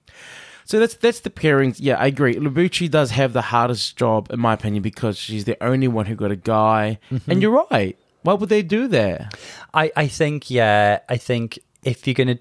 So 0.67 0.79
that's 0.79 0.93
that's 0.93 1.21
the 1.21 1.31
pairings. 1.31 1.77
Yeah, 1.79 1.95
I 1.95 2.09
agree. 2.09 2.35
Labucci 2.35 2.91
does 2.91 3.12
have 3.12 3.33
the 3.33 3.41
hardest 3.41 3.97
job, 3.97 4.31
in 4.31 4.41
my 4.41 4.53
opinion, 4.53 4.83
because 4.83 5.17
she's 5.17 5.47
the 5.47 5.57
only 5.65 5.89
one 5.89 6.05
who 6.05 6.15
got 6.15 6.31
a 6.31 6.37
guy. 6.37 6.99
Mm-hmm. 7.11 7.31
And 7.31 7.41
you're 7.41 7.67
right. 7.71 7.99
Why 8.25 8.35
would 8.35 8.51
they 8.51 8.62
do 8.62 8.89
that? 8.89 9.39
I, 9.73 9.91
I 9.97 10.07
think, 10.07 10.51
yeah, 10.51 10.99
I 11.09 11.17
think 11.17 11.59
if 11.83 12.07
you're 12.07 12.12
going 12.12 12.37
to 12.37 12.39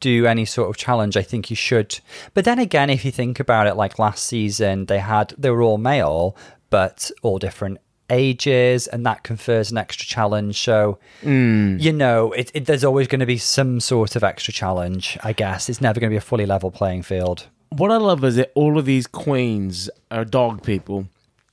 do 0.00 0.26
any 0.26 0.44
sort 0.44 0.68
of 0.68 0.76
challenge, 0.76 1.16
I 1.16 1.22
think 1.22 1.50
you 1.50 1.56
should. 1.56 2.00
But 2.34 2.44
then 2.44 2.58
again, 2.58 2.90
if 2.90 3.04
you 3.04 3.10
think 3.12 3.38
about 3.38 3.66
it, 3.66 3.74
like 3.76 3.98
last 3.98 4.24
season, 4.24 4.86
they 4.86 4.98
had, 4.98 5.34
they 5.38 5.50
were 5.50 5.62
all 5.62 5.78
male, 5.78 6.36
but 6.70 7.10
all 7.22 7.38
different 7.38 7.78
ages, 8.10 8.86
and 8.86 9.06
that 9.06 9.22
confers 9.22 9.70
an 9.70 9.78
extra 9.78 10.06
challenge. 10.06 10.58
So, 10.58 10.98
hmm. 11.22 11.76
you 11.78 11.92
know, 11.92 12.32
it, 12.32 12.50
it, 12.54 12.66
there's 12.66 12.84
always 12.84 13.08
going 13.08 13.20
to 13.20 13.26
be 13.26 13.38
some 13.38 13.80
sort 13.80 14.16
of 14.16 14.24
extra 14.24 14.52
challenge, 14.52 15.16
I 15.22 15.32
guess. 15.32 15.68
It's 15.68 15.80
never 15.80 16.00
going 16.00 16.10
to 16.10 16.14
be 16.14 16.18
a 16.18 16.22
fully 16.22 16.46
level 16.46 16.70
playing 16.70 17.02
field. 17.02 17.46
What 17.70 17.92
I 17.92 17.96
love 17.96 18.24
is 18.24 18.36
that 18.36 18.50
all 18.54 18.78
of 18.78 18.84
these 18.84 19.06
queens 19.06 19.88
are 20.10 20.24
dog 20.24 20.62
people. 20.64 21.06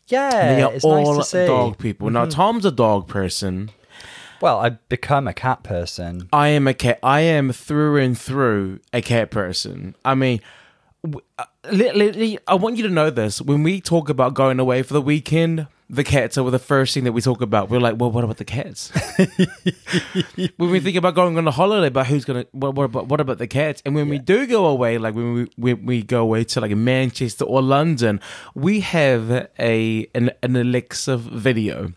Yeah, 0.08 0.56
They 0.56 0.64
are 0.64 0.74
it's 0.74 0.86
all 0.86 1.16
nice 1.16 1.32
to 1.32 1.38
see. 1.38 1.46
dog 1.46 1.78
people. 1.78 2.10
Now, 2.10 2.24
mm-hmm. 2.24 2.32
Tom's 2.32 2.66
a 2.66 2.72
dog 2.72 3.08
person. 3.08 3.70
Well, 4.42 4.60
I've 4.60 4.88
become 4.90 5.28
a 5.28 5.34
cat 5.34 5.64
person. 5.64 6.30
I 6.32 6.50
am 6.50 6.68
a 6.68 6.74
cat. 6.74 7.00
I 7.02 7.22
am 7.22 7.52
through 7.52 7.98
and 7.98 8.18
through 8.18 8.80
a 8.94 9.02
cat 9.02 9.32
person. 9.32 9.96
I 10.06 10.16
mean, 10.16 10.42
uh, 11.04 11.46
li- 11.72 11.92
li- 11.92 12.12
li- 12.12 12.40
I 12.48 12.56
want 12.56 12.78
you 12.78 12.84
to 12.84 12.94
know 12.94 13.10
this. 13.10 13.42
When 13.42 13.64
we 13.64 13.82
talk 13.82 14.10
about 14.10 14.34
going 14.34 14.60
away 14.60 14.84
for 14.84 14.94
the 14.94 15.02
weekend, 15.02 15.68
the 15.90 16.04
cats 16.04 16.38
are 16.38 16.50
the 16.52 16.60
first 16.60 16.94
thing 16.94 17.06
that 17.06 17.14
we 17.14 17.22
talk 17.22 17.42
about. 17.42 17.70
We're 17.70 17.80
like, 17.80 17.96
well, 17.98 18.12
what 18.12 18.24
about 18.24 18.38
the 18.38 18.46
cats? 18.46 18.92
when 20.58 20.70
we 20.70 20.80
think 20.82 20.98
about 20.98 21.16
going 21.16 21.38
on 21.38 21.48
a 21.48 21.52
holiday, 21.52 21.90
but 21.90 22.08
who's 22.08 22.26
gonna? 22.26 22.46
What, 22.52 22.76
what 22.76 22.84
about 22.84 23.08
what 23.08 23.20
about 23.22 23.38
the 23.38 23.48
cats? 23.48 23.82
And 23.86 23.96
when 23.96 24.10
we 24.10 24.20
do 24.20 24.46
go 24.48 24.66
away, 24.66 24.98
like 24.98 25.16
when 25.16 25.34
we 25.34 25.48
when 25.56 25.86
we 25.86 26.04
go 26.04 26.22
away 26.22 26.44
to 26.46 26.62
like 26.62 26.76
Manchester 26.76 27.46
or 27.46 27.62
London, 27.62 28.20
we 28.54 28.82
have 28.82 29.50
a 29.58 30.08
an, 30.14 30.32
an 30.44 30.56
Alexa 30.56 31.18
video. 31.18 31.94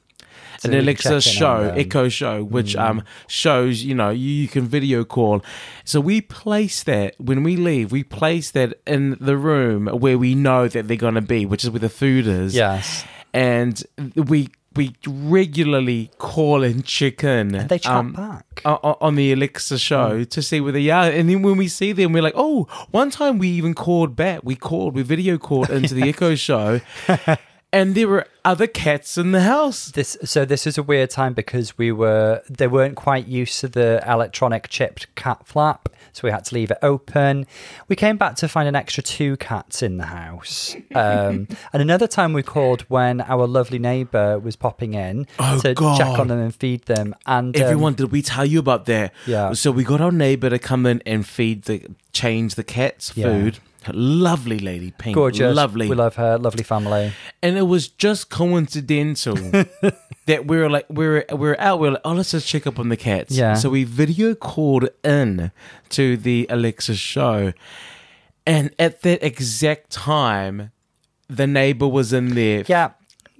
An 0.64 0.74
Alexa 0.74 1.20
show. 1.20 1.72
Echo 1.76 2.08
show, 2.08 2.44
which 2.44 2.76
um 2.76 3.02
shows 3.26 3.82
you 3.82 3.94
know 3.94 4.10
you, 4.10 4.28
you 4.28 4.48
can 4.48 4.66
video 4.66 5.04
call. 5.04 5.42
So 5.84 6.00
we 6.00 6.20
place 6.20 6.82
that 6.84 7.14
when 7.18 7.42
we 7.42 7.56
leave, 7.56 7.92
we 7.92 8.04
place 8.04 8.50
that 8.52 8.80
in 8.86 9.16
the 9.20 9.36
room 9.36 9.86
where 9.88 10.18
we 10.18 10.34
know 10.34 10.68
that 10.68 10.88
they're 10.88 10.96
gonna 10.96 11.20
be, 11.22 11.46
which 11.46 11.64
is 11.64 11.70
where 11.70 11.80
the 11.80 11.88
food 11.88 12.26
is. 12.26 12.54
Yes. 12.54 13.04
and 13.32 13.82
we 14.14 14.48
we 14.76 14.94
regularly 15.06 16.10
call 16.18 16.62
and 16.62 16.84
check 16.84 17.24
in. 17.24 17.54
And 17.56 17.68
they 17.68 17.80
chat 17.80 17.92
um, 17.92 18.12
back. 18.12 18.62
on 18.64 19.16
the 19.16 19.32
Alexa 19.32 19.78
show 19.78 20.22
to 20.22 20.42
see 20.42 20.60
where 20.60 20.70
they 20.72 20.88
are. 20.90 21.10
And 21.10 21.28
then 21.28 21.42
when 21.42 21.56
we 21.56 21.66
see 21.66 21.90
them, 21.90 22.12
we're 22.12 22.22
like, 22.22 22.34
oh, 22.36 22.68
one 22.92 23.10
time 23.10 23.38
we 23.38 23.48
even 23.48 23.74
called 23.74 24.14
back. 24.14 24.40
We 24.44 24.54
called, 24.54 24.94
we 24.94 25.02
video 25.02 25.38
called 25.38 25.70
into 25.70 25.94
the 25.94 26.08
Echo 26.08 26.34
show. 26.48 26.80
And 27.72 27.94
there 27.94 28.08
were 28.08 28.26
other 28.44 28.66
cats 28.66 29.16
in 29.16 29.30
the 29.30 29.42
house. 29.42 29.92
This 29.92 30.16
so 30.24 30.44
this 30.44 30.66
is 30.66 30.76
a 30.76 30.82
weird 30.82 31.10
time 31.10 31.34
because 31.34 31.78
we 31.78 31.92
were 31.92 32.42
they 32.50 32.66
weren't 32.66 32.96
quite 32.96 33.28
used 33.28 33.60
to 33.60 33.68
the 33.68 34.02
electronic 34.08 34.68
chipped 34.68 35.14
cat 35.14 35.46
flap, 35.46 35.88
so 36.12 36.22
we 36.26 36.32
had 36.32 36.44
to 36.46 36.54
leave 36.56 36.72
it 36.72 36.78
open. 36.82 37.46
We 37.86 37.94
came 37.94 38.16
back 38.16 38.34
to 38.36 38.48
find 38.48 38.66
an 38.68 38.74
extra 38.74 39.04
two 39.04 39.36
cats 39.36 39.82
in 39.84 39.98
the 39.98 40.06
house, 40.06 40.74
um, 40.96 41.46
and 41.72 41.80
another 41.80 42.08
time 42.08 42.32
we 42.32 42.42
called 42.42 42.82
when 42.88 43.20
our 43.20 43.46
lovely 43.46 43.78
neighbour 43.78 44.40
was 44.40 44.56
popping 44.56 44.94
in 44.94 45.28
Oh, 45.38 45.60
to 45.60 45.72
God. 45.74 45.96
check 45.96 46.18
on 46.18 46.26
them 46.26 46.40
and 46.40 46.52
feed 46.52 46.82
them. 46.86 47.14
And 47.24 47.54
um, 47.56 47.62
Everyone, 47.62 47.94
did 47.94 48.10
we 48.10 48.20
tell 48.22 48.44
you 48.46 48.58
about 48.58 48.86
that? 48.86 49.12
Yeah. 49.26 49.52
So 49.52 49.70
we 49.70 49.84
got 49.84 50.00
our 50.00 50.10
neighbor 50.10 50.50
to 50.50 50.58
come 50.58 50.86
in 50.86 51.02
and 51.06 51.24
feed 51.24 51.62
the, 51.66 51.86
change 52.12 52.56
the 52.56 52.64
cat's 52.64 53.16
Yeah. 53.16 53.26
food. 53.26 53.58
Lovely 53.88 54.58
lady, 54.58 54.92
pink, 54.96 55.14
gorgeous, 55.14 55.54
lovely. 55.54 55.88
We 55.88 55.94
love 55.96 56.16
her, 56.16 56.38
lovely 56.38 56.62
family. 56.64 57.12
and 57.42 57.56
it 57.56 57.62
was 57.62 57.88
just 57.88 58.28
coincidental 58.30 59.34
that 60.26 60.46
we 60.46 60.56
were 60.58 60.68
like 60.70 60.86
we 60.88 61.06
were 61.06 61.24
we 61.30 61.36
were 61.38 61.60
out. 61.60 61.80
We 61.80 61.88
were 61.88 61.92
like, 61.94 62.02
oh, 62.04 62.12
let's 62.12 62.30
just 62.32 62.46
check 62.46 62.66
up 62.66 62.78
on 62.78 62.88
the 62.88 62.96
cats. 62.96 63.32
Yeah. 63.36 63.54
So 63.54 63.70
we 63.70 63.84
video 63.84 64.34
called 64.34 64.88
in 65.04 65.50
to 65.90 66.16
the 66.16 66.46
Alexa 66.50 66.94
show, 66.94 67.52
and 68.46 68.74
at 68.78 69.02
that 69.02 69.24
exact 69.24 69.90
time, 69.90 70.72
the 71.28 71.46
neighbor 71.46 71.88
was 71.88 72.12
in 72.12 72.34
there, 72.34 72.64
Yeah, 72.66 72.90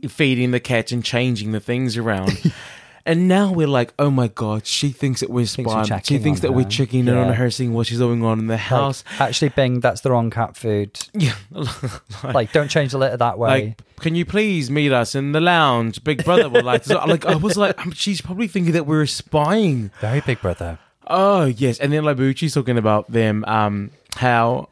feeding 0.09 0.50
the 0.53 0.61
cats 0.61 0.92
and 0.92 1.05
changing 1.05 1.53
the 1.53 1.61
things 1.61 1.96
around. 1.96 2.53
And 3.11 3.27
now 3.27 3.51
we're 3.53 3.66
like, 3.66 3.92
oh 3.99 4.09
my 4.09 4.29
god, 4.29 4.68
she 4.68 4.90
thinks 4.90 5.18
that 5.18 5.31
we're 5.31 5.40
we're 5.40 5.46
spying. 5.46 6.01
She 6.05 6.18
thinks 6.18 6.40
that 6.40 6.55
we're 6.55 6.62
her. 6.62 6.70
checking 6.70 7.09
in 7.09 7.16
on 7.16 7.33
her, 7.33 7.51
seeing 7.51 7.75
what 7.75 7.88
she's 7.88 7.99
going 7.99 8.23
on 8.23 8.38
in 8.38 8.46
the 8.46 8.57
house. 8.57 9.03
like, 9.18 9.20
actually, 9.23 9.49
Bing, 9.49 9.81
that's 9.81 10.03
the 10.03 10.12
wrong 10.12 10.31
cat 10.31 10.57
food. 10.57 10.96
Yeah, 11.12 11.35
Like, 12.23 12.53
don't 12.53 12.68
change 12.68 12.92
the 12.92 12.99
litter 12.99 13.16
that 13.16 13.37
way. 13.37 13.49
like, 13.49 13.83
can 13.96 14.14
you 14.14 14.25
please 14.25 14.70
meet 14.70 14.92
us 14.92 15.16
in 15.16 15.33
the 15.33 15.40
lounge? 15.40 16.05
Big 16.05 16.25
brother 16.25 16.49
would 16.49 16.64
like 16.64 16.85
to. 16.85 17.05
Like, 17.07 17.27
I 17.27 17.35
was 17.35 17.57
like, 17.57 17.85
um, 17.85 17.90
she's 17.90 18.20
probably 18.20 18.46
thinking 18.46 18.75
that 18.75 18.87
we're 18.87 19.07
spying. 19.07 19.90
Very 20.01 20.20
big 20.20 20.40
brother. 20.40 20.79
Oh 21.09 21.46
yes, 21.46 21.81
and 21.81 21.92
then 21.92 22.05
Labucci's 22.05 22.55
talking 22.55 22.79
about 22.79 23.11
them, 23.11 23.44
um, 23.49 23.90
how 24.18 24.68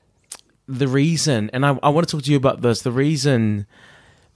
the 0.68 0.86
reason, 0.86 1.50
and 1.52 1.66
I, 1.66 1.76
I 1.82 1.88
want 1.88 2.06
to 2.06 2.16
talk 2.16 2.22
to 2.22 2.30
you 2.30 2.36
about 2.36 2.62
this. 2.62 2.82
The 2.82 2.92
reason 2.92 3.66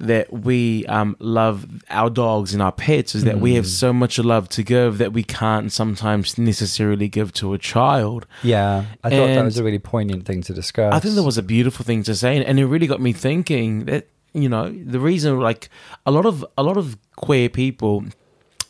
that 0.03 0.33
we 0.33 0.85
um 0.87 1.17
love 1.21 1.67
our 1.89 2.11
dogs 2.11 2.53
and 2.53 2.61
our 2.61 2.73
pets 2.73 3.15
is 3.15 3.23
that 3.25 3.39
we 3.39 3.55
have 3.55 3.67
so 3.67 3.93
much 3.93 4.19
love 4.19 4.49
to 4.49 4.63
give 4.63 4.99
that 4.99 5.13
we 5.13 5.23
can't 5.23 5.71
sometimes 5.71 6.37
necessarily 6.37 7.09
give 7.09 7.33
to 7.35 7.55
a 7.55 7.59
child. 7.59 8.27
Yeah, 8.43 8.85
I 9.05 9.11
thought 9.11 9.27
that 9.29 9.45
was 9.45 9.59
a 9.59 9.65
really 9.65 9.79
poignant 9.79 10.27
thing 10.27 10.43
to 10.43 10.53
discuss. 10.53 10.93
I 10.93 10.99
think 10.99 11.15
that 11.15 11.23
was 11.23 11.39
a 11.39 11.43
beautiful 11.43 11.85
thing 11.85 12.03
to 12.03 12.15
say, 12.15 12.37
and, 12.37 12.45
and 12.45 12.59
it 12.59 12.67
really 12.67 12.89
got 12.89 13.01
me 13.01 13.13
thinking 13.13 13.85
that 13.87 14.09
you 14.35 14.49
know 14.49 14.71
the 14.71 14.99
reason, 14.99 15.39
like 15.39 15.69
a 16.05 16.11
lot 16.11 16.27
of 16.27 16.45
a 16.59 16.63
lot 16.63 16.77
of 16.77 16.97
queer 17.17 17.49
people 17.49 18.05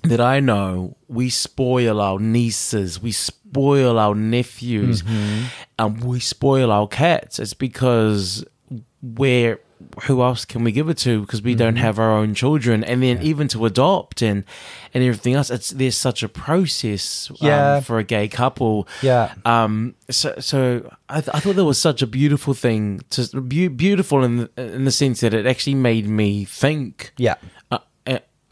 that 0.02 0.20
I 0.20 0.40
know, 0.40 0.96
we 1.08 1.30
spoil 1.30 2.00
our 2.00 2.18
nieces, 2.18 3.00
we 3.00 3.12
spoil 3.12 3.98
our 3.98 4.14
nephews, 4.14 5.02
and 5.78 6.04
we 6.04 6.20
spoil 6.20 6.70
our 6.72 6.88
cats. 6.88 7.38
It's 7.38 7.54
because 7.54 8.44
we're 9.00 9.60
who 10.04 10.22
else 10.22 10.44
can 10.44 10.64
we 10.64 10.72
give 10.72 10.88
it 10.88 10.98
to 10.98 11.20
because 11.22 11.42
we 11.42 11.54
don't 11.54 11.76
have 11.76 11.98
our 11.98 12.10
own 12.12 12.34
children 12.34 12.82
and 12.84 13.02
then 13.02 13.20
even 13.22 13.48
to 13.48 13.64
adopt 13.66 14.22
and 14.22 14.44
and 14.94 15.02
everything 15.04 15.34
else 15.34 15.50
it's 15.50 15.70
there's 15.70 15.96
such 15.96 16.22
a 16.22 16.28
process 16.28 17.30
um, 17.30 17.36
Yeah. 17.40 17.80
for 17.80 17.98
a 17.98 18.04
gay 18.04 18.28
couple 18.28 18.86
Yeah. 19.02 19.34
um 19.44 19.94
so 20.10 20.34
so 20.38 20.90
I, 21.08 21.20
th- 21.20 21.34
I 21.34 21.40
thought 21.40 21.56
that 21.56 21.64
was 21.64 21.78
such 21.78 22.02
a 22.02 22.06
beautiful 22.06 22.54
thing 22.54 23.00
to 23.10 23.40
be- 23.40 23.68
beautiful 23.68 24.24
in 24.24 24.36
the, 24.38 24.50
in 24.56 24.84
the 24.84 24.90
sense 24.92 25.20
that 25.20 25.34
it 25.34 25.46
actually 25.46 25.74
made 25.76 26.06
me 26.08 26.44
think 26.44 27.12
Yeah. 27.18 27.34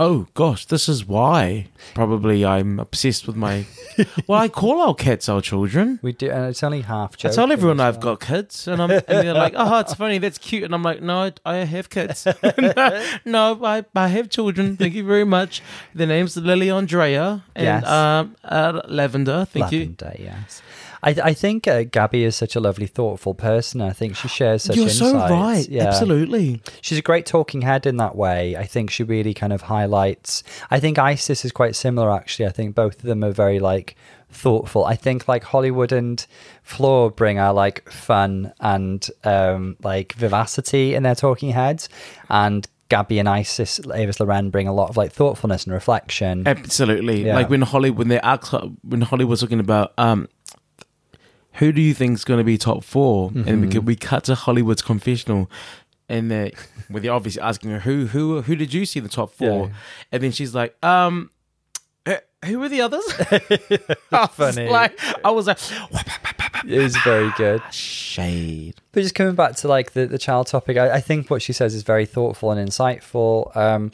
Oh 0.01 0.27
gosh 0.35 0.65
this 0.67 0.89
is 0.89 1.07
why 1.07 1.67
probably 1.95 2.39
i'm 2.45 2.81
obsessed 2.81 3.27
with 3.27 3.37
my 3.37 3.67
well 4.27 4.41
i 4.41 4.49
call 4.49 4.81
our 4.81 4.95
cats 4.95 5.29
our 5.29 5.43
children 5.43 5.99
We 6.03 6.13
do, 6.13 6.31
and 6.31 6.47
it's 6.51 6.63
only 6.63 6.81
half. 6.81 7.11
I 7.25 7.29
tell 7.29 7.53
everyone 7.53 7.81
I've 7.81 8.01
got 8.01 8.21
kids, 8.21 8.67
and 8.67 8.81
I'm 8.83 8.91
and 8.91 9.03
they're 9.07 9.35
like, 9.35 9.55
"Oh, 9.57 9.79
it's 9.81 9.95
funny, 9.95 10.19
that's 10.19 10.39
cute," 10.39 10.65
and 10.65 10.73
I'm 10.75 10.83
like, 10.91 11.01
"No, 11.03 11.17
I, 11.27 11.33
I 11.45 11.57
have 11.75 11.91
kids. 11.91 12.19
no, 13.25 13.43
I, 13.75 13.85
I 13.95 14.09
have 14.17 14.31
children. 14.31 14.77
Thank 14.77 14.95
you 14.95 15.05
very 15.05 15.25
much. 15.37 15.63
Their 15.95 16.07
names 16.07 16.37
are 16.37 16.41
Lily 16.41 16.71
Andrea 16.71 17.45
and 17.55 17.65
Yes. 17.65 17.87
um, 17.87 18.37
uh, 18.45 18.81
Lavender. 18.89 19.45
Thank 19.45 19.73
you. 19.73 19.81
Lavender, 19.81 20.15
yes. 20.19 20.63
I, 21.03 21.11
I 21.11 21.35
think 21.35 21.67
uh, 21.67 21.85
Gabby 21.85 22.25
is 22.25 22.37
such 22.37 22.57
a 22.57 22.61
lovely, 22.61 22.87
thoughtful 22.87 23.35
person. 23.35 23.81
I 23.81 23.93
think 23.93 24.17
she 24.17 24.29
shares 24.29 24.63
such 24.65 24.77
You're 24.77 24.87
insights. 24.87 25.13
so 25.13 25.19
right. 25.19 25.69
Yeah. 25.69 25.85
Absolutely. 25.89 26.63
She's 26.81 26.99
a 26.99 27.03
great 27.03 27.27
talking 27.27 27.63
head 27.63 27.87
in 27.87 27.97
that 27.97 28.17
way. 28.17 28.57
I 28.57 28.65
think 28.65 28.91
she 28.91 29.03
really 29.03 29.35
kind 29.35 29.53
of 29.53 29.63
highlights. 29.63 30.43
I 30.71 30.81
think 30.81 30.99
Isis 30.99 31.45
is 31.45 31.53
quite 31.53 31.75
similar, 31.75 32.13
actually. 32.13 32.47
I 32.47 32.51
think 32.51 32.75
both 32.75 32.97
of 32.97 33.03
them 33.03 33.25
are 33.25 33.33
very 33.33 33.61
like 33.61 33.97
thoughtful. 34.31 34.85
I 34.85 34.97
think 34.97 35.27
like 35.29 35.45
Hollywood 35.45 35.93
and 35.93 36.25
Floor 36.63 37.11
bring 37.11 37.39
out 37.39 37.55
like 37.55 37.89
fun 37.91 38.53
and 38.61 39.07
um, 39.25 39.77
like 39.83 40.13
vivacity 40.15 40.95
in 40.95 41.03
their 41.03 41.15
talking 41.15 41.51
heads, 41.51 41.89
and 42.29 42.67
Gabby 42.91 43.19
and 43.19 43.29
Isis, 43.29 43.81
Avis 43.93 44.21
Loren 44.21 44.51
bring 44.51 44.69
a 44.69 44.75
lot 44.75 44.91
of 44.91 44.97
like 44.97 45.13
thoughtfulness 45.13 45.65
and 45.65 45.73
reflection. 45.73 46.47
Absolutely. 46.47 47.25
Yeah. 47.25 47.35
Like 47.35 47.49
when 47.49 47.63
Holly 47.63 47.91
when 47.91 48.09
they 48.09 48.21
asked 48.21 48.55
when 48.83 49.01
Holly 49.01 49.25
was 49.25 49.41
talking 49.41 49.61
about 49.61 49.93
um 49.97 50.29
who 51.61 51.71
do 51.73 51.81
you 51.81 51.95
think 51.95 52.15
is 52.15 52.25
going 52.25 52.39
to 52.39 52.45
be 52.45 52.59
top 52.59 52.83
4 52.85 53.31
and 53.35 53.47
Mm-hmm. 53.47 53.71
we 53.71 53.79
we 53.79 53.97
cut 53.97 54.25
to 54.25 54.35
Hollywood's 54.35 54.83
confessional 54.83 55.49
and 56.09 56.31
they 56.31 56.53
with 56.91 57.03
the 57.05 57.09
obviously 57.11 57.41
asking 57.41 57.71
her 57.71 57.81
who 57.81 58.07
who 58.09 58.43
who 58.43 58.57
did 58.57 58.75
you 58.75 58.85
see 58.85 58.99
in 58.99 59.05
the 59.05 59.09
top 59.11 59.33
4 59.33 59.47
Yeah. 59.69 59.75
and 60.13 60.23
then 60.23 60.33
she's 60.33 60.55
like 60.55 60.75
um 60.85 61.31
who 62.47 62.59
were 62.59 62.71
the 62.71 62.81
others? 62.81 63.05
Funny. 64.31 64.69
like 64.71 64.99
I 65.25 65.31
was 65.31 65.47
like 65.47 65.59
It 66.67 66.79
was 66.79 66.97
very 67.05 67.31
good. 67.37 67.63
shade. 67.71 68.75
But 68.93 69.03
just 69.03 69.15
coming 69.15 69.35
back 69.35 69.57
to 69.57 69.69
like 69.69 69.93
the, 69.93 70.07
the 70.07 70.19
child 70.19 70.47
topic, 70.47 70.77
I, 70.79 70.91
I 70.97 71.01
think 71.01 71.29
what 71.31 71.43
she 71.43 71.53
says 71.53 71.75
is 71.75 71.83
very 71.83 72.07
thoughtful 72.07 72.51
and 72.51 72.67
insightful. 72.69 73.55
Um, 73.57 73.93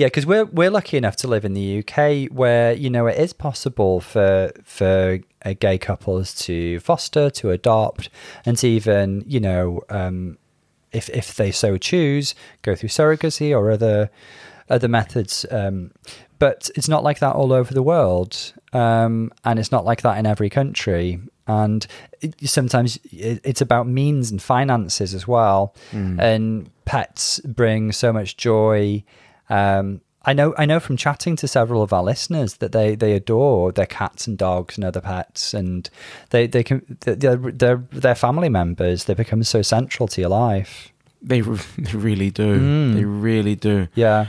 yeah, 0.00 0.06
because 0.06 0.24
we're 0.24 0.46
we're 0.46 0.70
lucky 0.70 0.96
enough 0.96 1.16
to 1.16 1.28
live 1.28 1.44
in 1.44 1.52
the 1.52 1.80
UK 1.80 2.32
where 2.34 2.72
you 2.72 2.88
know 2.88 3.06
it 3.06 3.18
is 3.18 3.34
possible 3.34 4.00
for 4.00 4.50
for 4.64 5.18
uh, 5.44 5.52
gay 5.60 5.76
couples 5.76 6.32
to 6.46 6.80
foster, 6.80 7.28
to 7.28 7.50
adopt, 7.50 8.08
and 8.46 8.56
to 8.56 8.66
even 8.66 9.22
you 9.26 9.40
know 9.40 9.82
um, 9.90 10.38
if 10.90 11.10
if 11.10 11.34
they 11.34 11.50
so 11.50 11.76
choose, 11.76 12.34
go 12.62 12.74
through 12.74 12.88
surrogacy 12.88 13.54
or 13.54 13.70
other 13.70 14.08
other 14.70 14.88
methods. 14.88 15.44
Um, 15.50 15.90
but 16.38 16.70
it's 16.76 16.88
not 16.88 17.04
like 17.04 17.18
that 17.18 17.36
all 17.36 17.52
over 17.52 17.74
the 17.74 17.82
world, 17.82 18.54
um, 18.72 19.30
and 19.44 19.58
it's 19.58 19.70
not 19.70 19.84
like 19.84 20.00
that 20.00 20.16
in 20.16 20.24
every 20.24 20.48
country. 20.48 21.20
And 21.46 21.86
it, 22.22 22.48
sometimes 22.48 22.98
it, 23.12 23.42
it's 23.44 23.60
about 23.60 23.86
means 23.86 24.30
and 24.30 24.40
finances 24.40 25.12
as 25.12 25.28
well. 25.28 25.74
And 26.20 26.70
pets 26.86 27.38
bring 27.40 27.92
so 27.92 28.14
much 28.14 28.38
joy. 28.38 29.04
Um, 29.50 30.00
I 30.22 30.34
know, 30.34 30.54
I 30.58 30.66
know 30.66 30.80
from 30.80 30.96
chatting 30.96 31.34
to 31.36 31.48
several 31.48 31.82
of 31.82 31.92
our 31.92 32.02
listeners 32.02 32.54
that 32.56 32.72
they, 32.72 32.94
they 32.94 33.14
adore 33.14 33.72
their 33.72 33.86
cats 33.86 34.26
and 34.26 34.36
dogs 34.36 34.76
and 34.76 34.84
other 34.84 35.00
pets, 35.00 35.54
and 35.54 35.88
they 36.28 36.46
they 36.46 36.62
can 36.62 36.98
they're 37.00 37.36
they're, 37.36 37.82
they're 37.90 38.14
family 38.14 38.50
members. 38.50 39.04
They 39.04 39.14
become 39.14 39.42
so 39.44 39.62
central 39.62 40.08
to 40.08 40.20
your 40.20 40.30
life. 40.30 40.92
They, 41.22 41.40
re- 41.40 41.58
they 41.78 41.96
really 41.96 42.30
do. 42.30 42.60
Mm. 42.60 42.94
They 42.94 43.04
really 43.04 43.56
do. 43.56 43.88
Yeah. 43.94 44.26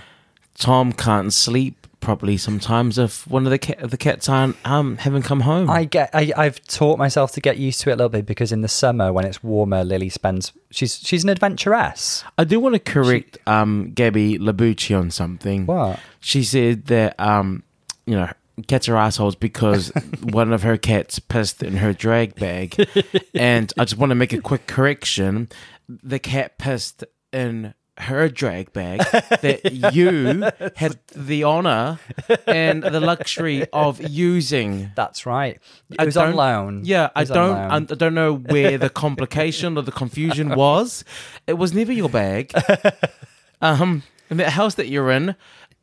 Tom 0.56 0.94
can't 0.94 1.34
sleep 1.34 1.81
properly 2.02 2.36
sometimes 2.36 2.98
if 2.98 3.26
one 3.28 3.46
of 3.46 3.52
the 3.52 3.76
the 3.88 3.98
cats 3.98 4.28
aren't 4.28 4.58
um 4.66 4.98
haven't 4.98 5.22
come 5.22 5.42
home. 5.42 5.70
I 5.70 5.86
get. 5.86 6.10
I, 6.14 6.34
I've 6.36 6.62
taught 6.66 6.98
myself 7.00 7.32
to 7.34 7.42
get 7.42 7.58
used 7.58 7.80
to 7.82 7.90
it 7.90 7.94
a 7.94 7.96
little 7.96 8.10
bit 8.10 8.26
because 8.26 8.52
in 8.52 8.62
the 8.62 8.68
summer 8.68 9.14
when 9.14 9.26
it's 9.26 9.44
warmer, 9.44 9.84
Lily 9.84 10.10
spends. 10.10 10.52
She's 10.72 10.96
she's 10.96 11.24
an 11.24 11.30
adventuress. 11.30 12.24
I 12.38 12.44
do 12.44 12.60
want 12.60 12.74
to 12.76 12.80
correct 12.80 13.38
um 13.48 13.92
Gabby 13.94 14.38
Labucci 14.38 14.98
on 14.98 15.12
something. 15.12 15.66
What? 15.66 16.00
She 16.20 16.44
said 16.44 16.88
that 16.88 17.18
um 17.20 17.64
you 18.06 18.16
know 18.16 18.30
cats 18.68 18.90
are 18.90 18.98
assholes 18.98 19.36
because 19.36 19.90
one 20.24 20.52
of 20.52 20.64
her 20.64 20.78
cats 20.78 21.20
pissed 21.20 21.64
in 21.64 21.78
her 21.78 21.94
drag 21.94 22.36
bag, 22.36 22.76
and 23.34 23.72
I 23.78 23.86
just 23.86 23.98
want 23.98 24.10
to 24.10 24.16
make 24.16 24.34
a 24.34 24.42
quick 24.42 24.68
correction. 24.68 25.50
The 25.88 26.20
cat 26.20 26.58
pissed 26.58 27.04
in 27.32 27.74
her 28.02 28.30
drag 28.30 28.74
bag 28.74 29.00
that 29.42 29.72
you 29.94 30.50
had 30.76 31.00
the 31.16 31.44
honor 31.44 32.00
and 32.48 32.84
the 32.84 33.00
luxury 33.00 33.66
of 33.74 34.02
using. 34.02 34.92
That's 34.96 35.26
right. 35.26 35.60
It 35.90 36.00
I 36.00 36.06
was 36.06 36.18
on 36.18 36.36
loan. 36.36 36.82
Yeah, 36.84 37.10
I 37.16 37.24
don't. 37.24 37.58
I 37.72 37.80
don't 37.80 38.14
know 38.14 38.36
where 38.36 38.78
the 38.78 38.90
complication 38.90 39.78
or 39.78 39.84
the 39.84 39.92
confusion 39.92 40.50
was. 40.56 41.04
It 41.48 41.54
was 41.54 41.74
never 41.74 41.92
your 41.92 42.10
bag. 42.10 42.52
Um, 43.62 44.04
in 44.30 44.38
the 44.38 44.50
house 44.50 44.76
that 44.76 44.88
you're 44.88 45.12
in, 45.12 45.36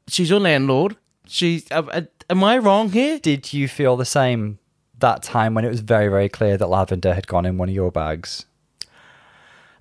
she's 0.09 0.31
your 0.31 0.40
landlord. 0.40 0.96
She's. 1.26 1.70
Uh, 1.70 1.83
uh, 1.92 2.02
am 2.28 2.42
I 2.42 2.59
wrong 2.59 2.90
here? 2.90 3.18
Did 3.18 3.52
you 3.52 3.68
feel 3.68 3.96
the 3.96 4.04
same 4.04 4.59
that 4.98 5.22
time 5.22 5.54
when 5.54 5.64
it 5.64 5.68
was 5.68 5.81
very 5.81 6.09
very 6.09 6.28
clear 6.28 6.57
that 6.57 6.66
lavender 6.66 7.14
had 7.14 7.28
gone 7.28 7.46
in 7.46 7.57
one 7.59 7.68
of 7.68 7.74
your 7.74 7.92
bags? 7.92 8.46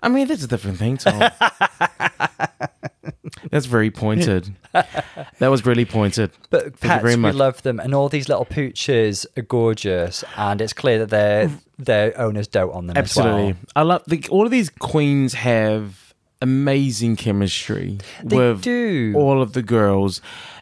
I 0.03 0.09
mean, 0.09 0.27
that's 0.27 0.43
a 0.43 0.47
different 0.47 0.77
thing, 0.77 0.97
Tom. 0.97 1.19
that's 3.51 3.65
very 3.65 3.91
pointed. 3.91 4.53
That 5.39 5.49
was 5.49 5.65
really 5.67 5.85
pointed. 5.85 6.31
But 6.49 6.61
Thank 6.61 6.83
you 6.83 6.89
pets, 6.89 7.01
very 7.03 7.15
we 7.15 7.21
much. 7.21 7.35
love 7.35 7.61
them, 7.61 7.79
and 7.79 7.93
all 7.93 8.09
these 8.09 8.27
little 8.27 8.45
pooches 8.45 9.25
are 9.37 9.41
gorgeous, 9.43 10.23
and 10.35 10.59
it's 10.61 10.73
clear 10.73 10.99
that 10.99 11.09
their 11.09 11.51
their 11.77 12.19
owners 12.19 12.47
dote 12.47 12.73
on 12.73 12.87
them 12.87 12.97
Absolutely. 12.97 13.43
well. 13.53 13.55
I 13.75 13.81
love 13.83 14.03
the, 14.07 14.23
all 14.29 14.45
of 14.45 14.51
these 14.51 14.69
queens 14.71 15.35
have 15.35 16.13
amazing 16.41 17.15
chemistry 17.17 17.99
They 18.23 18.35
with 18.35 18.61
do. 18.63 19.13
all 19.15 19.41
of 19.41 19.53
the 19.53 19.61
girls. 19.61 20.21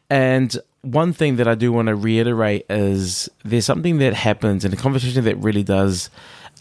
And 0.09 0.57
one 0.81 1.13
thing 1.13 1.37
that 1.37 1.47
I 1.47 1.55
do 1.55 1.71
want 1.71 1.87
to 1.87 1.95
reiterate 1.95 2.65
is 2.69 3.29
there's 3.43 3.65
something 3.65 3.97
that 3.99 4.13
happens 4.13 4.63
in 4.65 4.73
a 4.73 4.77
conversation 4.77 5.23
that 5.23 5.37
really 5.37 5.63
does 5.63 6.09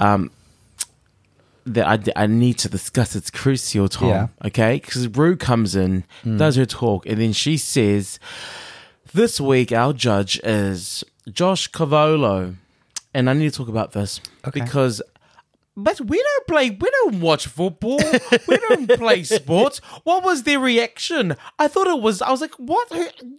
um, 0.01 0.31
that 1.67 1.87
I, 2.17 2.25
I 2.25 2.27
need 2.27 2.59
to 2.59 2.69
discuss. 2.69 3.17
It's 3.17 3.31
crucial, 3.31 3.89
Tom. 3.89 4.09
Yeah. 4.09 4.27
Okay? 4.45 4.81
Because 4.81 5.09
Rue 5.09 5.37
comes 5.37 5.75
in, 5.75 6.05
hmm. 6.23 6.37
does 6.37 6.57
her 6.57 6.67
talk, 6.67 7.07
and 7.07 7.21
then 7.21 7.33
she 7.33 7.57
says, 7.57 8.19
This 9.13 9.41
week 9.41 9.73
our 9.73 9.93
judge 9.93 10.41
is 10.45 11.05
Josh 11.31 11.69
Cavallo. 11.69 12.57
And 13.17 13.31
I 13.31 13.33
need 13.33 13.53
to 13.53 13.57
talk 13.57 13.69
about 13.69 13.93
this 13.93 14.21
Okay. 14.45 14.61
because 14.61 15.01
but 15.77 16.01
we 16.01 16.23
don't 16.23 16.47
play 16.47 16.71
we 16.71 16.91
don't 16.91 17.21
watch 17.21 17.47
football. 17.47 17.99
we 18.49 18.57
don't 18.57 18.89
play 18.97 19.25
sports. 19.25 19.79
What 20.05 20.23
was 20.23 20.45
their 20.45 20.61
reaction? 20.61 21.37
I 21.59 21.69
thought 21.69 21.89
it 21.89 22.01
was 22.01 22.23
I 22.23 22.31
was 22.31 22.41
like, 22.41 22.55
what? 22.55 22.91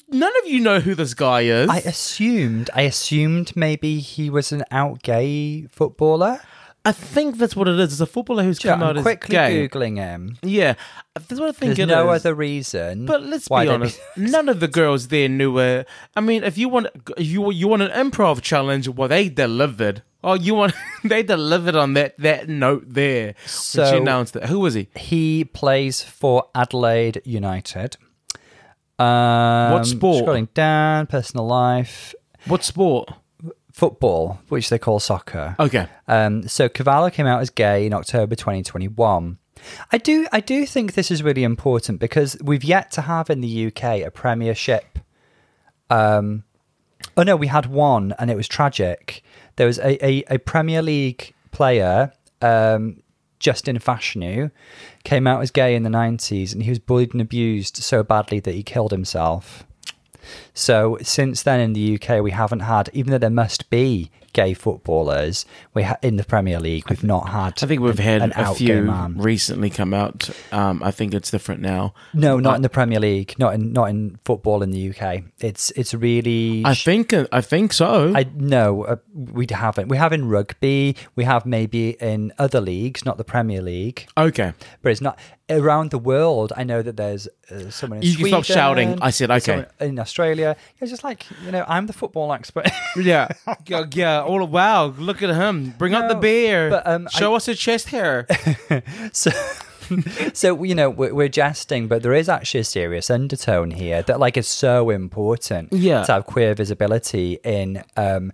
None 0.10 0.34
of 0.44 0.48
you 0.50 0.60
know 0.60 0.80
who 0.80 0.96
this 0.96 1.14
guy 1.14 1.42
is. 1.42 1.70
I 1.70 1.78
assumed, 1.80 2.70
I 2.74 2.82
assumed 2.82 3.56
maybe 3.56 4.00
he 4.00 4.30
was 4.30 4.52
an 4.52 4.64
out 4.70 5.02
gay 5.02 5.68
footballer. 5.68 6.42
I 6.88 6.92
think 6.92 7.38
that's 7.40 7.56
what 7.56 7.68
it 7.68 7.80
is. 7.80 7.94
It's 7.94 8.02
a 8.02 8.06
footballer 8.06 8.44
who's 8.44 8.60
come 8.60 8.84
out 8.84 8.92
I'm 8.92 8.98
as 8.98 9.02
quickly 9.04 9.34
gay. 9.34 9.68
googling 9.68 9.98
him. 9.98 10.38
Yeah, 10.44 10.76
that's 11.16 11.40
what 11.40 11.50
I 11.50 11.52
think 11.52 11.76
There's 11.76 11.80
it 11.80 11.86
no 11.88 12.12
is. 12.12 12.22
other 12.24 12.36
reason. 12.36 13.08
But 13.08 13.24
let's 13.24 13.48
why 13.50 13.64
be 13.64 13.70
they'd 13.70 13.74
honest. 13.76 14.00
none 14.16 14.48
of 14.50 14.60
the 14.60 14.68
girls 14.68 15.08
there 15.08 15.28
knew 15.28 15.58
it. 15.58 15.88
I 16.16 16.22
mean, 16.22 16.44
if 16.44 16.58
you 16.60 16.70
want, 16.70 16.88
if 17.18 17.26
you 17.26 17.52
you 17.52 17.68
want 17.68 17.82
an 17.82 17.90
improv 17.92 18.42
challenge, 18.44 18.88
well, 18.88 19.08
they 19.08 19.30
delivered. 19.30 20.04
Oh, 20.24 20.34
you 20.36 20.54
want? 20.56 20.74
they 21.04 21.24
delivered 21.24 21.76
on 21.76 21.94
that 21.96 22.18
that 22.20 22.50
note 22.50 22.84
there. 22.88 23.26
when 23.26 23.36
she 23.46 23.50
So- 23.50 23.98
announced 23.98 24.36
it. 24.36 24.46
Who 24.46 24.60
was 24.60 24.76
he? 24.76 24.88
He 24.96 25.44
plays 25.44 26.04
for 26.04 26.46
Adelaide 26.54 27.22
United. 27.26 27.98
Um, 29.00 29.72
What 29.74 29.86
sport? 29.86 30.26
Scrolling 30.26 30.54
down, 30.54 31.08
personal 31.08 31.46
life, 31.48 32.16
What 32.46 32.64
sport? 32.64 33.12
Football, 33.76 34.40
which 34.48 34.70
they 34.70 34.80
call 34.80 35.02
soccer. 35.02 35.54
Okay. 35.60 35.86
Um, 36.08 36.48
so 36.48 36.70
Cavallo 36.70 37.10
came 37.10 37.28
out 37.28 37.42
as 37.42 37.50
gay 37.50 37.86
in 37.86 37.94
October 37.94 38.34
2021. 38.34 39.38
I 39.92 39.98
do, 39.98 40.28
I 40.32 40.40
do 40.40 40.66
think 40.66 40.94
this 40.94 41.12
is 41.12 41.22
really 41.22 41.44
important 41.44 42.00
because 42.00 42.38
we've 42.42 42.64
yet 42.64 42.90
to 42.92 43.02
have 43.02 43.30
in 43.30 43.42
the 43.42 43.68
UK 43.68 43.84
a 44.06 44.12
Premiership. 44.12 44.98
Um, 45.90 46.46
oh 47.18 47.24
no, 47.24 47.36
we 47.36 47.48
had 47.48 47.66
one, 47.66 48.16
and 48.18 48.32
it 48.32 48.38
was 48.38 48.48
tragic. 48.48 49.22
There 49.58 49.68
was 49.68 49.78
a, 49.80 50.06
a, 50.06 50.24
a 50.30 50.40
Premier 50.40 50.82
League 50.82 51.34
player, 51.52 52.14
um, 52.42 53.04
Justin 53.40 53.78
Fashanu, 53.80 54.52
came 55.04 55.28
out 55.28 55.42
as 55.42 55.52
gay 55.52 55.76
in 55.76 55.84
the 55.84 55.90
90s, 55.90 56.54
and 56.54 56.64
he 56.64 56.70
was 56.70 56.80
bullied 56.80 57.12
and 57.12 57.20
abused 57.20 57.76
so 57.76 58.04
badly 58.04 58.40
that 58.40 58.56
he 58.56 58.64
killed 58.64 58.92
himself. 58.92 59.66
So 60.54 60.98
since 61.02 61.44
then 61.44 61.60
in 61.60 61.74
the 61.74 61.96
UK, 61.96 62.22
we 62.22 62.32
haven't 62.32 62.62
had, 62.62 62.90
even 62.94 63.12
though 63.12 63.18
there 63.18 63.30
must 63.30 63.70
be 63.70 64.12
gay 64.36 64.54
footballers, 64.54 65.46
we 65.74 65.84
ha- 65.84 65.98
in 66.02 66.18
the 66.18 66.24
Premier 66.26 66.60
League, 66.60 66.90
we've 66.90 67.04
not 67.06 67.30
had. 67.30 67.64
I 67.64 67.68
think 67.68 67.82
we've 67.82 67.98
an- 67.98 68.06
had 68.06 68.22
an 68.22 68.34
a 68.36 68.54
few 68.54 68.84
man. 68.84 69.18
recently 69.18 69.70
come 69.70 69.94
out. 69.94 70.30
Um, 70.52 70.84
I 70.84 70.92
think 70.92 71.14
it's 71.14 71.32
different 71.32 71.62
now. 71.62 71.94
No, 72.14 72.38
not 72.40 72.58
in 72.58 72.62
the 72.62 72.70
Premier 72.70 73.00
League, 73.00 73.36
not 73.40 73.54
in 73.54 73.72
not 73.72 73.86
in 73.90 74.20
football 74.26 74.62
in 74.62 74.72
the 74.72 74.90
UK. 74.90 75.24
It's 75.40 75.72
it's 75.72 75.94
really. 75.94 76.64
I 76.66 76.76
think 76.76 77.14
I 77.32 77.42
think 77.42 77.72
so. 77.72 78.14
I 78.14 78.26
no, 78.36 78.84
uh, 78.84 78.98
we 79.14 79.48
haven't. 79.50 79.88
We 79.88 79.98
have 79.98 80.12
in 80.12 80.28
rugby. 80.28 80.98
We 81.16 81.24
have 81.24 81.46
maybe 81.46 81.92
in 82.02 82.34
other 82.38 82.60
leagues, 82.60 83.06
not 83.06 83.18
the 83.18 83.24
Premier 83.24 83.62
League, 83.62 84.08
okay. 84.18 84.54
but 84.82 84.92
it's 84.92 85.02
not 85.02 85.18
around 85.50 85.92
the 85.92 85.98
world. 86.00 86.52
I 86.58 86.64
know 86.64 86.82
that 86.82 86.98
there's 86.98 87.28
uh, 87.52 87.70
someone 87.70 88.00
in 88.00 88.04
You 88.04 88.14
can 88.16 88.22
Sweden. 88.22 88.44
stop 88.44 88.56
shouting. 88.58 88.98
I 89.02 89.12
said, 89.12 89.30
okay. 89.32 89.66
in 89.80 90.00
Australia. 90.00 90.56
It's 90.80 90.90
just 90.92 91.04
like 91.04 91.26
you 91.46 91.52
know, 91.52 91.64
I'm 91.68 91.86
the 91.88 91.94
football 91.94 92.34
expert. 92.34 92.68
Yeah, 92.98 93.28
yeah. 93.94 94.22
All 94.22 94.46
wow! 94.48 94.86
Look 94.98 95.22
at 95.22 95.30
him. 95.36 95.74
Bring 95.78 95.94
out 95.94 96.08
the 96.08 96.16
beer. 96.16 96.70
but, 96.70 96.88
um, 96.88 97.08
Show 97.12 97.34
I- 97.34 97.36
us 97.38 97.46
his 97.48 97.60
chest 97.60 97.90
hair. 97.90 98.26
so 99.12 99.32
so 100.34 100.64
you 100.64 100.74
know 100.74 100.90
we're, 100.90 101.14
we're 101.14 101.28
jesting 101.30 101.88
but 101.88 102.02
there 102.02 102.14
is 102.14 102.28
actually 102.28 102.62
a 102.62 102.64
serious 102.64 103.10
undertone 103.12 103.70
here 103.70 104.02
that 104.04 104.20
like 104.20 104.36
is 104.36 104.48
so 104.48 104.90
important 104.90 105.72
Yeah. 105.72 106.04
to 106.06 106.14
have 106.14 106.26
queer 106.26 106.56
visibility 106.56 107.38
in 107.44 107.84
um 107.96 108.32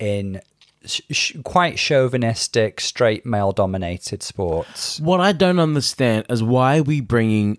in 0.00 0.40
sh- 0.88 1.36
quite 1.44 1.76
chauvinistic 1.76 2.80
straight 2.80 3.24
male 3.26 3.52
dominated 3.52 4.22
sports 4.22 4.98
what 5.00 5.20
I 5.20 5.32
don't 5.32 5.58
understand 5.58 6.26
is 6.28 6.42
why 6.42 6.78
are 6.78 6.82
we 6.82 7.00
bringing 7.00 7.58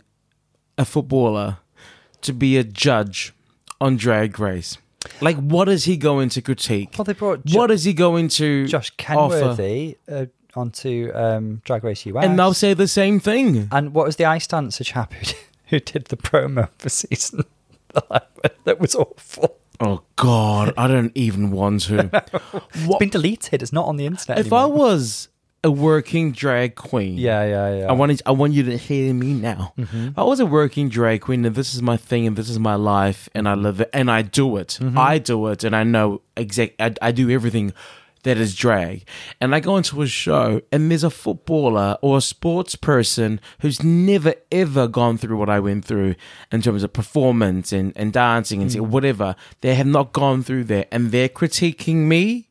a 0.77 0.85
footballer 0.85 1.57
to 2.21 2.33
be 2.33 2.57
a 2.57 2.63
judge 2.63 3.33
on 3.81 3.97
Drag 3.97 4.39
Race? 4.39 4.77
Like, 5.21 5.37
what 5.37 5.69
is 5.69 5.85
he 5.85 5.95
going 5.97 6.29
to 6.29 6.41
critique? 6.41 6.95
Well, 6.97 7.05
they 7.05 7.13
brought 7.13 7.45
Jo- 7.45 7.57
what 7.59 7.71
is 7.71 7.83
he 7.85 7.93
going 7.93 8.27
to 8.29 8.67
Josh? 8.67 8.89
Kenworthy 8.91 9.97
uh, 10.09 10.25
onto 10.55 11.11
um, 11.13 11.61
Drag 11.63 11.83
Race 11.83 12.05
US. 12.05 12.25
And 12.25 12.37
they'll 12.37 12.53
say 12.53 12.73
the 12.73 12.87
same 12.87 13.19
thing. 13.19 13.69
And 13.71 13.93
what 13.93 14.05
was 14.05 14.17
the 14.17 14.25
ice 14.25 14.47
dancer 14.47 14.83
chap 14.83 15.13
who, 15.13 15.33
who 15.67 15.79
did 15.79 16.05
the 16.05 16.17
promo 16.17 16.69
for 16.77 16.89
season 16.89 17.43
11? 18.09 18.27
That 18.65 18.79
was 18.79 18.95
awful. 18.95 19.58
Oh 19.79 20.03
God, 20.15 20.73
I 20.77 20.87
don't 20.87 21.11
even 21.15 21.51
want 21.51 21.81
to. 21.83 22.09
It's 22.73 22.85
What- 22.85 22.99
been 22.99 23.09
deleted. 23.09 23.61
It's 23.61 23.73
not 23.73 23.85
on 23.85 23.97
the 23.97 24.05
internet 24.05 24.39
if 24.39 24.51
I 24.53 24.65
was 24.65 25.29
a 25.63 25.69
working 25.71 26.31
drag 26.31 26.75
queen, 26.75 27.17
yeah, 27.17 27.43
yeah, 27.43 27.79
yeah. 27.79 27.85
I 27.89 27.91
wanted 27.91 28.21
I 28.25 28.31
want 28.31 28.53
you 28.53 28.63
to 28.63 28.77
hear 28.77 29.13
me 29.13 29.33
now. 29.33 29.73
If 29.77 30.17
I 30.17 30.23
was 30.23 30.39
a 30.39 30.45
working 30.45 30.87
drag 30.89 31.21
queen 31.21 31.43
and 31.45 31.53
this 31.55 31.73
is 31.73 31.81
my 31.81 31.97
thing 31.97 32.25
and 32.27 32.35
this 32.37 32.49
is 32.49 32.59
my 32.59 32.75
life 32.75 33.27
and 33.35 33.47
I 33.47 33.55
live 33.55 33.81
it 33.81 33.89
and 33.93 34.09
I 34.09 34.21
do 34.21 34.57
it. 34.57 34.77
Mm-hmm. 34.81 34.97
I 34.97 35.17
do 35.17 35.47
it 35.47 35.63
and 35.65 35.75
I 35.75 35.83
know 35.83 36.21
exact 36.37 36.75
I, 36.79 36.93
I 37.01 37.11
do 37.11 37.29
everything 37.29 37.73
that 38.29 38.37
is 38.37 38.53
drag. 38.53 39.05
And 39.41 39.55
I 39.55 39.59
go 39.59 39.75
into 39.75 40.03
a 40.03 40.07
show 40.07 40.61
and 40.71 40.91
there's 40.91 41.03
a 41.03 41.09
footballer 41.09 41.97
or 42.03 42.19
a 42.19 42.21
sports 42.21 42.75
person 42.75 43.41
who's 43.61 43.81
never 43.81 44.35
ever 44.51 44.87
gone 44.87 45.17
through 45.17 45.35
what 45.35 45.49
I 45.49 45.59
went 45.59 45.83
through 45.83 46.13
in 46.51 46.61
terms 46.61 46.83
of 46.83 46.93
performance 46.93 47.73
and, 47.73 47.91
and 47.95 48.13
dancing 48.13 48.61
and 48.61 48.91
whatever. 48.91 49.35
They 49.61 49.73
have 49.73 49.87
not 49.87 50.13
gone 50.13 50.43
through 50.43 50.65
that 50.65 50.89
and 50.91 51.11
they're 51.11 51.27
critiquing 51.27 52.05
me. 52.05 52.49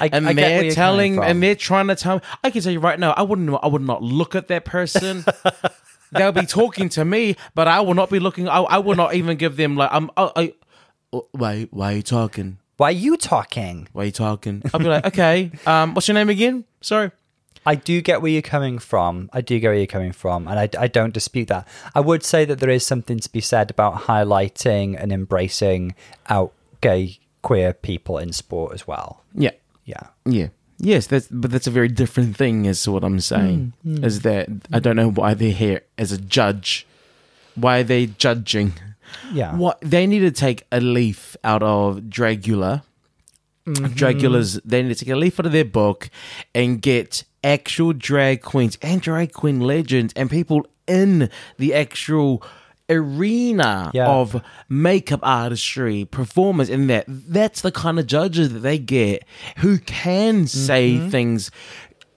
I, 0.00 0.08
and 0.10 0.26
I 0.26 0.32
they're 0.32 0.70
telling 0.70 1.22
and 1.22 1.42
they're 1.42 1.54
trying 1.54 1.88
to 1.88 1.94
tell 1.94 2.16
me, 2.16 2.22
I 2.42 2.48
can 2.50 2.62
tell 2.62 2.72
you 2.72 2.80
right 2.80 2.98
now 2.98 3.12
I 3.12 3.22
wouldn't 3.22 3.50
I 3.62 3.66
would 3.66 3.82
not 3.82 4.02
look 4.02 4.34
at 4.34 4.48
that 4.48 4.64
person. 4.64 5.26
They'll 6.12 6.32
be 6.32 6.46
talking 6.46 6.88
to 6.90 7.04
me 7.04 7.36
but 7.54 7.68
I 7.68 7.82
will 7.82 7.92
not 7.92 8.08
be 8.08 8.18
looking 8.18 8.48
I, 8.48 8.60
I 8.60 8.78
will 8.78 8.94
not 8.94 9.14
even 9.14 9.36
give 9.36 9.56
them 9.56 9.76
like 9.76 9.90
I'm 9.92 10.10
I, 10.16 10.32
I 10.36 10.54
why 11.32 11.68
why 11.70 11.92
are 11.92 11.96
you 11.96 12.02
talking 12.02 12.58
Why 12.78 12.88
are 12.88 12.92
you 13.06 13.16
talking? 13.18 13.86
why 13.92 14.02
are 14.02 14.06
you 14.06 14.12
talking 14.12 14.62
I'll 14.72 14.80
be 14.80 14.86
like 14.86 15.04
okay 15.06 15.50
um 15.66 15.92
what's 15.94 16.08
your 16.08 16.14
name 16.14 16.30
again 16.30 16.64
sorry 16.80 17.10
I 17.66 17.74
do 17.74 18.00
get 18.00 18.22
where 18.22 18.30
you're 18.30 18.40
coming 18.40 18.78
from. 18.78 19.28
I 19.34 19.42
do 19.42 19.58
get 19.58 19.68
where 19.68 19.76
you're 19.76 19.86
coming 19.86 20.12
from, 20.12 20.48
and 20.48 20.58
I, 20.58 20.70
I 20.84 20.86
don't 20.88 21.12
dispute 21.12 21.48
that. 21.48 21.68
I 21.94 22.00
would 22.00 22.22
say 22.22 22.46
that 22.46 22.60
there 22.60 22.70
is 22.70 22.86
something 22.86 23.18
to 23.18 23.30
be 23.30 23.42
said 23.42 23.68
about 23.68 24.02
highlighting 24.04 24.96
and 24.98 25.12
embracing 25.12 25.94
out 26.30 26.54
gay 26.80 27.18
queer 27.42 27.74
people 27.74 28.16
in 28.16 28.32
sport 28.32 28.72
as 28.72 28.86
well. 28.86 29.22
yeah 29.34 29.50
Yeah. 29.84 30.04
yeah 30.24 30.48
yes 30.78 31.06
that's 31.08 31.26
but 31.30 31.50
that's 31.50 31.66
a 31.66 31.70
very 31.72 31.88
different 31.88 32.36
thing 32.38 32.64
is 32.64 32.88
what 32.88 33.04
I'm 33.04 33.20
saying 33.20 33.72
is 33.84 34.20
that 34.22 34.48
I 34.72 34.78
don't 34.78 34.96
know 34.96 35.10
why 35.10 35.34
they're 35.34 35.52
here 35.52 35.82
as 35.98 36.10
a 36.12 36.18
judge 36.18 36.86
why 37.54 37.80
are 37.80 37.82
they 37.84 38.06
judging 38.06 38.72
Yeah. 39.32 39.54
What 39.56 39.78
they 39.80 40.06
need 40.06 40.20
to 40.20 40.30
take 40.30 40.64
a 40.72 40.80
leaf 40.80 41.36
out 41.44 41.62
of 41.62 42.02
Dragula. 42.02 42.82
Mm-hmm. 43.66 43.86
Dragula's 43.86 44.60
they 44.64 44.82
need 44.82 44.96
to 44.96 45.04
take 45.04 45.12
a 45.12 45.16
leaf 45.16 45.38
out 45.38 45.46
of 45.46 45.52
their 45.52 45.64
book 45.64 46.10
and 46.54 46.80
get 46.80 47.24
actual 47.44 47.92
drag 47.92 48.42
queens 48.42 48.78
and 48.82 49.00
drag 49.00 49.32
queen 49.32 49.60
legends 49.60 50.12
and 50.16 50.30
people 50.30 50.66
in 50.86 51.30
the 51.58 51.74
actual 51.74 52.42
arena 52.90 53.90
Yeah. 53.92 54.08
of 54.08 54.42
makeup 54.68 55.20
artistry, 55.22 56.06
performance, 56.06 56.70
and 56.70 56.88
that 56.88 57.04
that's 57.06 57.60
the 57.60 57.72
kind 57.72 57.98
of 57.98 58.06
judges 58.06 58.52
that 58.52 58.60
they 58.60 58.78
get 58.78 59.24
who 59.58 59.78
can 59.78 60.46
say 60.46 60.94
mm-hmm. 60.94 61.08
things 61.10 61.50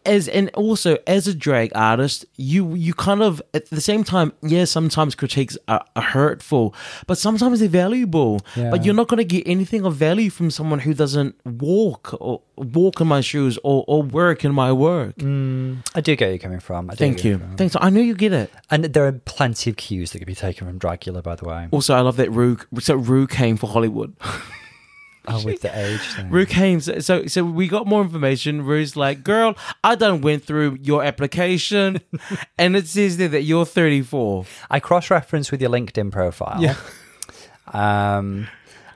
as 0.06 0.28
and 0.28 0.50
also 0.54 0.98
as 1.08 1.28
a 1.28 1.36
drag 1.36 1.72
artist, 1.76 2.26
you 2.38 2.74
you 2.74 2.94
kind 2.94 3.22
of 3.22 3.42
at 3.54 3.70
the 3.70 3.82
same 3.82 4.04
time, 4.04 4.34
yeah, 4.42 4.66
sometimes 4.66 5.16
critiques 5.16 5.58
are, 5.68 5.84
are 5.96 6.02
hurtful, 6.02 6.74
but 7.08 7.18
sometimes 7.18 7.60
they're 7.60 7.70
valuable. 7.70 8.42
But 8.56 8.86
you're 8.86 8.96
not 8.96 9.08
going 9.08 9.18
to 9.18 9.24
get 9.24 9.48
anything 9.48 9.86
of 9.86 9.96
value 9.96 10.30
from 10.30 10.52
someone 10.52 10.80
who 10.80 10.94
doesn't 10.94 11.36
walk 11.46 12.14
or 12.20 12.42
walk 12.56 13.02
in 13.02 13.08
my 13.08 13.22
shoes 13.22 13.58
or, 13.64 13.84
or 13.88 14.04
work 14.04 14.46
in 14.46 14.54
my 14.54 14.72
work. 14.72 15.16
Mm, 15.16 15.86
I 15.96 16.02
do 16.02 16.16
get 16.16 16.26
where 16.26 16.32
you're 16.32 16.40
coming 16.40 16.60
from. 16.60 16.90
Thank 16.90 17.24
you, 17.24 17.38
you're 17.38 17.58
thanks. 17.58 17.76
I 17.80 17.90
knew 17.90 18.02
you 18.02 18.16
get 18.16 18.34
it. 18.34 18.52
And 18.70 18.86
there 18.86 19.06
are 19.08 19.12
plenty 19.12 19.70
of 19.70 19.78
cues 19.78 20.12
that 20.12 20.20
could 20.20 20.28
be 20.28 20.36
taken 20.36 20.68
from 20.68 20.80
Dragula, 20.80 21.24
by 21.24 21.36
the 21.36 21.46
way. 21.46 21.68
Also, 21.72 21.94
I 21.94 22.02
love 22.02 22.18
that 22.18 22.32
Rue. 22.32 22.58
So 22.80 22.96
Rue 22.96 23.28
came 23.28 23.58
for 23.58 23.68
Hollywood. 23.68 24.16
Oh, 25.28 25.44
with 25.46 25.62
the 25.62 25.78
age 25.78 26.02
thing. 26.48 26.80
So, 26.80 27.00
so 27.00 27.26
so 27.28 27.44
we 27.44 27.68
got 27.68 27.86
more 27.86 28.02
information. 28.02 28.64
Rue's 28.64 28.96
like, 28.96 29.24
girl, 29.24 29.56
I 29.84 29.96
done 29.96 30.22
went 30.22 30.44
through 30.44 30.80
your 30.82 31.04
application, 31.04 32.02
and 32.58 32.76
it 32.76 32.88
says 32.88 33.18
there 33.18 33.28
that 33.30 33.44
you're 33.44 33.66
34. 33.66 34.46
I 34.70 34.80
cross 34.80 35.10
reference 35.10 35.52
with 35.52 35.62
your 35.62 35.70
LinkedIn 35.70 36.12
profile. 36.12 36.62
Yeah. 36.62 36.76
Um, 37.68 38.48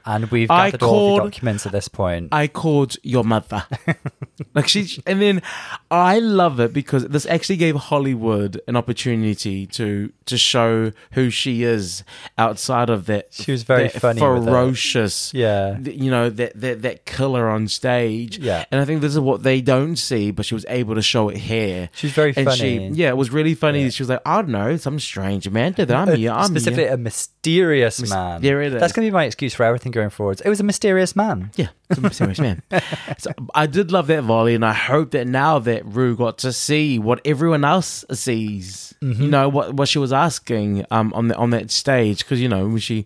and 0.05 0.29
we've 0.31 0.47
gathered 0.49 0.83
all 0.83 1.15
the 1.15 1.19
called- 1.19 1.31
documents 1.31 1.65
at 1.65 1.71
this 1.71 1.87
point. 1.87 2.29
I 2.31 2.47
called 2.47 2.95
your 3.03 3.23
mother. 3.23 3.65
like 4.53 4.67
she, 4.67 5.01
and 5.05 5.21
then 5.21 5.41
I 5.89 6.19
love 6.19 6.59
it 6.59 6.73
because 6.73 7.07
this 7.07 7.25
actually 7.25 7.57
gave 7.57 7.75
Hollywood 7.75 8.61
an 8.67 8.75
opportunity 8.75 9.65
to 9.67 10.11
to 10.25 10.37
show 10.37 10.91
who 11.11 11.29
she 11.29 11.63
is 11.63 12.03
outside 12.37 12.89
of 12.89 13.05
that. 13.07 13.27
She 13.31 13.51
was 13.51 13.63
very 13.63 13.89
funny 13.89 14.19
ferocious. 14.19 15.33
Yeah. 15.33 15.77
you 15.79 16.11
know 16.11 16.29
that 16.29 16.59
that 16.59 16.81
that 16.83 17.05
killer 17.05 17.49
on 17.49 17.67
stage. 17.67 18.37
Yeah. 18.39 18.65
and 18.71 18.81
I 18.81 18.85
think 18.85 19.01
this 19.01 19.13
is 19.13 19.19
what 19.19 19.43
they 19.43 19.61
don't 19.61 19.95
see, 19.95 20.31
but 20.31 20.45
she 20.45 20.53
was 20.53 20.65
able 20.69 20.95
to 20.95 21.01
show 21.01 21.29
it 21.29 21.37
here. 21.37 21.89
She's 21.93 22.11
very 22.11 22.33
and 22.35 22.51
She, 22.53 22.77
funny. 22.77 22.89
yeah, 22.89 23.09
it 23.09 23.17
was 23.17 23.29
really 23.31 23.53
funny. 23.55 23.89
She 23.89 24.03
was 24.03 24.09
like, 24.09 24.21
I 24.25 24.41
don't 24.41 24.51
know, 24.51 24.77
some 24.77 24.99
strange 24.99 25.49
man 25.49 25.73
did 25.73 25.87
that. 25.89 25.95
I'm 25.97 26.09
uh, 26.09 26.15
here. 26.15 26.31
I'm 26.31 26.45
Specifically, 26.47 26.83
here. 26.85 26.93
a 26.93 26.97
mysterious 27.45 28.09
man. 28.09 28.43
yeah, 28.43 28.51
it 28.59 28.69
That's 28.71 28.93
going 28.93 29.05
to 29.05 29.11
be 29.11 29.13
my 29.13 29.25
excuse 29.25 29.53
for 29.53 29.63
everything 29.63 29.91
going 29.91 30.09
forwards. 30.09 30.41
It 30.41 30.49
was 30.49 30.59
a 30.59 30.63
mysterious 30.63 31.15
man. 31.15 31.51
Yeah, 31.55 31.67
it's 31.89 31.99
a 31.99 32.01
mysterious 32.01 32.39
man. 32.39 32.61
So 33.17 33.31
I 33.53 33.67
did 33.67 33.91
love 33.91 34.07
that 34.07 34.23
volley, 34.23 34.55
and 34.55 34.65
I 34.65 34.73
hope 34.73 35.11
that 35.11 35.27
now 35.27 35.59
that 35.59 35.85
Rue 35.85 36.15
got 36.15 36.39
to 36.39 36.51
see 36.51 36.99
what 36.99 37.21
everyone 37.25 37.63
else 37.63 38.03
sees, 38.11 38.93
you 39.01 39.27
know 39.27 39.47
what 39.49 39.73
what 39.75 39.87
she 39.87 39.99
was 39.99 40.11
asking 40.11 40.85
um 40.91 41.13
on 41.13 41.27
the 41.27 41.35
on 41.35 41.51
that 41.51 41.71
stage, 41.71 42.19
because 42.19 42.41
you 42.41 42.49
know 42.49 42.67
when 42.67 42.79
she 42.79 43.05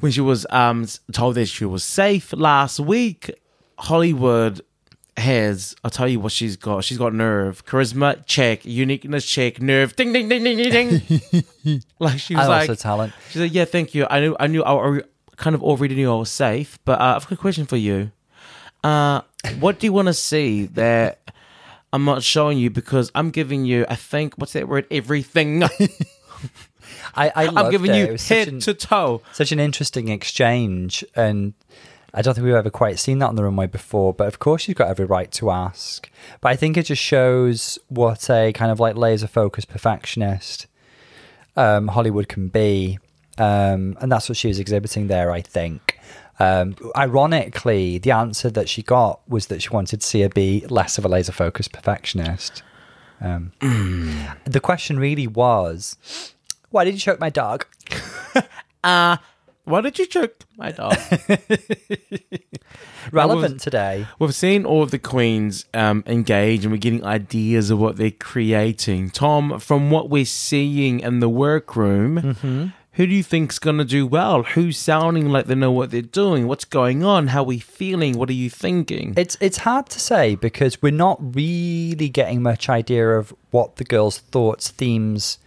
when 0.00 0.12
she 0.12 0.20
was 0.20 0.46
um 0.50 0.86
told 1.12 1.34
that 1.36 1.46
she 1.46 1.64
was 1.64 1.82
safe 1.82 2.32
last 2.32 2.78
week, 2.80 3.30
Hollywood 3.78 4.60
has 5.20 5.74
I'll 5.84 5.90
tell 5.90 6.08
you 6.08 6.18
what 6.20 6.32
she's 6.32 6.56
got. 6.56 6.84
She's 6.84 6.98
got 6.98 7.14
nerve, 7.14 7.64
charisma 7.66 8.24
check, 8.26 8.64
uniqueness 8.64 9.24
check, 9.24 9.60
nerve, 9.60 9.94
ding 9.96 10.12
ding 10.12 10.28
ding 10.28 10.42
ding 10.44 10.56
ding 10.56 10.70
ding. 10.70 11.82
like 11.98 12.18
she 12.18 12.34
was 12.34 12.42
And 12.42 12.48
like 12.50 12.68
also 12.68 12.74
talent. 12.74 13.12
She's 13.30 13.42
like, 13.42 13.54
yeah, 13.54 13.64
thank 13.64 13.94
you. 13.94 14.06
I 14.10 14.20
knew, 14.20 14.36
I 14.40 14.46
knew, 14.48 14.64
I 14.64 15.00
kind 15.36 15.54
of 15.54 15.62
already 15.62 15.94
knew 15.94 16.10
I 16.12 16.16
was 16.16 16.30
safe. 16.30 16.78
But 16.84 17.00
uh, 17.00 17.14
I've 17.16 17.22
got 17.24 17.32
a 17.32 17.36
question 17.36 17.66
for 17.66 17.76
you. 17.76 18.10
Uh, 18.82 19.20
what 19.58 19.78
do 19.78 19.86
you 19.86 19.92
want 19.92 20.08
to 20.08 20.14
see 20.14 20.66
that 20.66 21.20
I'm 21.92 22.04
not 22.04 22.22
showing 22.22 22.58
you 22.58 22.70
because 22.70 23.10
I'm 23.14 23.30
giving 23.30 23.64
you, 23.64 23.84
I 23.88 23.96
think, 23.96 24.34
what's 24.36 24.52
that 24.54 24.68
word? 24.68 24.86
Everything. 24.90 25.62
I, 27.14 27.28
I 27.34 27.46
I'm 27.48 27.70
giving 27.70 27.90
it. 27.92 27.96
you 27.96 28.04
It 28.14 28.22
head 28.22 28.48
an, 28.48 28.60
to 28.60 28.74
toe. 28.74 29.22
such 29.32 29.52
an 29.52 29.58
interesting 29.60 30.08
exchange, 30.08 31.04
and 31.16 31.54
I 32.12 32.22
don't 32.22 32.34
think 32.34 32.44
we've 32.44 32.54
ever 32.54 32.70
quite 32.70 32.98
seen 32.98 33.18
that 33.20 33.28
on 33.28 33.36
the 33.36 33.44
runway 33.44 33.66
before. 33.66 34.12
But 34.12 34.28
of 34.28 34.38
course, 34.38 34.62
she's 34.62 34.74
got 34.74 34.88
every 34.88 35.04
right 35.04 35.30
to 35.32 35.50
ask. 35.50 36.10
But 36.40 36.50
I 36.50 36.56
think 36.56 36.76
it 36.76 36.86
just 36.86 37.02
shows 37.02 37.78
what 37.88 38.28
a 38.30 38.52
kind 38.52 38.70
of 38.70 38.80
like 38.80 38.96
laser 38.96 39.26
focused 39.26 39.68
perfectionist 39.68 40.66
um, 41.56 41.88
Hollywood 41.88 42.28
can 42.28 42.48
be, 42.48 42.98
um, 43.38 43.96
and 44.00 44.10
that's 44.10 44.28
what 44.28 44.36
she 44.36 44.48
was 44.48 44.58
exhibiting 44.58 45.08
there. 45.08 45.30
I 45.30 45.40
think. 45.40 45.98
Um, 46.38 46.74
ironically, 46.96 47.98
the 47.98 48.12
answer 48.12 48.48
that 48.50 48.66
she 48.68 48.82
got 48.82 49.20
was 49.28 49.48
that 49.48 49.60
she 49.60 49.68
wanted 49.68 50.00
to 50.00 50.06
see 50.06 50.22
her 50.22 50.30
be 50.30 50.64
less 50.70 50.96
of 50.96 51.04
a 51.04 51.08
laser 51.08 51.32
focused 51.32 51.72
perfectionist. 51.72 52.62
Um, 53.20 53.52
the 54.46 54.60
question 54.60 54.98
really 54.98 55.26
was, 55.26 55.98
why 56.70 56.84
did 56.84 56.94
you 56.94 57.00
choke 57.00 57.20
my 57.20 57.28
dog? 57.28 57.66
Uh, 58.82 59.18
why 59.70 59.80
did 59.80 59.98
you 59.98 60.06
choke 60.06 60.44
my 60.56 60.72
dog? 60.72 60.96
Relevant 63.12 63.60
today. 63.60 64.06
We've 64.18 64.34
seen 64.34 64.64
all 64.64 64.82
of 64.82 64.90
the 64.90 64.98
queens 64.98 65.64
um, 65.74 66.04
engage 66.06 66.64
and 66.64 66.72
we're 66.72 66.78
getting 66.78 67.04
ideas 67.04 67.70
of 67.70 67.78
what 67.78 67.96
they're 67.96 68.10
creating. 68.10 69.10
Tom, 69.10 69.58
from 69.58 69.90
what 69.90 70.10
we're 70.10 70.24
seeing 70.26 71.00
in 71.00 71.20
the 71.20 71.28
workroom, 71.28 72.16
Mm-hmm. 72.20 72.66
who 72.92 73.06
do 73.06 73.14
you 73.14 73.22
think's 73.22 73.58
going 73.58 73.78
to 73.78 73.84
do 73.84 74.06
well? 74.06 74.42
Who's 74.42 74.78
sounding 74.78 75.28
like 75.30 75.46
they 75.46 75.54
know 75.54 75.72
what 75.72 75.90
they're 75.90 76.02
doing? 76.02 76.46
What's 76.46 76.64
going 76.66 77.02
on? 77.02 77.28
How 77.28 77.40
are 77.40 77.44
we 77.44 77.58
feeling? 77.58 78.18
What 78.18 78.28
are 78.28 78.34
you 78.34 78.50
thinking? 78.50 79.14
It's 79.16 79.36
it's 79.40 79.58
hard 79.58 79.88
to 79.90 80.00
say 80.00 80.34
because 80.34 80.80
we're 80.82 80.92
not 80.92 81.18
really 81.34 82.08
getting 82.10 82.42
much 82.42 82.68
idea 82.68 83.10
of 83.18 83.32
what 83.50 83.76
the 83.76 83.84
girls' 83.84 84.18
thoughts, 84.18 84.70
themes. 84.70 85.38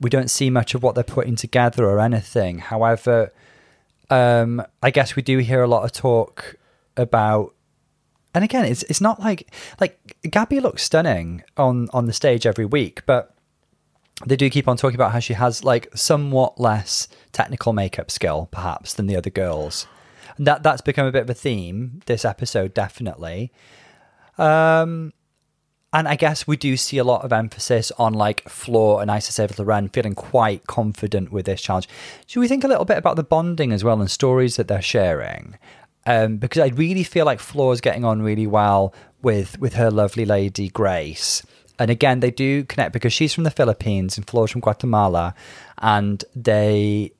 We 0.00 0.10
don't 0.10 0.30
see 0.30 0.50
much 0.50 0.74
of 0.74 0.82
what 0.82 0.94
they're 0.94 1.04
putting 1.04 1.36
together 1.36 1.84
or 1.86 1.98
anything. 2.00 2.58
However, 2.58 3.32
um, 4.10 4.62
I 4.82 4.90
guess 4.90 5.16
we 5.16 5.22
do 5.22 5.38
hear 5.38 5.62
a 5.62 5.68
lot 5.68 5.84
of 5.84 5.92
talk 5.92 6.56
about. 6.96 7.54
And 8.34 8.44
again, 8.44 8.64
it's 8.66 8.82
it's 8.84 9.00
not 9.00 9.20
like 9.20 9.50
like 9.80 10.16
Gabby 10.30 10.60
looks 10.60 10.82
stunning 10.82 11.42
on 11.56 11.88
on 11.92 12.06
the 12.06 12.12
stage 12.12 12.46
every 12.46 12.66
week, 12.66 13.04
but 13.06 13.34
they 14.24 14.36
do 14.36 14.48
keep 14.48 14.68
on 14.68 14.76
talking 14.76 14.94
about 14.94 15.12
how 15.12 15.18
she 15.18 15.34
has 15.34 15.64
like 15.64 15.88
somewhat 15.94 16.58
less 16.60 17.08
technical 17.32 17.72
makeup 17.72 18.10
skill, 18.10 18.48
perhaps, 18.50 18.94
than 18.94 19.06
the 19.06 19.16
other 19.16 19.30
girls. 19.30 19.86
And 20.36 20.46
that 20.46 20.62
that's 20.62 20.80
become 20.80 21.06
a 21.06 21.12
bit 21.12 21.22
of 21.22 21.30
a 21.30 21.34
theme 21.34 22.00
this 22.06 22.24
episode, 22.24 22.74
definitely. 22.74 23.52
Um, 24.38 25.12
and 25.96 26.06
I 26.06 26.14
guess 26.14 26.46
we 26.46 26.58
do 26.58 26.76
see 26.76 26.98
a 26.98 27.04
lot 27.04 27.24
of 27.24 27.32
emphasis 27.32 27.90
on 27.92 28.12
like 28.12 28.46
Flor 28.50 29.00
and 29.00 29.10
Isis 29.10 29.40
Avis 29.40 29.58
Loren 29.58 29.88
feeling 29.88 30.14
quite 30.14 30.66
confident 30.66 31.32
with 31.32 31.46
this 31.46 31.62
challenge. 31.62 31.88
Should 32.26 32.40
we 32.40 32.48
think 32.48 32.64
a 32.64 32.68
little 32.68 32.84
bit 32.84 32.98
about 32.98 33.16
the 33.16 33.22
bonding 33.22 33.72
as 33.72 33.82
well 33.82 33.98
and 33.98 34.10
stories 34.10 34.56
that 34.56 34.68
they're 34.68 34.82
sharing? 34.82 35.56
Um, 36.04 36.36
because 36.36 36.60
I 36.60 36.74
really 36.74 37.02
feel 37.02 37.24
like 37.24 37.40
Flor's 37.40 37.80
getting 37.80 38.04
on 38.04 38.20
really 38.20 38.46
well 38.46 38.92
with 39.22 39.58
with 39.58 39.72
her 39.74 39.90
lovely 39.90 40.26
lady 40.26 40.68
Grace. 40.68 41.42
And 41.78 41.90
again, 41.90 42.20
they 42.20 42.30
do 42.30 42.64
connect 42.64 42.92
because 42.92 43.14
she's 43.14 43.32
from 43.32 43.44
the 43.44 43.50
Philippines 43.50 44.18
and 44.18 44.26
Flor's 44.26 44.50
from 44.50 44.60
Guatemala, 44.60 45.34
and 45.78 46.22
they 46.34 47.12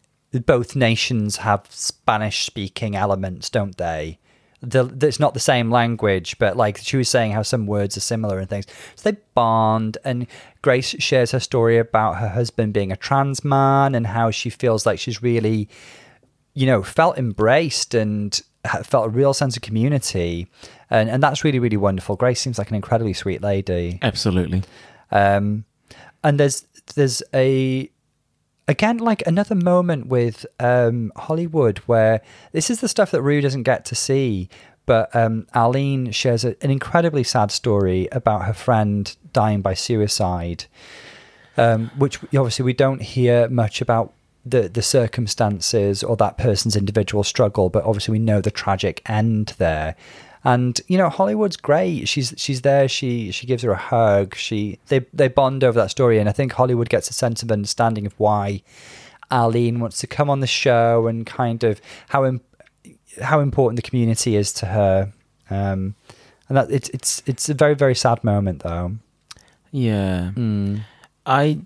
both 0.45 0.77
nations 0.77 1.39
have 1.39 1.67
Spanish 1.71 2.45
speaking 2.45 2.95
elements, 2.95 3.49
don't 3.49 3.79
they? 3.79 4.19
The, 4.63 4.87
it's 5.07 5.21
not 5.21 5.35
the 5.35 5.41
same 5.41 5.71
language, 5.71 6.39
but 6.39 6.57
like 6.57 6.79
she 6.79 6.97
was 6.97 7.09
saying 7.09 7.33
how 7.33 7.43
some 7.43 7.67
words 7.67 7.97
are 7.97 8.01
similar 8.01 8.39
and 8.39 8.49
things. 8.49 8.67
So 8.95 9.11
they 9.11 9.19
bond, 9.35 9.99
and 10.05 10.27
Grace 10.63 10.95
shares 10.99 11.33
her 11.33 11.41
story 11.41 11.79
about 11.79 12.17
her 12.17 12.29
husband 12.29 12.73
being 12.73 12.91
a 12.91 12.97
trans 12.97 13.45
man 13.45 13.95
and 13.95 14.07
how 14.07 14.31
she 14.31 14.51
feels 14.51 14.87
like 14.87 14.99
she's 14.99 15.23
really, 15.23 15.69
you 16.55 16.67
know, 16.67 16.83
felt 16.83 17.19
embraced 17.19 17.95
and 17.95 18.41
felt 18.83 19.07
a 19.07 19.11
real 19.11 19.35
sense 19.35 19.57
of 19.57 19.63
community, 19.63 20.49
and 20.91 21.09
and 21.11 21.23
that's 21.23 21.45
really 21.45 21.59
really 21.59 21.77
wonderful. 21.77 22.17
Grace 22.17 22.41
seems 22.41 22.59
like 22.59 22.71
an 22.71 22.77
incredibly 22.77 23.13
sweet 23.13 23.43
lady. 23.43 23.99
Absolutely. 24.03 24.63
Um, 25.11 25.65
and 26.25 26.41
there's 26.41 26.67
there's 26.95 27.23
a 27.35 27.91
again 28.69 28.99
like 28.99 29.27
another 29.27 29.55
moment 29.55 30.07
with 30.07 30.47
um, 30.61 31.13
Hollywood 31.17 31.79
where 31.87 32.21
this 32.53 32.71
is 32.71 32.81
the 32.81 32.89
stuff 32.89 33.11
that 33.13 33.23
Rue 33.23 33.41
doesn't 33.41 33.65
get 33.65 33.85
to 33.87 33.95
see. 33.95 34.49
But 34.87 35.15
um, 35.17 35.49
Arlene 35.53 36.13
shares 36.13 36.45
a, 36.45 36.57
an 36.63 36.71
incredibly 36.71 37.25
sad 37.25 37.51
story 37.51 38.09
about 38.13 38.45
her 38.45 38.53
friend 38.53 39.15
dying 39.33 39.61
by 39.61 39.75
suicide, 39.75 40.67
um, 41.57 41.91
which 41.99 42.23
obviously 42.23 42.65
we 42.65 42.73
don't 42.73 43.03
hear 43.03 43.49
much 43.49 43.81
about 43.81 44.13
the 44.45 44.69
the 44.69 44.83
circumstances 44.83 46.05
or 46.05 46.17
that 46.17 46.39
person's 46.39 46.77
individual 46.77 47.25
struggle, 47.25 47.69
but 47.69 47.85
obviously 47.85 48.13
we 48.13 48.21
know 48.21 48.41
the 48.41 48.51
tragic 48.51 49.03
end 49.07 49.55
there. 49.59 49.97
And 50.47 50.81
you 50.87 50.97
know, 50.97 51.09
Hollywood's 51.09 51.57
great. 51.57 52.09
She's 52.09 52.33
she's 52.37 52.63
there. 52.63 52.87
She 52.87 53.33
she 53.33 53.49
gives 53.49 53.65
her 53.65 53.73
a 53.73 53.77
hug. 53.77 54.37
She 54.37 54.79
they 54.87 55.01
they 55.13 55.27
bond 55.27 55.65
over 55.65 55.81
that 55.81 55.91
story, 55.91 56.21
and 56.21 56.29
I 56.29 56.33
think 56.33 56.53
Hollywood 56.53 56.89
gets 56.89 57.11
a 57.11 57.13
sense 57.13 57.43
of 57.43 57.51
understanding 57.51 58.07
of 58.07 58.15
why 58.17 58.63
Arlene 59.29 59.81
wants 59.81 59.99
to 60.03 60.07
come 60.07 60.31
on 60.31 60.39
the 60.39 60.47
show 60.47 61.09
and 61.09 61.27
kind 61.27 61.65
of 61.65 61.81
how 62.11 62.25
Im- 62.25 62.43
how 63.21 63.41
important 63.41 63.75
the 63.75 63.83
community 63.91 64.37
is 64.37 64.53
to 64.53 64.67
her. 64.67 65.13
Um, 65.51 65.97
and 66.49 66.57
that 66.57 66.71
it's 66.71 66.91
it's 66.91 67.25
it's 67.27 67.49
a 67.49 67.55
very 67.55 67.75
very 67.75 67.97
sad 67.97 68.23
moment 68.23 68.63
though. 68.63 68.93
Yeah. 69.73 70.31
I 71.27 71.59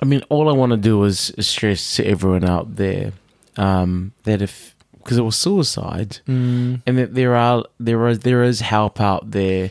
I 0.00 0.04
mean 0.04 0.22
all 0.28 0.48
I 0.48 0.52
want 0.52 0.70
to 0.70 0.76
do 0.76 1.02
is, 1.02 1.30
is 1.30 1.48
stress 1.48 1.96
to 1.96 2.06
everyone 2.06 2.44
out 2.44 2.76
there 2.76 3.12
um, 3.56 4.12
that 4.22 4.40
if 4.40 4.71
because 5.02 5.18
it 5.18 5.22
was 5.22 5.36
suicide. 5.36 6.18
And 6.26 6.82
that 6.98 7.14
there 7.14 7.34
are 7.34 7.64
there 7.78 8.06
is 8.08 8.20
there 8.20 8.42
is 8.42 8.60
help 8.60 9.00
out 9.00 9.30
there 9.32 9.70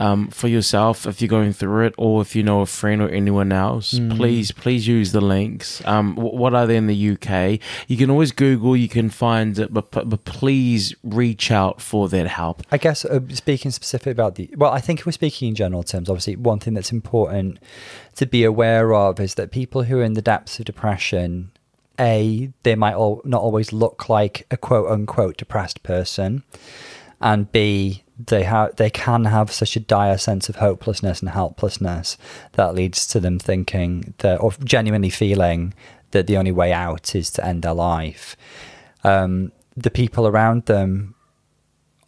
um, 0.00 0.28
for 0.28 0.46
yourself 0.46 1.06
if 1.06 1.20
you're 1.20 1.28
going 1.28 1.52
through 1.52 1.86
it 1.86 1.94
or 1.98 2.22
if 2.22 2.36
you 2.36 2.44
know 2.44 2.60
a 2.60 2.66
friend 2.66 3.02
or 3.02 3.08
anyone 3.08 3.50
else. 3.50 3.98
Please 4.10 4.52
please 4.52 4.86
use 4.86 5.10
the 5.10 5.20
links. 5.20 5.84
Um, 5.84 6.14
wh- 6.14 6.34
what 6.34 6.54
are 6.54 6.66
they 6.68 6.76
in 6.76 6.86
the 6.86 7.10
UK 7.12 7.58
you 7.88 7.96
can 7.96 8.08
always 8.08 8.30
google 8.30 8.76
you 8.76 8.88
can 8.88 9.10
find 9.10 9.58
it 9.58 9.74
but, 9.74 9.90
but 9.90 10.24
please 10.24 10.94
reach 11.02 11.50
out 11.50 11.80
for 11.80 12.08
that 12.10 12.28
help. 12.28 12.62
I 12.70 12.78
guess 12.78 13.04
uh, 13.04 13.18
speaking 13.30 13.72
specifically 13.72 14.12
about 14.12 14.36
the 14.36 14.48
well, 14.56 14.70
I 14.72 14.80
think 14.80 15.00
if 15.00 15.06
we're 15.06 15.12
speaking 15.12 15.48
in 15.48 15.54
general 15.56 15.82
terms, 15.82 16.08
obviously 16.08 16.36
one 16.36 16.60
thing 16.60 16.74
that's 16.74 16.92
important 16.92 17.58
to 18.16 18.24
be 18.26 18.44
aware 18.44 18.94
of 18.94 19.18
is 19.18 19.34
that 19.34 19.50
people 19.50 19.82
who 19.82 19.98
are 19.98 20.04
in 20.04 20.12
the 20.12 20.22
depths 20.22 20.60
of 20.60 20.64
depression, 20.64 21.50
a 21.98 22.50
they 22.62 22.74
might 22.74 22.94
all, 22.94 23.20
not 23.24 23.42
always 23.42 23.72
look 23.72 24.08
like 24.08 24.46
a 24.50 24.56
quote 24.56 24.90
unquote 24.90 25.36
depressed 25.36 25.82
person, 25.82 26.42
and 27.20 27.50
b 27.52 28.04
they 28.26 28.42
have 28.42 28.74
they 28.76 28.90
can 28.90 29.26
have 29.26 29.52
such 29.52 29.76
a 29.76 29.80
dire 29.80 30.18
sense 30.18 30.48
of 30.48 30.56
hopelessness 30.56 31.20
and 31.20 31.30
helplessness 31.30 32.16
that 32.52 32.74
leads 32.74 33.06
to 33.06 33.20
them 33.20 33.38
thinking 33.38 34.14
that 34.18 34.40
or 34.40 34.52
genuinely 34.64 35.10
feeling 35.10 35.72
that 36.10 36.26
the 36.26 36.36
only 36.36 36.52
way 36.52 36.72
out 36.72 37.14
is 37.14 37.30
to 37.30 37.44
end 37.44 37.62
their 37.62 37.74
life. 37.74 38.36
Um, 39.04 39.52
the 39.76 39.90
people 39.90 40.26
around 40.26 40.64
them 40.66 41.14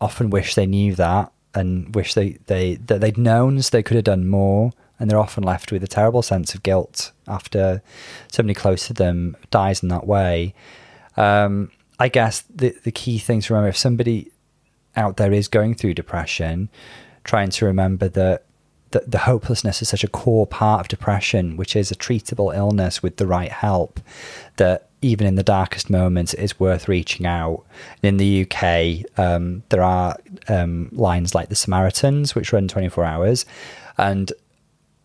often 0.00 0.30
wish 0.30 0.54
they 0.54 0.66
knew 0.66 0.94
that 0.94 1.32
and 1.54 1.94
wish 1.94 2.14
they, 2.14 2.38
they 2.46 2.76
that 2.76 3.00
they'd 3.00 3.18
known 3.18 3.60
so 3.62 3.70
they 3.70 3.82
could 3.82 3.96
have 3.96 4.04
done 4.04 4.28
more 4.28 4.72
and 5.00 5.10
they're 5.10 5.18
often 5.18 5.42
left 5.42 5.72
with 5.72 5.82
a 5.82 5.88
terrible 5.88 6.22
sense 6.22 6.54
of 6.54 6.62
guilt 6.62 7.10
after 7.26 7.82
somebody 8.30 8.54
close 8.54 8.86
to 8.86 8.92
them 8.92 9.36
dies 9.50 9.82
in 9.82 9.88
that 9.88 10.06
way 10.06 10.54
um, 11.16 11.70
i 11.98 12.08
guess 12.08 12.42
the, 12.54 12.76
the 12.84 12.92
key 12.92 13.18
thing 13.18 13.40
to 13.40 13.52
remember 13.52 13.68
if 13.68 13.76
somebody 13.76 14.30
out 14.94 15.16
there 15.16 15.32
is 15.32 15.48
going 15.48 15.74
through 15.74 15.94
depression 15.94 16.68
trying 17.24 17.50
to 17.50 17.64
remember 17.64 18.08
that 18.08 18.44
the, 18.90 19.04
the 19.06 19.18
hopelessness 19.18 19.82
is 19.82 19.88
such 19.88 20.04
a 20.04 20.08
core 20.08 20.46
part 20.46 20.80
of 20.80 20.88
depression, 20.88 21.56
which 21.56 21.76
is 21.76 21.90
a 21.90 21.94
treatable 21.94 22.54
illness 22.54 23.02
with 23.02 23.16
the 23.16 23.26
right 23.26 23.52
help, 23.52 24.00
that 24.56 24.88
even 25.02 25.26
in 25.26 25.36
the 25.36 25.42
darkest 25.42 25.88
moments, 25.88 26.34
it's 26.34 26.60
worth 26.60 26.88
reaching 26.88 27.24
out. 27.24 27.64
In 28.02 28.16
the 28.16 28.42
UK, 28.42 29.06
um, 29.18 29.62
there 29.70 29.82
are 29.82 30.16
um, 30.48 30.88
lines 30.92 31.34
like 31.34 31.48
the 31.48 31.54
Samaritans, 31.54 32.34
which 32.34 32.52
run 32.52 32.68
24 32.68 33.04
hours, 33.04 33.46
and 33.96 34.32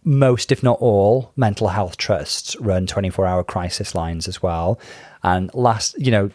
most, 0.05 0.51
if 0.51 0.63
not 0.63 0.79
all, 0.79 1.31
mental 1.35 1.69
health 1.69 1.97
trusts 1.97 2.55
run 2.59 2.87
24 2.87 3.25
hour 3.25 3.43
crisis 3.43 3.95
lines 3.95 4.27
as 4.27 4.41
well. 4.41 4.79
And 5.23 5.53
last, 5.53 5.99
you 5.99 6.11
know, 6.11 6.31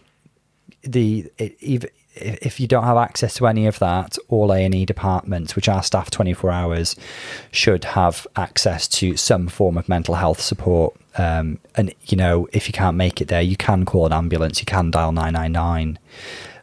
the 0.82 1.30
even 1.38 1.88
if 2.16 2.58
you 2.58 2.66
don't 2.66 2.84
have 2.84 2.96
access 2.96 3.34
to 3.34 3.46
any 3.46 3.66
of 3.66 3.78
that, 3.78 4.18
all 4.28 4.52
A 4.52 4.64
and 4.64 4.74
E 4.74 4.84
departments, 4.84 5.54
which 5.54 5.68
are 5.68 5.82
staffed 5.82 6.12
24 6.12 6.50
hours, 6.50 6.96
should 7.52 7.84
have 7.84 8.26
access 8.36 8.88
to 8.88 9.16
some 9.16 9.46
form 9.46 9.78
of 9.78 9.88
mental 9.88 10.16
health 10.16 10.40
support. 10.40 10.96
Um, 11.16 11.58
and 11.76 11.94
you 12.06 12.16
know, 12.16 12.48
if 12.52 12.66
you 12.66 12.72
can't 12.72 12.96
make 12.96 13.20
it 13.20 13.28
there, 13.28 13.42
you 13.42 13.56
can 13.56 13.84
call 13.84 14.06
an 14.06 14.12
ambulance. 14.12 14.60
You 14.60 14.66
can 14.66 14.90
dial 14.90 15.12
999 15.12 15.98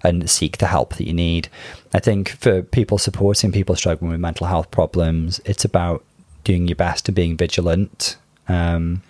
and 0.04 0.30
seek 0.30 0.58
the 0.58 0.68
help 0.68 0.96
that 0.96 1.08
you 1.08 1.14
need. 1.14 1.50
I 1.94 2.00
think 2.00 2.30
for 2.30 2.62
people 2.62 2.98
supporting 2.98 3.52
people 3.52 3.76
struggling 3.76 4.12
with 4.12 4.20
mental 4.20 4.48
health 4.48 4.70
problems, 4.70 5.40
it's 5.46 5.66
about 5.66 6.04
doing 6.48 6.68
your 6.68 6.78
best 6.78 7.10
and 7.10 7.16
being 7.16 7.36
vigilant. 7.36 8.16
Um, 8.48 9.04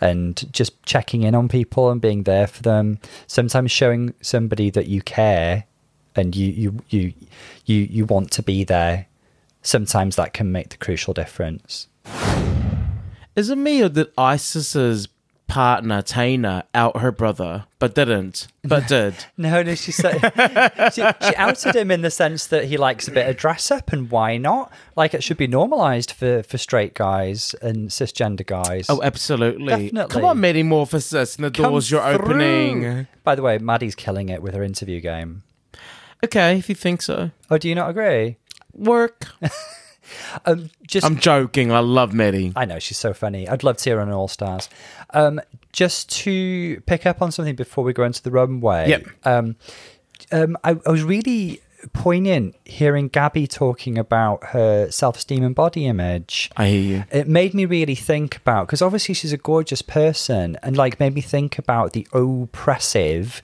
and 0.00 0.52
just 0.52 0.82
checking 0.82 1.22
in 1.22 1.32
on 1.32 1.48
people 1.48 1.88
and 1.90 2.00
being 2.00 2.24
there 2.24 2.48
for 2.48 2.60
them. 2.62 2.98
Sometimes 3.28 3.70
showing 3.70 4.14
somebody 4.20 4.68
that 4.70 4.88
you 4.88 5.00
care 5.00 5.64
and 6.16 6.34
you 6.34 6.48
you 6.50 6.84
you 6.88 7.12
you 7.66 7.76
you 7.76 8.04
want 8.04 8.32
to 8.32 8.42
be 8.42 8.64
there. 8.64 9.06
Sometimes 9.62 10.16
that 10.16 10.34
can 10.34 10.50
make 10.50 10.70
the 10.70 10.76
crucial 10.76 11.14
difference. 11.14 11.86
Is 13.36 13.48
it 13.48 13.56
me 13.56 13.80
or 13.80 13.88
did 13.88 14.08
ISIS's 14.18 15.06
partner 15.52 16.00
Tana 16.00 16.64
out 16.74 16.96
her 17.00 17.12
brother, 17.12 17.66
but 17.78 17.94
didn't, 17.94 18.48
but 18.64 18.88
did? 18.88 19.14
No, 19.36 19.62
no, 19.62 19.74
she 19.74 19.92
said 19.92 20.18
she, 20.94 21.02
she 21.02 21.36
outed 21.36 21.76
him 21.76 21.90
in 21.90 22.00
the 22.00 22.10
sense 22.10 22.46
that 22.46 22.64
he 22.64 22.78
likes 22.78 23.06
a 23.06 23.10
bit 23.10 23.28
of 23.28 23.36
dress 23.36 23.70
up, 23.70 23.92
and 23.92 24.10
why 24.10 24.38
not? 24.38 24.72
Like 24.96 25.12
it 25.12 25.22
should 25.22 25.36
be 25.36 25.46
normalized 25.46 26.12
for 26.12 26.42
for 26.42 26.56
straight 26.56 26.94
guys 26.94 27.54
and 27.60 27.90
cisgender 27.90 28.46
guys. 28.46 28.86
Oh, 28.88 29.02
absolutely. 29.02 29.66
Definitely. 29.66 30.12
Come 30.12 30.24
on, 30.24 30.40
Metamorphosis, 30.40 31.36
and 31.36 31.44
the 31.44 31.50
Come 31.50 31.70
doors 31.70 31.90
you're 31.90 32.00
through. 32.00 32.24
opening. 32.24 33.06
By 33.22 33.34
the 33.34 33.42
way, 33.42 33.58
Maddie's 33.58 33.94
killing 33.94 34.30
it 34.30 34.40
with 34.42 34.54
her 34.54 34.62
interview 34.62 35.00
game. 35.00 35.42
Okay, 36.24 36.56
if 36.56 36.70
you 36.70 36.74
think 36.74 37.02
so. 37.02 37.30
Oh, 37.50 37.58
do 37.58 37.68
you 37.68 37.74
not 37.74 37.90
agree? 37.90 38.36
Work. 38.72 39.26
Um, 40.44 40.70
just 40.86 41.06
I'm 41.06 41.18
joking. 41.18 41.72
I 41.72 41.80
love 41.80 42.12
Maddie. 42.12 42.52
I 42.56 42.64
know 42.64 42.78
she's 42.78 42.98
so 42.98 43.12
funny. 43.14 43.48
I'd 43.48 43.62
love 43.62 43.76
to 43.76 43.82
see 43.82 43.90
her 43.90 44.00
on 44.00 44.10
All 44.10 44.28
Stars. 44.28 44.68
Um, 45.10 45.40
just 45.72 46.10
to 46.22 46.80
pick 46.86 47.06
up 47.06 47.22
on 47.22 47.32
something 47.32 47.56
before 47.56 47.84
we 47.84 47.92
go 47.92 48.04
into 48.04 48.22
the 48.22 48.30
runway. 48.30 48.88
Yep. 48.88 49.06
Um, 49.24 49.56
um, 50.30 50.56
I, 50.64 50.76
I 50.86 50.90
was 50.90 51.02
really 51.02 51.60
poignant 51.92 52.54
hearing 52.64 53.08
Gabby 53.08 53.46
talking 53.46 53.98
about 53.98 54.44
her 54.48 54.90
self-esteem 54.90 55.42
and 55.42 55.54
body 55.54 55.86
image. 55.86 56.50
I 56.56 56.68
hear 56.68 56.80
you. 56.80 57.04
It 57.10 57.26
made 57.26 57.54
me 57.54 57.64
really 57.64 57.96
think 57.96 58.36
about 58.36 58.66
because 58.66 58.82
obviously 58.82 59.14
she's 59.14 59.32
a 59.32 59.38
gorgeous 59.38 59.82
person, 59.82 60.56
and 60.62 60.76
like 60.76 61.00
made 61.00 61.14
me 61.14 61.20
think 61.20 61.58
about 61.58 61.92
the 61.92 62.06
oppressive 62.12 63.42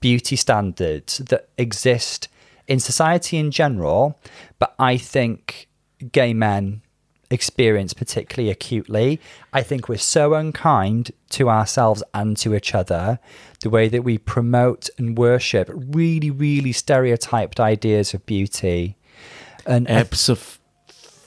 beauty 0.00 0.36
standards 0.36 1.18
that 1.18 1.48
exist 1.58 2.28
in 2.68 2.78
society 2.78 3.36
in 3.38 3.50
general. 3.50 4.18
But 4.58 4.74
I 4.78 4.96
think 4.96 5.66
gay 6.12 6.34
men 6.34 6.82
experience 7.30 7.94
particularly 7.94 8.50
acutely. 8.50 9.20
I 9.52 9.62
think 9.62 9.88
we're 9.88 9.98
so 9.98 10.34
unkind 10.34 11.12
to 11.30 11.48
ourselves 11.48 12.02
and 12.12 12.36
to 12.38 12.54
each 12.54 12.74
other. 12.74 13.20
The 13.60 13.70
way 13.70 13.88
that 13.88 14.02
we 14.02 14.18
promote 14.18 14.90
and 14.98 15.16
worship 15.16 15.70
really, 15.72 16.30
really 16.30 16.72
stereotyped 16.72 17.60
ideas 17.60 18.12
of 18.14 18.26
beauty. 18.26 18.96
And 19.64 19.88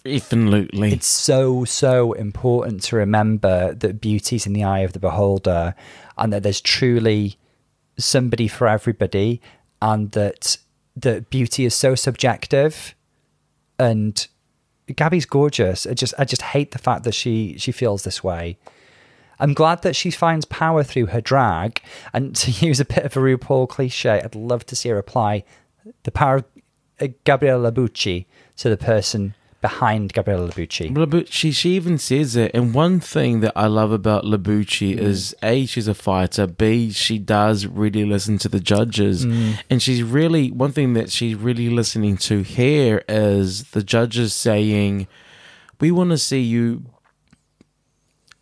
Absolutely. 0.05 0.91
it's 0.93 1.07
so 1.07 1.63
so 1.63 2.11
important 2.13 2.83
to 2.83 2.97
remember 2.97 3.73
that 3.73 4.01
beauty's 4.01 4.45
in 4.45 4.53
the 4.53 4.63
eye 4.63 4.79
of 4.79 4.91
the 4.93 4.99
beholder 4.99 5.73
and 6.17 6.33
that 6.33 6.43
there's 6.43 6.59
truly 6.59 7.37
somebody 7.97 8.49
for 8.49 8.67
everybody 8.67 9.41
and 9.81 10.11
that 10.11 10.57
that 10.95 11.29
beauty 11.29 11.65
is 11.65 11.73
so 11.73 11.95
subjective 11.95 12.95
and 13.79 14.27
Gabby's 14.95 15.25
gorgeous. 15.25 15.87
I 15.87 15.93
just 15.93 16.13
I 16.17 16.25
just 16.25 16.41
hate 16.41 16.71
the 16.71 16.79
fact 16.79 17.03
that 17.03 17.13
she 17.13 17.55
she 17.57 17.71
feels 17.71 18.03
this 18.03 18.23
way. 18.23 18.57
I'm 19.39 19.53
glad 19.53 19.81
that 19.81 19.95
she 19.95 20.11
finds 20.11 20.45
power 20.45 20.83
through 20.83 21.07
her 21.07 21.21
drag. 21.21 21.81
And 22.13 22.35
to 22.37 22.51
use 22.65 22.79
a 22.79 22.85
bit 22.85 23.05
of 23.05 23.17
a 23.17 23.19
RuPaul 23.19 23.67
cliche 23.69 24.21
I'd 24.21 24.35
love 24.35 24.65
to 24.67 24.75
see 24.75 24.89
her 24.89 24.97
apply 24.97 25.43
the 26.03 26.11
power 26.11 26.37
of 26.37 26.45
uh, 27.01 27.07
Gabriella 27.25 27.71
Labucci 27.71 28.25
to 28.57 28.69
the 28.69 28.77
person 28.77 29.35
behind 29.63 30.11
Gabriella 30.11 30.49
Labucci 30.49 30.93
Labucci, 30.93 31.55
she 31.55 31.69
even 31.77 31.97
says 31.97 32.35
it. 32.35 32.51
And 32.53 32.73
one 32.73 32.99
thing 32.99 33.39
that 33.39 33.53
I 33.55 33.67
love 33.67 33.93
about 33.93 34.25
Labucci 34.25 34.93
mm. 34.93 34.99
is 34.99 35.33
A, 35.41 35.65
she's 35.65 35.87
a 35.87 35.93
fighter. 35.93 36.45
B, 36.45 36.91
she 36.91 37.17
does 37.17 37.65
really 37.65 38.03
listen 38.03 38.37
to 38.39 38.49
the 38.49 38.59
judges. 38.59 39.25
Mm. 39.25 39.59
And 39.69 39.81
she's 39.81 40.03
really, 40.03 40.51
one 40.51 40.73
thing 40.73 40.93
that 40.95 41.09
she's 41.11 41.35
really 41.35 41.69
listening 41.69 42.17
to 42.17 42.41
here 42.41 43.05
is 43.07 43.71
the 43.71 43.81
judges 43.81 44.33
saying, 44.33 45.07
We 45.79 45.91
want 45.91 46.09
to 46.09 46.17
see 46.17 46.41
you 46.41 46.83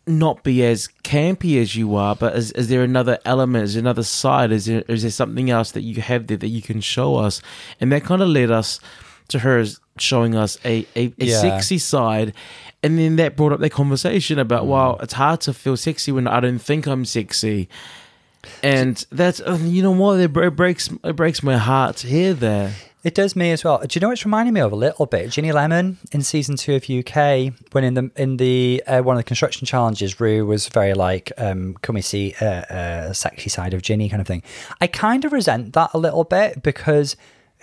not 0.04 0.42
be 0.42 0.64
as 0.64 0.88
campy 1.04 1.62
as 1.62 1.76
you 1.76 1.94
are, 1.94 2.16
but 2.16 2.34
is, 2.34 2.50
is 2.50 2.68
there 2.68 2.82
another 2.82 3.20
element? 3.24 3.62
Is 3.62 3.74
there 3.74 3.80
another 3.80 4.02
side? 4.02 4.50
Is 4.50 4.66
there, 4.66 4.82
is 4.88 5.02
there 5.02 5.12
something 5.12 5.50
else 5.50 5.70
that 5.70 5.82
you 5.82 6.02
have 6.02 6.26
there 6.26 6.36
that 6.36 6.48
you 6.48 6.62
can 6.62 6.80
show 6.80 7.14
us? 7.14 7.40
And 7.80 7.92
that 7.92 8.02
kind 8.02 8.22
of 8.22 8.28
led 8.28 8.50
us 8.50 8.80
to 9.28 9.40
her 9.40 9.58
as 9.58 9.80
showing 9.98 10.34
us 10.34 10.58
a, 10.64 10.86
a, 10.96 11.06
a 11.18 11.24
Yeah. 11.24 11.40
sexy 11.40 11.78
side. 11.78 12.32
And 12.82 12.98
then 12.98 13.16
that 13.16 13.36
brought 13.36 13.52
up 13.52 13.60
that 13.60 13.70
conversation 13.70 14.38
about, 14.38 14.66
wow, 14.66 14.96
it's 15.00 15.12
hard 15.12 15.40
to 15.42 15.52
feel 15.54 15.76
sexy 15.76 16.10
when 16.12 16.26
I 16.26 16.40
don't 16.40 16.58
think 16.58 16.86
I'm 16.86 17.04
sexy. 17.04 17.68
And 18.62 19.04
that's, 19.12 19.40
uh, 19.40 19.58
you 19.62 19.82
know 19.82 19.92
what, 19.92 20.18
it, 20.18 20.36
it 20.36 20.56
breaks 20.56 20.90
it 21.04 21.14
breaks 21.16 21.42
my 21.42 21.56
heart 21.56 21.96
to 21.98 22.06
hear 22.08 22.34
that. 22.34 22.72
It 23.04 23.16
does 23.16 23.34
me 23.34 23.50
as 23.50 23.64
well. 23.64 23.78
Do 23.80 23.88
you 23.96 24.00
know 24.00 24.08
what's 24.10 24.24
reminding 24.24 24.54
me 24.54 24.60
of 24.60 24.70
a 24.70 24.76
little 24.76 25.06
bit? 25.06 25.30
Ginny 25.30 25.50
Lemon 25.50 25.98
in 26.12 26.22
season 26.22 26.54
two 26.56 26.76
of 26.76 26.88
UK, 26.88 27.52
when 27.72 27.82
in 27.82 27.94
the 27.94 28.10
in 28.16 28.36
the 28.36 28.80
uh, 28.86 29.02
one 29.02 29.16
of 29.16 29.18
the 29.18 29.24
construction 29.24 29.66
challenges, 29.66 30.20
Rue 30.20 30.46
was 30.46 30.68
very 30.68 30.94
like, 30.94 31.32
um, 31.36 31.74
"Can 31.82 31.96
we 31.96 32.00
see 32.00 32.34
a, 32.40 33.08
a 33.10 33.14
sexy 33.14 33.50
side 33.50 33.74
of 33.74 33.82
Ginny?" 33.82 34.08
kind 34.08 34.20
of 34.20 34.28
thing. 34.28 34.44
I 34.80 34.86
kind 34.86 35.24
of 35.24 35.32
resent 35.32 35.72
that 35.72 35.90
a 35.94 35.98
little 35.98 36.22
bit 36.22 36.62
because 36.62 37.16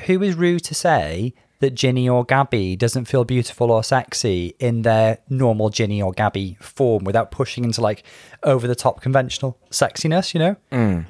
who 0.07 0.21
is 0.21 0.35
Rue 0.35 0.59
to 0.59 0.75
say 0.75 1.33
that 1.59 1.71
Ginny 1.75 2.07
or 2.07 2.23
Gabby 2.23 2.75
doesn't 2.75 3.05
feel 3.05 3.25
beautiful 3.25 3.71
or 3.71 3.83
sexy 3.83 4.55
in 4.59 4.83
their 4.83 5.19
normal 5.29 5.69
Ginny 5.69 6.01
or 6.01 6.11
Gabby 6.13 6.57
form 6.61 7.03
without 7.03 7.31
pushing 7.31 7.63
into 7.63 7.81
like 7.81 8.03
over 8.43 8.67
the 8.67 8.75
top 8.75 9.01
conventional 9.01 9.57
sexiness? 9.69 10.33
You 10.33 10.39
know. 10.39 11.05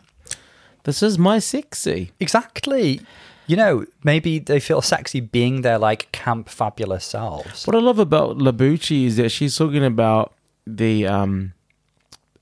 This 0.83 1.03
is 1.03 1.17
my 1.19 1.39
sexy. 1.39 2.11
Exactly. 2.19 3.01
You 3.47 3.55
know, 3.55 3.85
maybe 4.03 4.39
they 4.39 4.59
feel 4.59 4.81
sexy 4.81 5.19
being 5.19 5.61
their 5.61 5.77
like 5.77 6.11
camp 6.11 6.49
fabulous 6.49 7.05
selves. 7.05 7.65
What 7.65 7.75
I 7.75 7.79
love 7.79 7.99
about 7.99 8.37
Labucci 8.37 9.05
is 9.05 9.17
that 9.17 9.29
she's 9.29 9.57
talking 9.57 9.83
about 9.83 10.33
the 10.65 11.07
um 11.07 11.53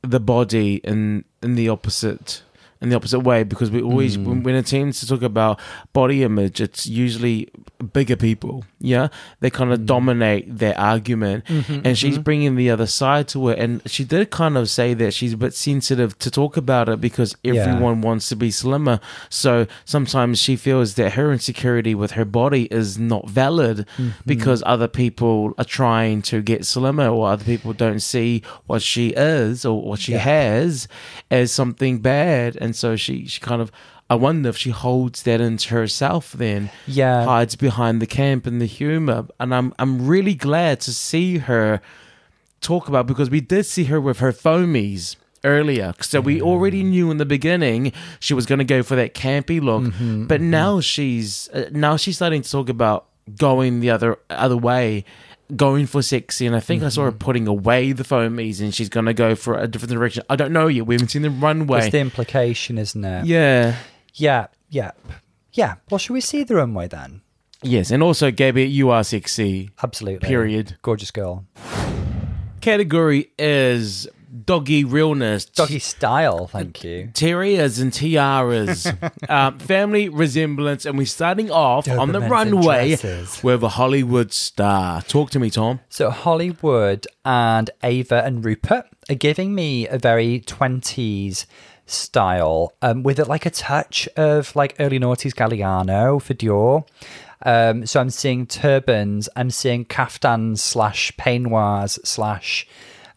the 0.01 0.20
body 0.20 0.76
in 0.84 1.26
in 1.41 1.55
the 1.55 1.70
opposite 1.70 2.43
in 2.82 2.89
the 2.89 2.95
opposite 2.95 3.19
way 3.19 3.43
because 3.43 3.71
we 3.71 3.82
always 3.82 4.15
hmm. 4.15 4.25
when, 4.25 4.43
when 4.43 4.55
it 4.55 4.67
seems 4.67 4.99
to 4.99 5.07
talk 5.07 5.21
about 5.21 5.59
body 5.93 6.23
image 6.23 6.61
it's 6.61 6.86
usually 6.86 7.49
bigger 7.93 8.15
people 8.15 8.63
yeah? 8.80 9.07
They 9.39 9.49
kind 9.49 9.71
of 9.71 9.80
hmm. 9.80 9.86
dominate 9.86 10.57
their 10.57 10.78
argument 10.80 11.45
mm-hmm, 11.45 11.82
and 11.84 11.97
she's 11.97 12.15
mm-hmm. 12.15 12.23
bringing 12.23 12.55
the 12.55 12.69
other 12.69 12.86
side 12.86 13.28
to 13.30 13.49
it 13.49 13.59
and 13.59 13.82
she 13.89 14.03
did 14.03 14.30
kind 14.30 14.57
of 14.57 14.69
say 14.69 14.93
that 14.93 15.13
she's 15.13 15.34
a 15.34 15.38
bit 15.38 15.53
sensitive 15.53 16.17
to 16.19 16.30
talk 16.30 16.57
about 16.57 16.89
it 16.89 17.01
because 17.01 17.36
Yeah. 17.43 17.53
everyone 17.53 18.01
wants 18.01 18.30
to 18.30 18.36
be 18.36 18.51
slimmer. 18.51 18.99
So 19.30 19.67
sometimes 19.86 20.39
she 20.39 20.55
feels 20.55 20.93
that 20.95 21.13
her 21.13 21.32
insecurity 21.32 21.95
with 21.95 22.11
her 22.11 22.25
body 22.25 22.65
is 22.65 22.97
not 22.97 23.30
valid 23.30 23.88
mm-hmm. 23.97 24.09
because 24.25 24.61
other 24.65 24.88
people 24.88 25.53
are 25.57 25.65
trying 25.65 26.21
to 26.23 26.41
get 26.41 26.65
slimmer 26.65 27.07
or 27.07 27.30
other 27.30 27.45
people 27.45 27.73
don't 27.73 28.01
see 28.01 28.43
what 28.67 28.82
she 28.82 29.09
is 29.09 29.65
or 29.65 29.82
what 29.82 29.99
she 29.99 30.13
Yeah. 30.13 30.19
has 30.19 30.88
as 31.32 31.51
something 31.51 31.99
bad 31.99 32.57
and 32.61 32.66
so 32.74 32.95
she 32.95 33.26
she 33.26 33.39
kind 33.39 33.61
of 33.61 33.72
I 34.09 34.15
wonder 34.15 34.49
if 34.49 34.57
she 34.57 34.70
holds 34.70 35.24
that 35.24 35.41
into 35.41 35.70
herself 35.70 36.32
then. 36.32 36.72
Yeah. 36.86 37.26
hides 37.26 37.55
behind 37.55 38.01
the 38.01 38.07
camp 38.07 38.47
and 38.47 38.61
the 38.61 38.65
humor. 38.65 39.28
And 39.39 39.53
I'm 39.53 39.74
I'm 39.78 40.07
really 40.07 40.34
glad 40.34 40.80
to 40.82 40.93
see 40.93 41.39
her 41.39 41.82
talk 42.61 42.88
about 42.88 43.05
because 43.05 43.30
we 43.30 43.41
did 43.41 43.65
see 43.65 43.86
her 43.86 43.99
with 43.99 44.20
her 44.20 44.32
foamies 44.32 45.18
earlier. 45.43 45.93
So 46.01 46.22
we 46.22 46.41
already 46.41 46.84
knew 46.84 47.11
in 47.11 47.18
the 47.18 47.26
beginning 47.26 47.91
she 48.20 48.34
was 48.34 48.45
going 48.45 48.59
to 48.59 48.65
go 48.65 48.82
for 48.82 48.95
that 48.95 49.13
campy 49.13 49.61
look. 49.61 49.84
Mm-hmm, 49.84 50.26
but 50.28 50.41
now 50.41 50.80
she's 50.80 51.49
uh, 51.49 51.70
now 51.72 51.97
she's 51.97 52.15
starting 52.15 52.41
to 52.41 52.49
talk 52.49 52.70
about 52.70 53.07
going 53.38 53.80
the 53.80 53.89
other 53.89 54.17
other 54.30 54.57
way 54.57 55.03
going 55.55 55.86
for 55.86 56.01
sexy 56.01 56.45
and 56.45 56.55
i 56.55 56.59
think 56.59 56.84
i 56.84 56.89
saw 56.89 57.01
Mm-hmm. 57.01 57.05
her 57.11 57.17
putting 57.17 57.47
away 57.47 57.91
the 57.93 58.03
foamies 58.03 58.59
and 58.61 58.73
she's 58.75 58.89
going 58.89 59.05
to 59.05 59.13
go 59.13 59.34
for 59.36 59.57
a 59.57 59.67
different 59.67 59.91
direction 59.93 60.23
i 60.30 60.36
don't 60.36 60.51
know 60.51 60.67
yet 60.67 60.86
we 60.86 60.95
haven't 60.95 61.07
seen 61.09 61.21
the 61.21 61.30
runway 61.30 61.80
It's 61.84 61.91
the 61.91 61.99
implication, 61.99 62.78
isn't 62.78 63.03
it? 63.03 63.25
yeah 63.25 63.75
Yeah. 64.13 64.47
Yeah. 64.69 64.91
Yeah. 65.53 65.75
Well, 65.89 65.97
should 65.97 66.13
we 66.13 66.21
see 66.21 66.43
the 66.43 66.55
runway 66.55 66.88
then? 66.88 67.21
yes 67.63 67.91
and 67.91 68.03
also 68.03 68.30
gabby 68.32 68.65
you 68.67 68.89
are 68.89 69.03
sexy 69.03 69.69
Absolutely. 69.82 70.28
Period. 70.28 70.78
Gorgeous 70.82 71.11
girl. 71.11 71.45
category 72.61 73.30
is 73.39 74.07
doggy 74.45 74.83
realness 74.83 75.45
Doggy 75.45 75.79
style, 75.79 76.47
thank 76.47 76.83
you. 76.83 77.09
Terriers 77.13 77.79
and 77.79 77.91
tiaras, 77.93 78.88
um, 79.29 79.59
family 79.59 80.09
resemblance, 80.09 80.85
and 80.85 80.97
we're 80.97 81.05
starting 81.05 81.49
off 81.51 81.88
on 81.88 82.11
the 82.11 82.21
runway 82.21 82.91
with 83.43 83.63
a 83.63 83.69
Hollywood 83.69 84.33
star. 84.33 85.01
Talk 85.03 85.29
to 85.31 85.39
me, 85.39 85.49
Tom. 85.49 85.79
So 85.89 86.09
Hollywood 86.09 87.07
and 87.25 87.69
Ava 87.83 88.23
and 88.23 88.43
Rupert 88.43 88.85
are 89.09 89.15
giving 89.15 89.55
me 89.55 89.88
a 89.88 89.97
very 89.97 90.41
20s 90.41 91.45
style 91.85 92.73
um, 92.81 93.03
with 93.03 93.17
it 93.19 93.27
like 93.27 93.45
a 93.45 93.49
touch 93.49 94.07
of 94.17 94.55
like 94.55 94.75
early 94.79 94.99
noughties 94.99 95.33
Galliano 95.33 96.21
for 96.21 96.33
Dior. 96.33 96.85
Um, 97.43 97.85
so 97.85 97.99
I'm 97.99 98.09
seeing 98.09 98.45
turbans, 98.45 99.29
I'm 99.35 99.51
seeing 99.51 99.85
kaftans 99.85 100.59
slash 100.59 101.11
peignoirs 101.17 101.99
slash 102.05 102.67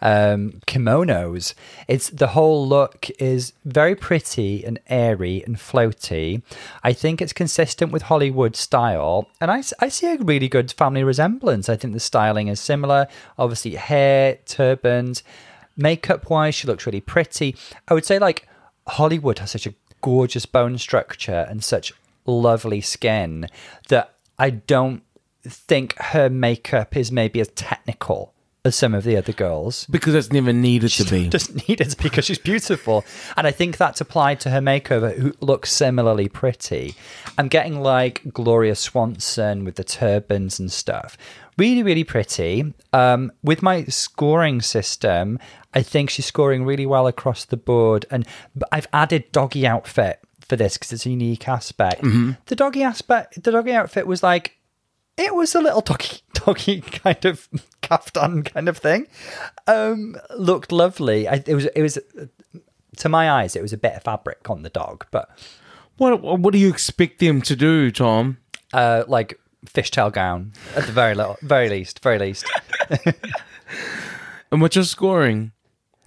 um, 0.00 0.60
kimonos. 0.66 1.54
It's 1.88 2.10
the 2.10 2.28
whole 2.28 2.66
look 2.66 3.08
is 3.18 3.52
very 3.64 3.94
pretty 3.94 4.64
and 4.64 4.78
airy 4.88 5.42
and 5.44 5.56
floaty. 5.56 6.42
I 6.82 6.92
think 6.92 7.20
it's 7.20 7.32
consistent 7.32 7.92
with 7.92 8.02
Hollywood 8.02 8.56
style, 8.56 9.28
and 9.40 9.50
I, 9.50 9.62
I 9.80 9.88
see 9.88 10.06
a 10.12 10.16
really 10.18 10.48
good 10.48 10.72
family 10.72 11.04
resemblance. 11.04 11.68
I 11.68 11.76
think 11.76 11.94
the 11.94 12.00
styling 12.00 12.48
is 12.48 12.60
similar. 12.60 13.06
Obviously, 13.38 13.74
hair, 13.74 14.38
turbans, 14.46 15.22
makeup 15.76 16.28
wise, 16.30 16.54
she 16.54 16.66
looks 16.66 16.86
really 16.86 17.00
pretty. 17.00 17.56
I 17.88 17.94
would 17.94 18.04
say 18.04 18.18
like 18.18 18.48
Hollywood 18.86 19.38
has 19.38 19.50
such 19.50 19.66
a 19.66 19.74
gorgeous 20.00 20.46
bone 20.46 20.78
structure 20.78 21.46
and 21.48 21.62
such 21.62 21.92
lovely 22.26 22.80
skin 22.80 23.48
that 23.88 24.14
I 24.38 24.50
don't 24.50 25.02
think 25.42 25.96
her 25.98 26.28
makeup 26.28 26.96
is 26.96 27.10
maybe 27.10 27.40
as 27.40 27.48
technical 27.48 28.34
as 28.64 28.76
some 28.76 28.94
of 28.94 29.04
the 29.04 29.16
other 29.16 29.32
girls. 29.32 29.86
Because 29.86 30.14
it's 30.14 30.32
never 30.32 30.52
needed 30.52 30.90
to 30.90 31.04
be. 31.04 31.28
Doesn't 31.30 31.68
need 31.68 31.80
it 31.80 31.96
because 32.00 32.26
she's 32.26 32.38
beautiful. 32.38 33.04
And 33.36 33.46
I 33.46 33.50
think 33.50 33.76
that's 33.76 34.00
applied 34.00 34.40
to 34.40 34.50
her 34.50 34.60
makeover, 34.60 35.16
who 35.16 35.32
looks 35.40 35.72
similarly 35.72 36.28
pretty. 36.28 36.94
I'm 37.38 37.48
getting 37.48 37.80
like 37.80 38.22
Gloria 38.32 38.74
Swanson 38.74 39.64
with 39.64 39.76
the 39.76 39.84
turbans 39.84 40.58
and 40.58 40.70
stuff. 40.70 41.16
Really, 41.56 41.82
really 41.82 42.04
pretty. 42.04 42.72
Um, 42.92 43.32
with 43.42 43.62
my 43.62 43.84
scoring 43.84 44.62
system, 44.62 45.38
I 45.74 45.82
think 45.82 46.10
she's 46.10 46.26
scoring 46.26 46.64
really 46.64 46.86
well 46.86 47.06
across 47.06 47.44
the 47.44 47.56
board. 47.56 48.06
And 48.10 48.26
I've 48.72 48.88
added 48.92 49.32
doggy 49.32 49.66
outfit 49.66 50.20
for 50.40 50.56
this 50.56 50.76
because 50.76 50.92
it's 50.92 51.06
a 51.06 51.10
unique 51.10 51.48
aspect. 51.48 52.02
The 52.46 52.56
doggy 52.56 52.82
aspect, 52.82 53.42
the 53.42 53.52
doggy 53.52 53.72
outfit 53.72 54.06
was 54.06 54.22
like 54.22 54.56
it 55.20 55.34
was 55.34 55.54
a 55.54 55.60
little 55.60 55.80
doggy, 55.82 56.18
doggy 56.34 56.80
kind 56.80 57.24
of 57.24 57.48
kaftan 57.82 58.44
kind 58.44 58.68
of 58.68 58.78
thing. 58.78 59.06
Um, 59.66 60.16
looked 60.36 60.72
lovely. 60.72 61.28
I, 61.28 61.42
it 61.46 61.54
was, 61.54 61.66
it 61.66 61.82
was, 61.82 61.98
to 62.96 63.08
my 63.08 63.30
eyes, 63.30 63.54
it 63.56 63.62
was 63.62 63.72
a 63.72 63.78
bit 63.78 63.94
of 63.94 64.02
fabric 64.02 64.48
on 64.50 64.62
the 64.62 64.70
dog, 64.70 65.06
but 65.10 65.28
What 65.96 66.22
What 66.22 66.52
do 66.52 66.58
you 66.58 66.68
expect 66.70 67.18
them 67.20 67.42
to 67.42 67.54
do, 67.56 67.90
Tom? 67.90 68.38
uh, 68.72 69.04
like 69.08 69.38
fishtail 69.66 70.10
gown 70.12 70.52
at 70.76 70.86
the 70.86 70.92
very 70.92 71.14
little, 71.14 71.36
very 71.42 71.68
least, 71.68 72.02
very 72.02 72.18
least. 72.18 72.44
And 74.52 74.60
what's 74.60 74.74
your 74.74 74.84
scoring? 74.84 75.52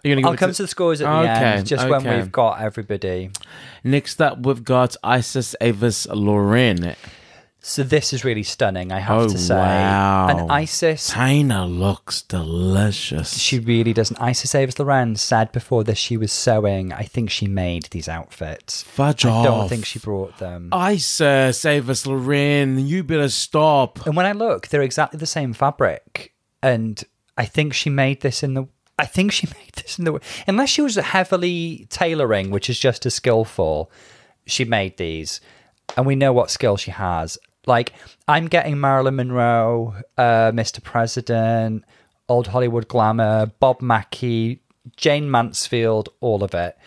Are 0.04 0.10
you 0.10 0.16
gonna 0.16 0.28
I'll 0.28 0.36
come 0.38 0.50
to- 0.50 0.56
to 0.58 0.64
the 0.64 0.68
scores 0.68 1.00
at 1.00 1.06
the 1.06 1.20
Okay, 1.32 1.46
end, 1.60 1.66
just 1.66 1.88
when 1.88 2.04
we've 2.04 2.30
got 2.32 2.60
everybody. 2.62 3.32
Next 3.86 4.22
up, 4.22 4.40
we've 4.46 4.64
got 4.66 4.98
Isis 5.02 5.56
Avis 5.62 6.08
Loren. 6.08 6.96
So 7.66 7.82
this 7.82 8.12
is 8.12 8.26
really 8.26 8.44
stunning, 8.44 8.92
I 8.92 9.00
have 9.00 9.22
Oh, 9.22 9.28
to 9.30 9.38
say. 9.38 9.56
wow. 9.56 10.28
And 10.28 10.52
Isis, 10.52 11.14
Tina 11.14 11.66
looks 11.66 12.22
delicious. 12.22 13.38
she 13.40 13.58
really 13.60 13.94
doesn't. 13.94 14.20
Isis 14.22 14.54
Avis 14.54 14.78
Loren 14.80 15.16
said 15.16 15.50
before 15.54 15.86
this 15.86 15.98
she 15.98 16.18
was 16.18 16.34
sewing. 16.34 16.92
I 16.92 17.04
think 17.04 17.30
she 17.30 17.48
made 17.48 17.84
these 17.92 18.10
outfits. 18.10 18.84
Fudge 18.84 19.26
I 19.26 19.30
off. 19.30 19.46
don't 19.46 19.70
think 19.70 19.86
she 19.86 19.98
brought 20.00 20.38
them. 20.40 20.70
Isis 20.74 21.64
uh, 21.64 21.70
Avis 21.70 22.06
Loren, 22.06 22.86
you 22.86 23.02
better 23.02 23.30
stop. 23.30 24.06
And 24.06 24.18
when 24.18 24.26
I 24.26 24.34
look, 24.34 24.68
they're 24.68 24.82
exactly 24.82 25.18
the 25.18 25.26
same 25.26 25.54
fabric. 25.54 26.34
And 26.62 27.02
I 27.38 27.46
think 27.46 27.74
she 27.74 27.90
made 27.90 28.22
this 28.22 28.44
in 28.44 28.56
the. 28.56 28.66
I 29.00 29.06
think 29.06 29.32
she 29.32 29.48
made 29.58 29.72
this 29.82 29.98
in 29.98 30.04
the. 30.04 30.20
Unless 30.48 30.68
she 30.70 30.82
was 30.82 30.96
heavily 30.96 31.88
tailoring, 31.90 32.52
which 32.52 32.70
is 32.70 32.78
just 32.78 33.06
as 33.06 33.16
skillful, 33.16 33.90
she 34.46 34.66
made 34.66 34.98
these. 34.98 35.40
And 35.96 36.06
we 36.06 36.18
know 36.18 36.34
what 36.34 36.52
skill 36.52 36.76
she 36.76 36.92
has. 36.92 37.38
Like, 37.66 37.94
I'm 38.28 38.48
getting 38.48 38.80
Marilyn 38.80 39.16
Monroe, 39.16 39.96
uh, 40.18 40.52
Mr. 40.52 40.84
President, 40.84 41.84
Old 42.28 42.48
Hollywood 42.48 42.88
Glamour, 42.88 43.48
Bob 43.60 43.82
Mackie, 43.82 44.62
Jayne 44.98 45.30
Mansfield, 45.30 46.10
all 46.20 46.44
of 46.44 46.54
it. 46.54 46.78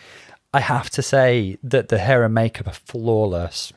I 0.53 0.61
have 0.61 0.89
to 0.91 1.01
say 1.01 1.57
that 1.63 1.89
the 1.89 1.97
hair 1.97 2.23
and 2.23 2.33
makeup 2.33 2.67
are 2.67 2.73
flawless. 2.73 3.73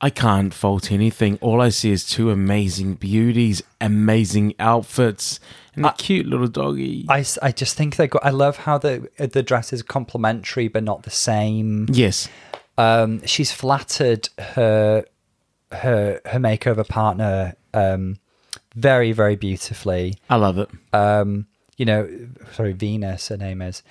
I 0.00 0.10
can't 0.10 0.52
fault 0.52 0.90
anything. 0.90 1.38
All 1.40 1.60
I 1.60 1.68
see 1.68 1.92
is 1.92 2.04
two 2.04 2.30
amazing 2.30 2.94
beauties, 2.94 3.62
amazing 3.80 4.54
outfits, 4.58 5.38
and 5.76 5.86
a 5.86 5.92
cute 5.92 6.26
little 6.26 6.48
doggy. 6.48 7.06
I, 7.08 7.24
I 7.40 7.52
just 7.52 7.76
think 7.76 7.94
they 7.96 8.08
got. 8.08 8.24
I 8.24 8.30
love 8.30 8.56
how 8.58 8.78
the 8.78 9.08
the 9.16 9.44
dress 9.44 9.72
is 9.72 9.82
complementary 9.82 10.66
but 10.66 10.82
not 10.82 11.04
the 11.04 11.10
same. 11.10 11.86
yes. 11.90 12.28
Um, 12.78 13.24
she's 13.26 13.52
flattered 13.52 14.28
her 14.38 15.04
her 15.72 16.20
her 16.26 16.38
makeover 16.38 16.86
partner 16.86 17.54
um, 17.74 18.16
very 18.74 19.12
very 19.12 19.36
beautifully. 19.36 20.14
I 20.30 20.36
love 20.36 20.58
it. 20.58 20.68
Um, 20.92 21.46
you 21.76 21.86
know, 21.86 22.08
sorry, 22.52 22.72
Venus, 22.72 23.28
her 23.28 23.36
name 23.36 23.62
is. 23.62 23.82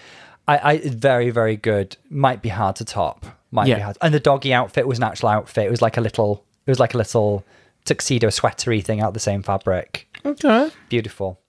I, 0.48 0.58
I 0.74 0.78
very 0.90 1.30
very 1.30 1.56
good. 1.58 1.98
Might 2.10 2.42
be 2.42 2.50
hard 2.50 2.76
to 2.78 2.86
top. 2.86 3.26
Might 3.52 3.68
Yeah. 3.68 3.76
be 3.76 3.82
hard. 3.82 3.98
And 4.02 4.14
the 4.14 4.20
doggy 4.20 4.54
outfit 4.54 4.88
was 4.88 4.98
an 4.98 5.04
actual 5.04 5.30
outfit. 5.30 5.66
It 5.66 5.72
was 5.72 5.82
like 5.82 5.98
a 5.98 6.02
little. 6.02 6.44
It 6.66 6.72
was 6.72 6.80
like 6.80 6.94
a 6.94 6.98
little 6.98 7.44
tuxedo 7.86 8.30
sweatery 8.30 8.82
thing 8.84 9.02
out 9.02 9.10
of 9.10 9.14
the 9.14 9.20
same 9.20 9.42
fabric. 9.44 10.08
Okay. 10.26 10.70
Beautiful. 10.90 11.40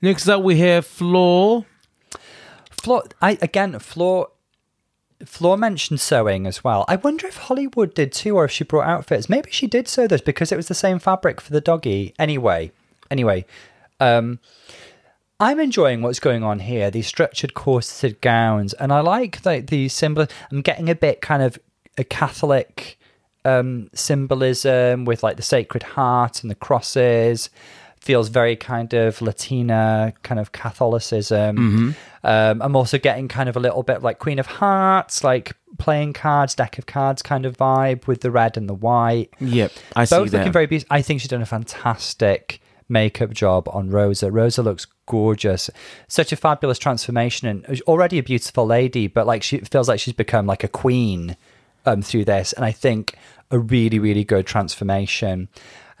Next 0.00 0.28
up, 0.28 0.42
we 0.42 0.58
have 0.58 0.86
Flor. 0.86 1.66
Flor, 2.70 3.02
I 3.20 3.38
again, 3.42 3.78
Flor, 3.78 4.28
Flor 5.24 5.56
mentioned 5.56 6.00
sewing 6.00 6.46
as 6.46 6.64
well. 6.64 6.84
I 6.88 6.96
wonder 6.96 7.26
if 7.26 7.36
Hollywood 7.36 7.94
did 7.94 8.12
too, 8.12 8.36
or 8.36 8.44
if 8.44 8.50
she 8.50 8.64
brought 8.64 8.86
outfits. 8.86 9.28
Maybe 9.28 9.50
she 9.50 9.66
did 9.66 9.88
sew 9.88 10.06
those 10.06 10.20
because 10.20 10.52
it 10.52 10.56
was 10.56 10.68
the 10.68 10.74
same 10.74 10.98
fabric 10.98 11.40
for 11.40 11.52
the 11.52 11.60
doggy. 11.60 12.14
Anyway, 12.18 12.72
anyway, 13.10 13.44
um, 13.98 14.38
I'm 15.38 15.60
enjoying 15.60 16.02
what's 16.02 16.20
going 16.20 16.42
on 16.42 16.60
here. 16.60 16.90
These 16.90 17.06
structured 17.06 17.54
corseted 17.54 18.20
gowns, 18.20 18.72
and 18.74 18.92
I 18.92 19.00
like 19.00 19.42
the 19.42 19.60
the 19.60 19.88
symbol. 19.88 20.26
I'm 20.50 20.62
getting 20.62 20.88
a 20.88 20.94
bit 20.94 21.20
kind 21.20 21.42
of 21.42 21.58
a 21.96 22.04
Catholic 22.04 22.98
um, 23.44 23.90
symbolism 23.94 25.04
with 25.04 25.22
like 25.22 25.36
the 25.36 25.42
Sacred 25.42 25.82
Heart 25.82 26.42
and 26.42 26.50
the 26.50 26.54
crosses. 26.54 27.50
Feels 28.00 28.28
very 28.28 28.56
kind 28.56 28.94
of 28.94 29.20
Latina, 29.20 30.12
kind 30.22 30.40
of 30.40 30.52
Catholicism. 30.52 31.94
Um, 32.24 32.62
I'm 32.62 32.74
also 32.74 32.98
getting 32.98 33.28
kind 33.28 33.48
of 33.48 33.56
a 33.56 33.60
little 33.60 33.82
bit 33.82 34.02
like 34.02 34.18
Queen 34.18 34.38
of 34.38 34.46
Hearts, 34.46 35.22
like 35.22 35.52
playing 35.78 36.14
cards, 36.14 36.54
deck 36.54 36.78
of 36.78 36.86
cards 36.86 37.22
kind 37.22 37.44
of 37.44 37.56
vibe 37.56 38.06
with 38.06 38.22
the 38.22 38.30
red 38.30 38.56
and 38.56 38.68
the 38.68 38.74
white. 38.74 39.30
Yep, 39.38 39.72
I 39.96 40.04
see 40.04 40.16
Both 40.16 40.30
that. 40.30 40.38
looking 40.38 40.52
very 40.52 40.66
beautiful. 40.66 40.94
I 40.94 41.02
think 41.02 41.20
she's 41.20 41.28
done 41.28 41.42
a 41.42 41.46
fantastic 41.46 42.60
makeup 42.88 43.30
job 43.30 43.68
on 43.70 43.90
Rosa. 43.90 44.30
Rosa 44.32 44.62
looks 44.62 44.86
gorgeous. 45.06 45.70
Such 46.08 46.32
a 46.32 46.36
fabulous 46.36 46.78
transformation 46.78 47.48
and 47.48 47.80
already 47.82 48.18
a 48.18 48.22
beautiful 48.22 48.66
lady, 48.66 49.06
but 49.08 49.26
like 49.26 49.42
she 49.42 49.58
feels 49.58 49.88
like 49.88 50.00
she's 50.00 50.14
become 50.14 50.46
like 50.46 50.64
a 50.64 50.68
queen 50.68 51.36
um, 51.86 52.02
through 52.02 52.24
this. 52.24 52.52
And 52.54 52.64
I 52.64 52.72
think 52.72 53.14
a 53.50 53.58
really, 53.58 53.98
really 53.98 54.24
good 54.24 54.46
transformation. 54.46 55.48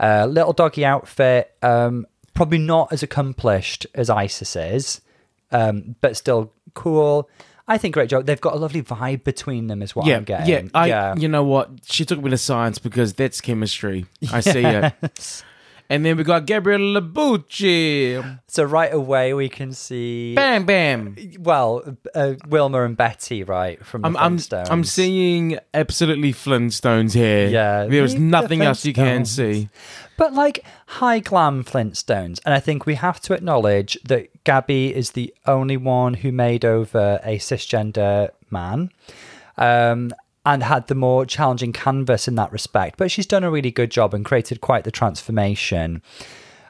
Uh, 0.00 0.26
little 0.26 0.54
doggy 0.54 0.84
outfit, 0.84 1.54
um, 1.62 2.06
probably 2.32 2.58
not 2.58 2.90
as 2.92 3.02
accomplished 3.02 3.86
as 3.94 4.08
Isis 4.08 4.56
is, 4.56 5.00
um, 5.52 5.94
but 6.00 6.16
still 6.16 6.52
cool. 6.72 7.28
I 7.68 7.78
think 7.78 7.94
great 7.94 8.08
job. 8.08 8.26
They've 8.26 8.40
got 8.40 8.54
a 8.54 8.56
lovely 8.56 8.82
vibe 8.82 9.24
between 9.24 9.66
them, 9.66 9.82
is 9.82 9.94
what 9.94 10.06
yeah, 10.06 10.16
I'm 10.16 10.24
getting. 10.24 10.48
yeah. 10.48 10.62
I, 10.74 10.86
yeah. 10.86 11.14
You 11.16 11.28
know 11.28 11.44
what? 11.44 11.70
She 11.84 12.04
took 12.04 12.20
me 12.20 12.30
to 12.30 12.38
science 12.38 12.78
because 12.78 13.12
that's 13.12 13.40
chemistry. 13.40 14.06
I 14.32 14.40
see 14.40 14.64
it. 14.64 15.44
And 15.90 16.06
then 16.06 16.16
we 16.16 16.22
got 16.22 16.46
Gabriella 16.46 17.00
Labucci. 17.00 18.40
So 18.46 18.62
right 18.62 18.94
away 18.94 19.34
we 19.34 19.48
can 19.48 19.72
see 19.72 20.34
Bam, 20.36 20.64
bam. 20.64 21.16
well 21.40 21.82
uh, 22.14 22.34
Wilma 22.48 22.84
and 22.84 22.96
Betty 22.96 23.42
right 23.42 23.84
from 23.84 24.02
the 24.02 24.08
I'm, 24.08 24.16
I'm, 24.16 24.36
Flintstones. 24.38 24.66
I'm 24.70 24.84
seeing 24.84 25.58
absolutely 25.74 26.32
Flintstones 26.32 27.12
here. 27.12 27.48
Yeah, 27.48 27.86
There's 27.86 28.14
the 28.14 28.20
nothing 28.20 28.62
else 28.62 28.86
you 28.86 28.92
can 28.92 29.24
see. 29.24 29.68
but 30.16 30.32
like 30.32 30.64
high 30.86 31.18
glam 31.18 31.64
Flintstones, 31.64 32.38
and 32.44 32.54
I 32.54 32.60
think 32.60 32.86
we 32.86 32.94
have 32.94 33.20
to 33.22 33.34
acknowledge 33.34 33.98
that 34.04 34.44
Gabby 34.44 34.94
is 34.94 35.10
the 35.12 35.34
only 35.46 35.76
one 35.76 36.14
who 36.14 36.30
made 36.30 36.64
over 36.64 37.18
a 37.24 37.38
cisgender 37.38 38.30
man. 38.48 38.90
Um, 39.58 40.12
and 40.44 40.62
had 40.62 40.86
the 40.86 40.94
more 40.94 41.26
challenging 41.26 41.72
canvas 41.72 42.26
in 42.26 42.34
that 42.36 42.52
respect, 42.52 42.96
but 42.96 43.10
she's 43.10 43.26
done 43.26 43.44
a 43.44 43.50
really 43.50 43.70
good 43.70 43.90
job 43.90 44.14
and 44.14 44.24
created 44.24 44.60
quite 44.60 44.84
the 44.84 44.90
transformation. 44.90 46.02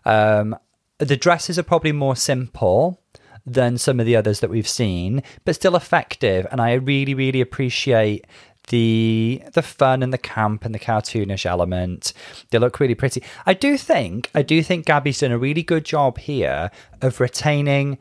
Um, 0.05 0.57
the 0.99 1.17
dresses 1.17 1.59
are 1.59 1.63
probably 1.63 1.93
more 1.93 2.17
simple 2.17 3.01
than 3.47 3.79
some 3.79 4.01
of 4.01 4.07
the 4.07 4.17
others 4.17 4.41
that 4.41 4.51
we've 4.51 4.69
seen, 4.69 5.23
but 5.45 5.55
still 5.55 5.77
effective. 5.77 6.47
And 6.51 6.61
I 6.61 6.75
really, 6.75 7.15
really 7.15 7.41
appreciate 7.41 8.27
the 8.69 9.43
the 9.55 9.63
fun 9.63 10.03
and 10.03 10.13
the 10.13 10.19
camp 10.19 10.65
and 10.65 10.75
the 10.75 10.79
cartoonish 10.79 11.47
element. 11.47 12.13
They 12.51 12.59
look 12.59 12.79
really 12.81 12.95
pretty. 12.95 13.23
I 13.47 13.55
do 13.55 13.77
think 13.77 14.31
I 14.35 14.43
do 14.43 14.63
think 14.63 14.87
Gabby's 14.87 15.21
done 15.21 15.33
a 15.33 15.39
really 15.39 15.63
good 15.63 15.85
job 15.85 16.19
here 16.19 16.71
of 17.01 17.21
retaining 17.21 17.99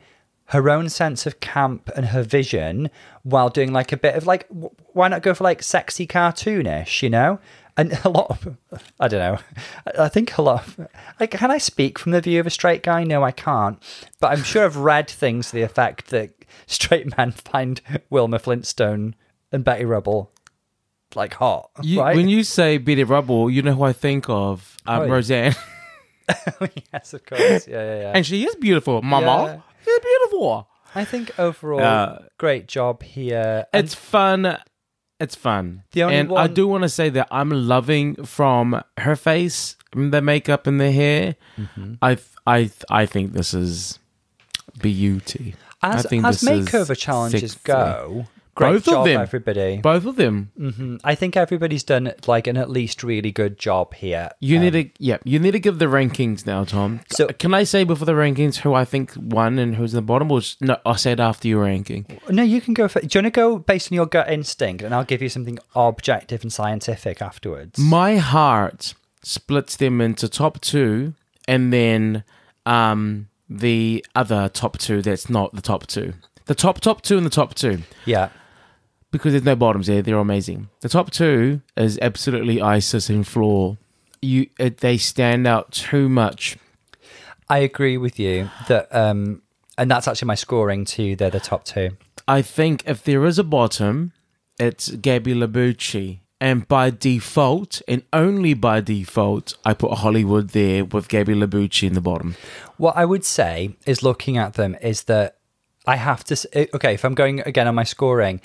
her 0.50 0.68
own 0.70 0.88
sense 0.88 1.26
of 1.26 1.40
camp 1.40 1.90
and 1.96 2.06
her 2.06 2.22
vision 2.22 2.90
while 3.22 3.48
doing 3.48 3.72
like 3.72 3.92
a 3.92 3.96
bit 3.96 4.14
of 4.14 4.26
like 4.26 4.48
w- 4.48 4.70
why 4.92 5.08
not 5.08 5.22
go 5.22 5.32
for 5.34 5.44
like 5.44 5.62
sexy 5.62 6.06
cartoonish, 6.06 7.02
you 7.02 7.10
know? 7.10 7.38
And 7.76 7.92
a 8.04 8.08
lot 8.08 8.30
of 8.30 8.56
I 8.98 9.08
don't 9.08 9.20
know. 9.20 9.38
I 9.98 10.08
think 10.08 10.36
a 10.38 10.42
lot 10.42 10.66
of 10.66 10.88
like 11.20 11.30
can 11.30 11.50
I 11.50 11.58
speak 11.58 11.98
from 11.98 12.12
the 12.12 12.20
view 12.20 12.40
of 12.40 12.46
a 12.46 12.50
straight 12.50 12.82
guy? 12.82 13.04
No, 13.04 13.22
I 13.22 13.30
can't. 13.32 13.80
But 14.20 14.32
I'm 14.32 14.42
sure 14.42 14.64
I've 14.64 14.76
read 14.76 15.08
things 15.08 15.48
to 15.50 15.56
the 15.56 15.62
effect 15.62 16.08
that 16.10 16.30
straight 16.66 17.16
men 17.16 17.30
find 17.32 17.80
Wilma 18.10 18.38
Flintstone 18.38 19.14
and 19.52 19.64
Betty 19.64 19.84
Rubble 19.84 20.30
like 21.14 21.34
hot. 21.34 21.70
You, 21.82 22.00
right? 22.00 22.16
When 22.16 22.28
you 22.28 22.42
say 22.44 22.78
Betty 22.78 23.04
Rubble, 23.04 23.50
you 23.50 23.62
know 23.62 23.74
who 23.74 23.84
I 23.84 23.92
think 23.92 24.28
of? 24.28 24.76
Um, 24.86 25.00
Oh, 25.00 25.04
yeah. 25.04 25.12
Roseanne. 25.12 25.54
yes, 26.92 27.14
of 27.14 27.24
course. 27.26 27.66
Yeah, 27.68 27.82
yeah, 27.84 28.00
yeah. 28.00 28.12
and 28.14 28.24
she 28.26 28.44
is 28.44 28.54
beautiful. 28.56 29.02
Mama. 29.02 29.62
She's 29.84 29.98
beautiful. 30.00 30.68
I 30.94 31.04
think 31.04 31.38
overall, 31.38 31.80
Uh, 31.82 32.18
great 32.38 32.66
job 32.66 33.02
here. 33.02 33.66
And 33.72 33.84
It's 33.84 33.94
fun. 33.94 34.58
It's 35.20 35.34
fun. 35.36 35.82
The 35.92 36.02
only 36.04 36.16
and 36.16 36.28
I 36.30 36.32
one- 36.32 36.54
do 36.54 36.66
want 36.66 36.82
to 36.82 36.88
say 36.88 37.10
that 37.10 37.28
I'm 37.30 37.50
loving 37.50 38.24
from 38.24 38.82
her 38.98 39.14
face, 39.16 39.76
the 39.94 40.22
makeup 40.22 40.66
and 40.66 40.80
the 40.80 40.90
hair. 40.92 41.36
Mm-hmm. 41.58 41.94
I 42.02 42.18
I 42.46 42.70
I 42.90 43.06
think 43.06 43.32
this 43.34 43.52
is 43.54 43.98
beauty. 44.80 45.54
as 45.82 46.04
I 46.06 46.08
think 46.08 46.24
as 46.24 46.40
this 46.40 46.50
is 46.50 46.68
makeover 46.68 46.96
challenges 46.96 47.52
sexy. 47.52 47.60
go, 47.64 48.26
great 48.54 48.72
Both 48.72 48.88
of 48.88 49.04
them. 49.04 49.20
everybody. 49.20 49.78
Both 49.78 50.04
of 50.06 50.16
them. 50.16 50.50
Mhm. 50.58 51.00
I 51.04 51.14
think 51.14 51.36
everybody's 51.36 51.82
done 51.84 52.12
like 52.26 52.46
an 52.46 52.56
at 52.56 52.68
least 52.70 53.02
really 53.02 53.30
good 53.30 53.58
job 53.58 53.94
here. 53.94 54.30
You 54.40 54.56
Um, 54.56 54.62
need 54.64 54.70
to 54.72 54.90
yeah. 54.98 55.18
You 55.24 55.38
need 55.38 55.52
to 55.52 55.60
give 55.60 55.78
the 55.78 55.86
rankings 55.86 56.46
now, 56.46 56.64
Tom. 56.64 57.00
So- 57.10 57.28
can 57.28 57.54
I 57.54 57.64
say 57.64 57.84
before 57.84 58.06
the 58.06 58.12
rankings 58.12 58.56
who 58.58 58.74
I 58.74 58.84
think 58.84 59.12
won 59.16 59.58
and 59.58 59.76
who's 59.76 59.92
in 59.92 59.96
the 59.96 60.02
bottom? 60.02 60.30
Or 60.30 60.40
just, 60.40 60.60
no, 60.60 60.76
I 60.84 60.96
said 60.96 61.20
after 61.20 61.48
your 61.48 61.62
ranking. 61.64 62.06
No, 62.28 62.42
you 62.42 62.60
can 62.60 62.74
go 62.74 62.88
for. 62.88 63.00
Do 63.00 63.06
you 63.18 63.22
want 63.22 63.32
to 63.34 63.38
go 63.40 63.58
based 63.58 63.90
on 63.92 63.96
your 63.96 64.06
gut 64.06 64.30
instinct, 64.30 64.82
and 64.82 64.94
I'll 64.94 65.04
give 65.04 65.22
you 65.22 65.28
something 65.28 65.58
objective 65.74 66.42
and 66.42 66.52
scientific 66.52 67.22
afterwards. 67.22 67.78
My 67.78 68.16
heart 68.16 68.94
splits 69.22 69.76
them 69.76 70.00
into 70.00 70.28
top 70.28 70.60
two, 70.60 71.14
and 71.46 71.72
then 71.72 72.24
um 72.66 73.28
the 73.48 74.04
other 74.14 74.48
top 74.48 74.78
two 74.78 75.02
that's 75.02 75.28
not 75.30 75.54
the 75.54 75.62
top 75.62 75.86
two. 75.86 76.14
The 76.46 76.54
top 76.54 76.80
top 76.80 77.02
two 77.02 77.16
and 77.16 77.24
the 77.26 77.30
top 77.30 77.54
two 77.54 77.82
yeah, 78.04 78.28
because 79.10 79.32
there's 79.32 79.44
no 79.44 79.56
bottoms 79.56 79.86
there. 79.86 80.02
They're 80.02 80.16
amazing. 80.16 80.68
The 80.80 80.88
top 80.88 81.10
two 81.10 81.62
is 81.76 81.98
absolutely 82.00 82.60
Isis 82.60 83.08
and 83.08 83.26
Flor. 83.26 83.78
You 84.22 84.48
it, 84.58 84.78
they 84.78 84.98
stand 84.98 85.46
out 85.46 85.72
too 85.72 86.08
much. 86.08 86.56
I 87.48 87.58
agree 87.58 87.96
with 87.96 88.18
you 88.18 88.50
that, 88.68 88.94
um, 88.94 89.42
and 89.76 89.90
that's 89.90 90.06
actually 90.06 90.26
my 90.26 90.34
scoring 90.34 90.84
too. 90.84 91.16
They're 91.16 91.30
the 91.30 91.40
top 91.40 91.64
two. 91.64 91.96
I 92.28 92.42
think 92.42 92.84
if 92.86 93.02
there 93.02 93.24
is 93.24 93.38
a 93.38 93.44
bottom, 93.44 94.12
it's 94.58 94.90
Gabby 94.90 95.34
Labucci. 95.34 96.20
And 96.42 96.66
by 96.66 96.88
default, 96.88 97.82
and 97.86 98.02
only 98.14 98.54
by 98.54 98.80
default, 98.80 99.58
I 99.62 99.74
put 99.74 99.92
Hollywood 99.98 100.50
there 100.50 100.86
with 100.86 101.08
Gabby 101.08 101.34
Labucci 101.34 101.86
in 101.86 101.92
the 101.92 102.00
bottom. 102.00 102.34
What 102.78 102.96
I 102.96 103.04
would 103.04 103.26
say 103.26 103.76
is 103.84 104.02
looking 104.02 104.38
at 104.38 104.54
them 104.54 104.74
is 104.80 105.02
that 105.04 105.36
I 105.86 105.96
have 105.96 106.24
to. 106.24 106.68
Okay, 106.74 106.94
if 106.94 107.04
I'm 107.04 107.14
going 107.14 107.40
again 107.40 107.66
on 107.68 107.74
my 107.74 107.84
scoring, 107.84 108.40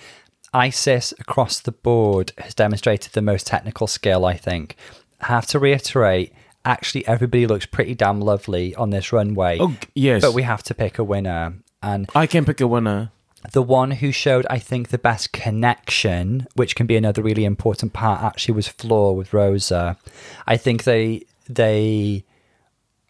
Isis 0.55 1.13
across 1.19 1.59
the 1.59 1.73
board 1.73 2.31
has 2.37 2.53
demonstrated 2.55 3.11
the 3.11 3.21
most 3.21 3.45
technical 3.45 3.87
skill, 3.87 4.25
I 4.25 4.35
think. 4.37 4.77
I 5.19 5.27
have 5.27 5.45
to 5.47 5.59
reiterate, 5.59 6.33
actually, 6.63 7.05
everybody 7.05 7.45
looks 7.45 7.65
pretty 7.65 7.93
damn 7.93 8.21
lovely 8.21 8.73
on 8.75 8.89
this 8.89 9.11
runway. 9.11 9.57
Oh, 9.59 9.75
yes. 9.93 10.21
But 10.21 10.33
we 10.33 10.43
have 10.43 10.63
to 10.63 10.73
pick 10.73 10.97
a 10.97 11.03
winner. 11.03 11.55
And 11.83 12.09
I 12.15 12.25
can 12.25 12.45
pick 12.45 12.61
a 12.61 12.67
winner. 12.67 13.11
the 13.51 13.61
one 13.61 13.91
who 13.91 14.11
showed, 14.11 14.45
I 14.49 14.59
think, 14.59 14.89
the 14.89 14.97
best 14.97 15.31
connection, 15.31 16.47
which 16.55 16.75
can 16.75 16.87
be 16.87 16.95
another 16.95 17.21
really 17.21 17.45
important 17.45 17.93
part, 17.93 18.23
actually 18.23 18.55
was 18.55 18.67
Flor 18.67 19.15
with 19.15 19.33
Rosa. 19.33 19.97
I 20.47 20.57
think 20.57 20.83
they 20.83 21.23
they 21.47 22.23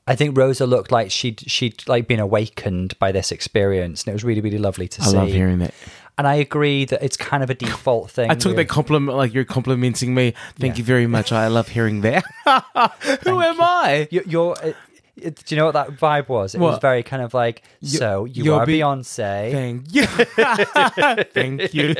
I 0.08 0.16
think 0.16 0.38
Rosa 0.38 0.66
looked 0.66 0.91
like 0.91 1.12
she'd 1.12 1.50
she'd 1.50 1.88
like 1.88 2.08
been 2.08 2.20
awakened 2.20 2.98
by 3.00 3.12
this 3.12 3.32
experience, 3.32 4.04
and 4.04 4.10
it 4.10 4.14
was 4.14 4.24
really 4.24 4.41
really 4.41 4.58
lovely 4.58 4.88
to 4.89 5.02
I 5.02 5.06
see. 5.06 5.18
I 5.18 5.22
love 5.22 5.30
hearing 5.30 5.60
that. 5.60 5.74
And 6.18 6.26
I 6.28 6.36
agree 6.36 6.86
that 6.86 7.03
it's 7.03 7.18
kind 7.18 7.43
of 7.43 7.49
a 7.49 7.53
default 7.66 8.09
thing. 8.11 8.32
I 8.32 8.36
took 8.36 8.51
really. 8.51 8.63
that 8.63 8.70
compliment 8.70 9.18
like 9.18 9.34
you're 9.34 9.43
complimenting 9.45 10.13
me. 10.16 10.34
Thank 10.57 10.76
Yeah. 10.76 10.78
you 10.80 10.84
very 10.86 11.07
much. 11.07 11.32
I 11.32 11.47
love 11.47 11.68
hearing 11.68 12.01
that. 12.01 12.24
Who 13.24 13.41
am 13.41 13.61
I? 13.61 14.07
You- 14.11 14.24
You're. 14.26 14.55
uh, 14.63 14.74
it- 15.18 15.43
do 15.45 15.55
you 15.55 15.59
know 15.59 15.66
what 15.66 15.74
that 15.76 15.91
vibe 15.91 16.28
was? 16.30 16.55
It 16.55 16.59
was 16.59 16.78
very 16.80 17.01
kind 17.03 17.22
of 17.22 17.34
like, 17.34 17.63
so 17.82 18.26
you 18.26 18.43
you're 18.45 18.59
are 18.61 18.66
be- 18.66 18.80
Beyonce. 18.80 19.51
Thank 19.51 19.93
you. 19.95 20.05
Thank 21.34 21.74
you. 21.74 21.95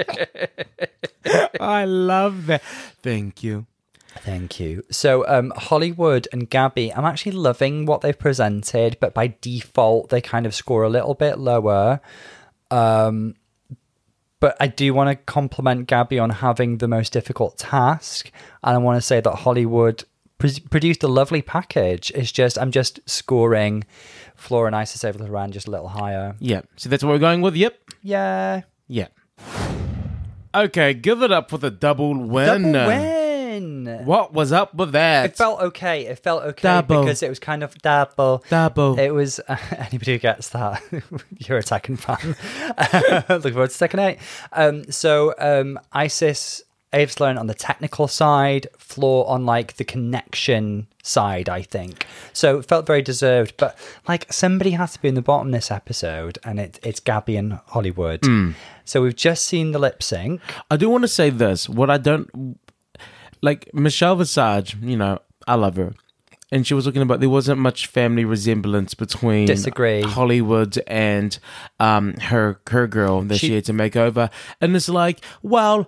I 1.60 1.86
love 1.86 2.46
that. 2.48 2.62
Thank 3.02 3.44
you. 3.44 3.66
Thank 4.20 4.60
you. 4.60 4.84
So, 4.92 5.28
um, 5.28 5.52
Hollywood 5.56 6.28
and 6.32 6.50
Gabby, 6.50 6.94
I'm 6.94 7.04
actually 7.06 7.34
loving 7.34 7.86
what 7.86 8.02
they've 8.02 8.18
presented, 8.18 8.98
but 9.02 9.14
by 9.14 9.36
default, 9.42 10.10
they 10.10 10.22
kind 10.22 10.46
of 10.46 10.56
score 10.56 10.84
a 10.84 10.90
little 10.90 11.14
bit 11.16 11.38
lower. 11.38 12.00
Um, 12.72 13.36
but 14.46 14.56
I 14.60 14.68
do 14.68 14.94
want 14.94 15.10
to 15.10 15.16
compliment 15.16 15.88
Gabby 15.88 16.20
on 16.20 16.30
having 16.30 16.78
the 16.78 16.88
most 16.88 17.12
difficult 17.12 17.58
task, 17.58 18.30
and 18.64 18.76
I 18.76 18.78
want 18.78 18.96
to 18.98 19.02
say 19.02 19.20
that 19.20 19.32
Hollywood 19.38 20.04
pr- 20.38 20.62
produced 20.70 21.02
a 21.02 21.08
lovely 21.08 21.42
package. 21.42 22.12
It's 22.14 22.32
just 22.32 22.56
I'm 22.60 22.70
just 22.70 23.00
scoring 23.10 23.86
Flora 24.36 24.68
and 24.68 24.76
Isis 24.76 25.04
over 25.04 25.18
the 25.18 25.32
run 25.32 25.52
just 25.52 25.68
a 25.68 25.72
little 25.72 25.88
higher. 25.88 26.36
Yeah. 26.40 26.62
So 26.76 26.90
that's 26.90 27.04
what 27.04 27.10
we're 27.10 27.18
going 27.18 27.42
with. 27.42 27.56
Yep. 27.56 27.76
Yeah, 28.04 28.62
Yeah. 28.88 29.08
Okay, 30.54 30.94
give 30.94 31.24
it 31.24 31.32
up 31.32 31.50
for 31.50 31.58
the 31.58 31.72
double 31.72 32.14
win. 32.16 32.72
double 32.72 32.88
win. 32.88 33.25
What 34.06 34.34
was 34.34 34.52
up 34.52 34.74
with 34.76 34.92
that? 34.94 35.26
It 35.26 35.38
felt 35.38 35.62
okay. 35.62 36.06
It 36.06 36.20
felt 36.20 36.44
okay 36.44 36.82
because 36.88 37.24
it 37.24 37.30
was 37.30 37.40
kind 37.40 37.64
of 37.64 37.76
double. 37.80 38.44
double. 38.50 39.00
It 39.00 39.12
was 39.12 39.40
uh, 39.48 39.58
anybody 39.78 40.14
who 40.14 40.20
gets 40.20 40.50
that, 40.50 40.82
you're 41.38 41.58
a 41.58 41.64
Tekken 41.64 41.98
fan. 41.98 42.36
Looking 43.30 43.54
forward 43.54 43.70
to 43.70 43.88
Tekken 43.88 44.00
8. 44.00 44.18
Um, 44.54 44.92
so 44.92 45.34
um, 45.40 45.80
Isis, 45.92 46.64
Avis 46.94 47.20
Loren 47.20 47.38
on 47.38 47.48
the 47.48 47.54
technical 47.54 48.08
side, 48.08 48.68
Flor 48.78 49.28
on 49.30 49.46
like 49.46 49.78
the 49.78 49.84
connection 49.84 50.88
side, 51.04 51.50
I 51.50 51.62
think. 51.62 52.06
So 52.34 52.60
it 52.60 52.66
felt 52.66 52.86
very 52.86 53.02
deserved. 53.02 53.56
But 53.58 53.78
like 54.08 54.32
somebody 54.32 54.72
has 54.72 54.94
to 54.94 55.02
be 55.02 55.08
in 55.08 55.16
the 55.16 55.22
bottom 55.22 55.52
this 55.52 55.72
episode, 55.72 56.40
and 56.44 56.60
it, 56.60 56.80
it's 56.84 57.00
Gabby 57.00 57.36
and 57.38 57.60
Hollywood. 57.68 58.24
So 58.86 59.02
we've 59.02 59.16
just 59.16 59.46
seen 59.46 59.72
the 59.72 59.80
lip 59.80 60.04
sync. 60.04 60.42
I 60.70 60.78
do 60.78 60.90
want 60.90 61.04
to 61.04 61.08
say 61.08 61.30
this. 61.30 61.68
What 61.68 61.90
I 61.90 61.98
don't 61.98 62.60
like, 63.46 63.62
Michelle 63.74 64.16
Visage. 64.16 64.76
You 64.82 64.98
know, 64.98 65.20
I 65.48 65.56
love 65.56 65.76
her, 65.82 65.94
and 66.52 66.66
she 66.68 66.74
was 66.74 66.86
talking 66.86 67.02
about 67.02 67.20
there 67.20 67.30
wasn't 67.40 67.60
much 67.60 67.88
family 67.88 68.26
resemblance 68.26 68.94
between 68.94 69.46
Disagree. 69.48 70.02
Hollywood 70.02 70.74
and 70.88 71.38
um 71.80 72.14
her 72.32 72.60
her 72.70 72.86
girl 72.88 73.22
that 73.30 73.38
she, 73.38 73.48
She- 73.48 73.56
had 73.56 73.66
to 73.66 73.74
make 73.74 73.96
over, 73.96 74.30
and 74.62 74.76
it's 74.76 74.90
like, 74.90 75.18
well. 75.42 75.88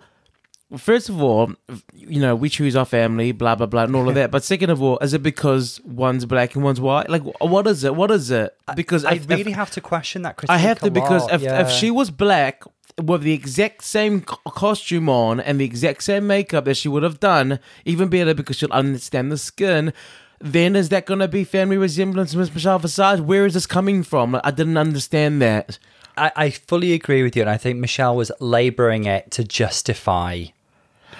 First 0.78 1.08
of 1.08 1.24
all, 1.24 1.53
you 1.93 2.20
know, 2.20 2.36
we 2.36 2.49
choose 2.49 2.76
our 2.76 2.84
family, 2.84 3.32
blah 3.32 3.55
blah 3.55 3.68
blah, 3.68 3.84
and 3.86 3.95
all 3.95 4.10
of 4.10 4.16
that. 4.16 4.32
But 4.36 4.43
second 4.43 4.70
of 4.70 4.82
all, 4.84 4.97
is 4.99 5.14
it 5.14 5.24
because 5.24 5.80
one's 5.86 6.26
black 6.26 6.55
and 6.55 6.62
one's 6.70 6.82
white? 6.82 7.10
Like, 7.10 7.24
what 7.39 7.66
is 7.68 7.86
it? 7.86 7.95
What 7.95 8.12
is 8.12 8.32
it? 8.32 8.53
Because 8.76 9.05
I 9.05 9.14
if- 9.14 9.24
if- 9.24 9.30
really 9.30 9.53
have 9.53 9.72
to 9.78 9.82
question 9.82 10.24
that. 10.24 10.36
I 10.49 10.58
have 10.58 10.80
to 10.80 10.91
because 10.91 11.24
if, 11.32 11.41
yeah. 11.41 11.62
if 11.62 11.70
she 11.70 11.89
was 11.89 12.12
black 12.12 12.64
with 13.01 13.21
the 13.21 13.33
exact 13.33 13.83
same 13.83 14.21
costume 14.21 15.07
on 15.09 15.39
and 15.39 15.59
the 15.59 15.65
exact 15.65 16.03
same 16.03 16.27
makeup 16.27 16.65
that 16.65 16.77
she 16.77 16.89
would 16.89 17.03
have 17.03 17.19
done, 17.19 17.59
even 17.85 18.09
better 18.09 18.33
because 18.33 18.57
she'll 18.57 18.71
understand 18.71 19.31
the 19.31 19.37
skin. 19.37 19.93
Then 20.39 20.75
is 20.75 20.89
that 20.89 21.05
going 21.05 21.19
to 21.19 21.27
be 21.27 21.43
family 21.43 21.77
resemblance, 21.77 22.35
Miss 22.35 22.53
Michelle 22.53 22.79
Visage? 22.79 23.19
Where 23.21 23.45
is 23.45 23.53
this 23.53 23.65
coming 23.65 24.03
from? 24.03 24.33
Like, 24.33 24.45
I 24.45 24.51
didn't 24.51 24.77
understand 24.77 25.41
that. 25.41 25.79
I, 26.15 26.31
I 26.35 26.49
fully 26.49 26.93
agree 26.93 27.23
with 27.23 27.35
you, 27.35 27.43
and 27.43 27.49
I 27.49 27.57
think 27.57 27.79
Michelle 27.79 28.15
was 28.15 28.31
labouring 28.39 29.05
it 29.05 29.31
to 29.31 29.43
justify 29.43 30.45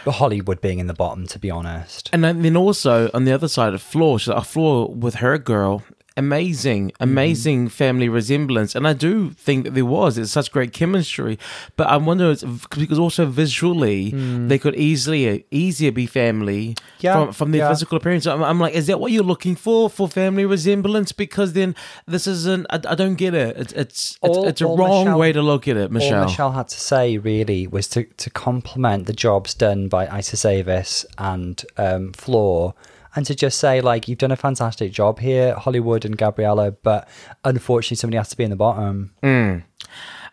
the 0.06 0.14
Hollywood 0.14 0.62
being 0.62 0.80
in 0.80 0.88
the 0.88 0.94
bottom. 0.94 1.28
To 1.28 1.40
be 1.40 1.50
honest, 1.50 2.10
And 2.14 2.24
then 2.24 2.42
then 2.42 2.58
also 2.58 3.10
on 3.14 3.26
the 3.26 3.32
other 3.32 3.48
side 3.48 3.74
of 3.74 3.82
Flor, 3.82 4.20
she's 4.20 4.30
like, 4.30 4.38
a 4.38 4.46
Flor 4.46 4.90
with 4.90 5.16
her 5.16 5.38
girl. 5.38 5.84
Amazing, 6.18 6.92
amazing 7.00 7.70
family 7.70 8.10
resemblance, 8.10 8.74
and 8.76 8.88
I 8.88 8.94
do 8.94 9.30
think 9.32 9.66
that 9.66 9.76
there 9.76 9.86
was. 9.86 10.18
It's 10.18 10.32
such 10.32 10.52
great 10.52 10.74
chemistry, 10.74 11.38
but 11.76 11.86
I 11.88 11.98
wonder 11.98 12.36
because 12.76 12.98
also 13.00 13.28
visually 13.28 14.10
they 14.48 14.58
could 14.58 14.76
easily 14.76 15.46
easier 15.52 15.92
be 15.92 16.08
family 16.08 16.76
Yeah, 17.00 17.14
from 17.26 17.34
from 17.34 17.52
their 17.52 17.62
yeah. 17.62 17.70
physical 17.70 17.98
appearance. 17.98 18.26
I'm, 18.26 18.44
I'm 18.44 18.60
like, 18.60 18.74
is 18.74 18.88
that 18.88 19.00
what 19.00 19.12
you're 19.12 19.24
looking 19.24 19.56
for 19.56 19.90
for 19.92 20.08
family 20.10 20.44
resemblance? 20.46 21.12
Because 21.12 21.54
then 21.54 21.76
this 22.08 22.26
isn't. 22.26 22.66
I, 22.72 22.76
I 22.90 22.96
don't 22.96 23.16
get 23.16 23.34
it. 23.36 23.56
It's 23.56 23.74
it's 23.74 24.18
it's, 24.24 24.38
All- 24.38 24.48
it's 24.48 24.62
a 24.62 24.66
wrong 24.66 25.06
Michelle- 25.06 25.20
way 25.20 25.32
to 25.34 25.42
look 25.42 25.68
at 25.68 25.78
it, 25.78 25.84
all 25.84 25.90
Michelle. 25.90 26.26
Michelle 26.26 26.52
had 26.54 26.68
to 26.70 26.80
say 26.80 27.18
really 27.20 27.68
was 27.68 27.88
to 27.90 28.04
to 28.04 28.30
compliment 28.32 29.06
the 29.06 29.14
jobs 29.14 29.54
done 29.54 29.88
by 29.88 30.08
Isis 30.08 30.46
Avis 30.46 31.06
and 31.20 31.64
um, 31.78 32.12
Flor. 32.14 32.74
And 33.18 33.26
to 33.26 33.34
just 33.34 33.58
say, 33.58 33.82
like, 33.82 34.08
you've 34.08 34.20
done 34.20 34.32
a 34.32 34.36
fantastic 34.36 34.92
job 34.92 35.18
here, 35.18 35.56
Hollywood 35.56 36.06
and 36.06 36.16
Gabriella, 36.16 36.72
but 36.72 37.10
unfortunately, 37.44 37.98
somebody 37.98 38.18
has 38.18 38.30
to 38.30 38.38
be 38.38 38.44
in 38.44 38.52
the 38.52 38.56
bottom. 38.56 39.12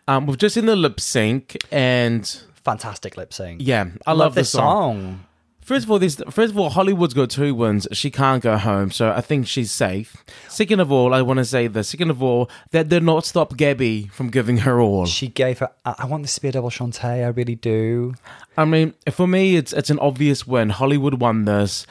Um, 0.07 0.27
we've 0.27 0.37
just 0.37 0.53
seen 0.53 0.67
the 0.67 0.75
lip 0.75 0.99
sync, 0.99 1.57
and 1.71 2.23
Fantastic 2.63 3.17
lip 3.17 3.33
sync. 3.33 3.61
yeah, 3.63 3.85
I, 4.05 4.11
love, 4.11 4.17
love, 4.19 4.35
this 4.35 4.51
the 4.51 4.59
song. 4.59 5.01
song. 5.01 5.25
First 5.61 5.85
of 5.85 5.91
all, 5.91 5.97
this 5.97 6.21
first 6.29 6.51
of 6.53 6.59
all, 6.59 6.69
Hollywood's 6.69 7.15
got 7.15 7.31
two 7.31 7.55
wins. 7.55 7.87
She 7.91 8.11
can't 8.11 8.43
go 8.43 8.55
home, 8.55 8.91
so 8.91 9.09
I 9.09 9.21
think 9.21 9.47
she's 9.47 9.71
safe. 9.71 10.23
Second 10.47 10.79
of 10.79 10.91
all, 10.91 11.11
I 11.11 11.23
want 11.23 11.39
to 11.39 11.45
say 11.45 11.65
this. 11.65 11.89
Second 11.89 12.11
of 12.11 12.21
all, 12.21 12.51
that 12.69 12.87
did 12.87 13.01
not 13.01 13.25
stop 13.25 13.57
Gabby 13.57 14.05
from 14.13 14.29
giving 14.29 14.57
her 14.57 14.79
all. 14.79 15.07
She 15.07 15.27
gave 15.27 15.57
her. 15.57 15.71
I 15.83 15.95
I 15.97 16.05
want 16.05 16.21
this 16.21 16.35
to 16.35 16.41
be 16.41 16.49
a 16.49 16.51
double 16.51 16.69
Shantay. 16.69 17.25
I 17.25 17.29
really 17.29 17.55
do. 17.55 18.13
I 18.55 18.65
mean, 18.65 18.93
for 19.09 19.25
me, 19.25 19.55
it's 19.55 19.73
it's 19.73 19.89
an 19.89 19.97
obvious 19.97 20.45
win. 20.45 20.69
Hollywood 20.69 21.15
won 21.19 21.45
this. 21.45 21.87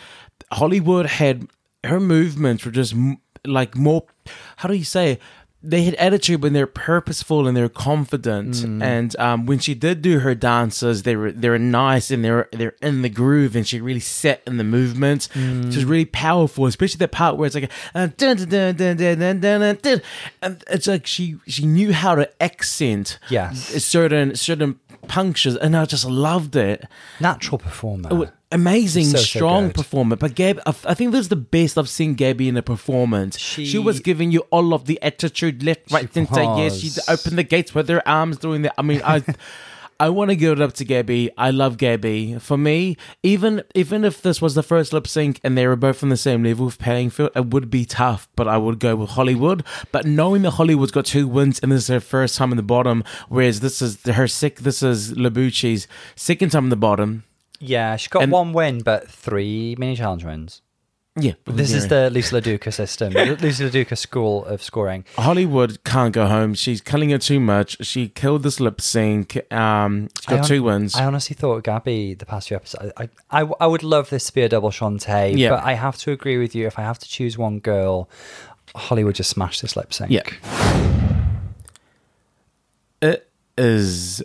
Hollywood 0.55 1.07
had 1.07 1.48
her 1.82 2.00
movements 2.00 2.64
were 2.64 2.70
just 2.70 2.94
like 3.44 3.76
more. 3.76 4.05
How 4.57 4.68
do 4.68 4.74
you 4.74 4.84
say? 4.84 5.18
They 5.66 5.84
had 5.84 5.94
attitude 5.94 6.42
when 6.42 6.52
they're 6.52 6.66
purposeful 6.66 7.46
and 7.48 7.57
they're 7.57 7.70
confident, 7.70 8.57
mm. 8.57 8.82
and 8.82 9.18
um, 9.18 9.46
when 9.46 9.59
she 9.59 9.74
did 9.74 10.02
do 10.02 10.18
her 10.18 10.34
dances, 10.34 11.05
they 11.05 11.16
were 11.16 11.32
they 11.32 11.48
were 11.48 11.59
nice 11.59 12.11
and 12.11 12.22
they're 12.22 12.50
they're 12.52 12.76
in 12.82 13.00
the 13.00 13.09
groove, 13.09 13.57
and 13.57 13.66
she 13.66 13.80
really 13.80 13.98
set 13.98 14.42
in 14.46 14.59
the 14.59 14.64
movements, 14.64 15.28
mm. 15.28 15.64
was 15.64 15.86
really 15.86 16.05
powerful, 16.05 16.66
especially 16.66 16.98
that 16.98 17.12
part 17.12 17.38
where 17.38 17.46
it's 17.46 17.55
like, 17.55 17.70
and 17.94 18.12
it's 20.70 20.86
like 20.86 21.07
she 21.07 21.36
she 21.46 21.64
knew 21.64 21.94
how 21.94 22.14
to 22.14 22.42
accent 22.42 23.18
yes. 23.30 23.82
certain 23.82 24.34
certain 24.34 24.78
punctures, 25.09 25.57
and 25.57 25.74
I 25.74 25.86
just 25.86 26.05
loved 26.05 26.57
it. 26.57 26.84
Natural 27.20 27.59
performer. 27.59 28.24
It, 28.24 28.32
amazing, 28.55 29.05
So, 29.05 29.18
so 29.18 29.22
strong 29.24 29.66
good. 29.66 29.74
performer. 29.74 30.16
But 30.16 30.34
Gab, 30.34 30.61
I, 30.66 30.74
I 30.86 30.94
think 30.94 31.12
this 31.12 31.20
is 31.22 31.28
the 31.28 31.36
best 31.36 31.76
I've 31.76 31.88
seen 31.88 32.14
Gabby 32.14 32.48
in 32.48 32.57
a 32.57 32.62
performance. 32.62 33.38
She, 33.38 33.66
She- 33.66 33.78
was 33.78 34.00
giving 34.00 34.30
you 34.32 34.40
all 34.50 34.72
of 34.72 34.86
the 34.86 34.98
attitude, 35.02 35.62
left, 35.62 35.90
right, 35.92 36.12
center. 36.12 36.42
Yes, 36.57 36.78
she 36.78 36.90
opened 37.09 37.36
the 37.36 37.42
gates 37.42 37.74
with 37.74 37.88
her 37.88 38.07
arms, 38.09 38.38
doing 38.38 38.62
that. 38.62 38.74
I 38.78 38.82
mean, 38.82 39.02
I. 39.05 39.22
I 40.00 40.09
want 40.09 40.30
to 40.30 40.36
give 40.36 40.59
it 40.59 40.61
up 40.61 40.72
to 40.74 40.84
Gabby. 40.84 41.30
I 41.38 41.52
love 41.52 41.76
Gabby. 41.78 42.36
For 42.40 42.59
me, 42.59 42.96
even 43.22 43.62
even 43.76 44.05
if 44.05 44.20
this 44.22 44.42
was 44.42 44.57
the 44.57 44.62
first 44.64 44.92
lip 44.92 45.07
sync 45.07 45.38
and 45.44 45.57
they 45.57 45.68
were 45.68 45.76
both 45.76 46.02
on 46.02 46.09
the 46.09 46.16
same 46.16 46.42
level 46.42 46.66
of 46.66 46.80
playing 46.80 47.11
field, 47.11 47.30
it 47.36 47.46
would 47.46 47.70
be 47.70 47.84
tough. 47.84 48.28
But 48.34 48.48
I 48.48 48.57
would 48.59 48.80
go 48.80 48.96
with 48.96 49.11
Hollywood. 49.11 49.62
But 49.92 50.05
knowing 50.05 50.42
that 50.42 50.50
Hollywood's 50.50 50.90
got 50.90 51.07
two 51.07 51.28
wins 51.28 51.61
and 51.61 51.70
this 51.70 51.82
is 51.82 51.88
her 51.88 52.00
first 52.00 52.36
time 52.36 52.50
in 52.50 52.57
the 52.57 52.62
bottom, 52.64 53.05
whereas 53.28 53.61
this 53.61 53.80
is 53.80 54.02
her 54.05 54.26
sick, 54.26 54.59
this 54.59 54.82
is 54.82 55.12
Labucci's 55.12 55.86
second 56.16 56.50
time 56.50 56.64
in 56.64 56.70
the 56.70 56.76
bottom. 56.76 57.22
Yeah, 57.61 57.96
she 57.96 58.09
got 58.09 58.22
and- 58.24 58.32
one 58.32 58.52
win, 58.52 58.80
but 58.82 59.09
three 59.09 59.74
mini 59.78 59.96
challenge 59.96 60.24
wins. 60.24 60.61
Yeah, 61.16 61.34
This 61.44 61.72
is 61.72 61.86
the 61.86 62.11
Lisa 62.11 62.40
LaDuca 62.40 62.72
system, 62.72 63.12
Lisa 63.40 63.70
LaDuca 63.70 63.96
school 63.96 64.44
of 64.46 64.61
scoring. 64.61 65.05
Hollywood 65.16 65.84
can't 65.84 66.12
go 66.12 66.26
home. 66.26 66.55
She's 66.55 66.80
killing 66.80 67.11
her 67.11 67.18
too 67.18 67.38
much. 67.38 67.76
She 67.86 68.09
killed 68.09 68.42
this 68.42 68.59
lip 68.59 68.80
sync. 68.80 69.36
Um, 69.52 70.09
she 70.20 70.26
got 70.26 70.34
I 70.34 70.36
hon- 70.38 70.48
two 70.48 70.62
wins. 70.64 70.96
I 70.96 71.05
honestly 71.05 71.34
thought 71.36 71.62
Gabby 71.62 72.14
the 72.14 72.26
past 72.26 72.48
few 72.48 72.57
episodes. 72.57 72.90
I, 72.96 73.09
I, 73.30 73.48
I 73.61 73.66
would 73.68 73.84
love 73.84 74.11
this 74.11 74.26
to 74.26 74.32
be 74.34 74.42
a 74.42 74.48
double 74.48 74.70
Shantay, 74.70 75.38
Yeah. 75.38 75.50
but 75.50 75.62
I 75.62 75.74
have 75.74 75.96
to 75.98 76.11
agree 76.11 76.36
with 76.36 76.52
you. 76.57 76.66
If 76.66 76.80
I 76.80 76.82
have 76.82 76.98
to 76.98 77.09
choose 77.09 77.38
one 77.38 77.61
girl, 77.61 78.09
Hollywood 78.74 79.14
just 79.14 79.30
smashed 79.30 79.62
this 79.62 79.76
lip 79.76 79.94
sync. 79.94 80.11
Yeah. 80.11 80.22
it 83.00 83.30
is. 83.57 84.20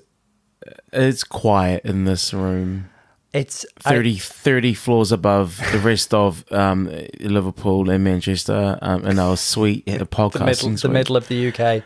It's 0.91 1.23
quiet 1.23 1.85
in 1.85 2.05
this 2.05 2.33
room. 2.33 2.89
It's 3.33 3.65
I- 3.85 3.91
30, 3.91 4.17
30 4.17 4.73
floors 4.73 5.11
above 5.11 5.57
the 5.71 5.79
rest 5.79 6.13
of 6.13 6.43
um, 6.51 6.89
Liverpool 7.19 7.89
and 7.89 8.03
Manchester 8.03 8.77
um, 8.81 9.05
in 9.05 9.19
our 9.19 9.37
suite 9.37 9.87
at 9.87 9.95
a 9.95 9.99
the 9.99 10.05
podcasting 10.07 10.71
middle, 10.71 10.77
the 10.77 10.89
middle 10.89 11.17
of 11.17 11.27
the 11.27 11.47
UK. 11.53 11.83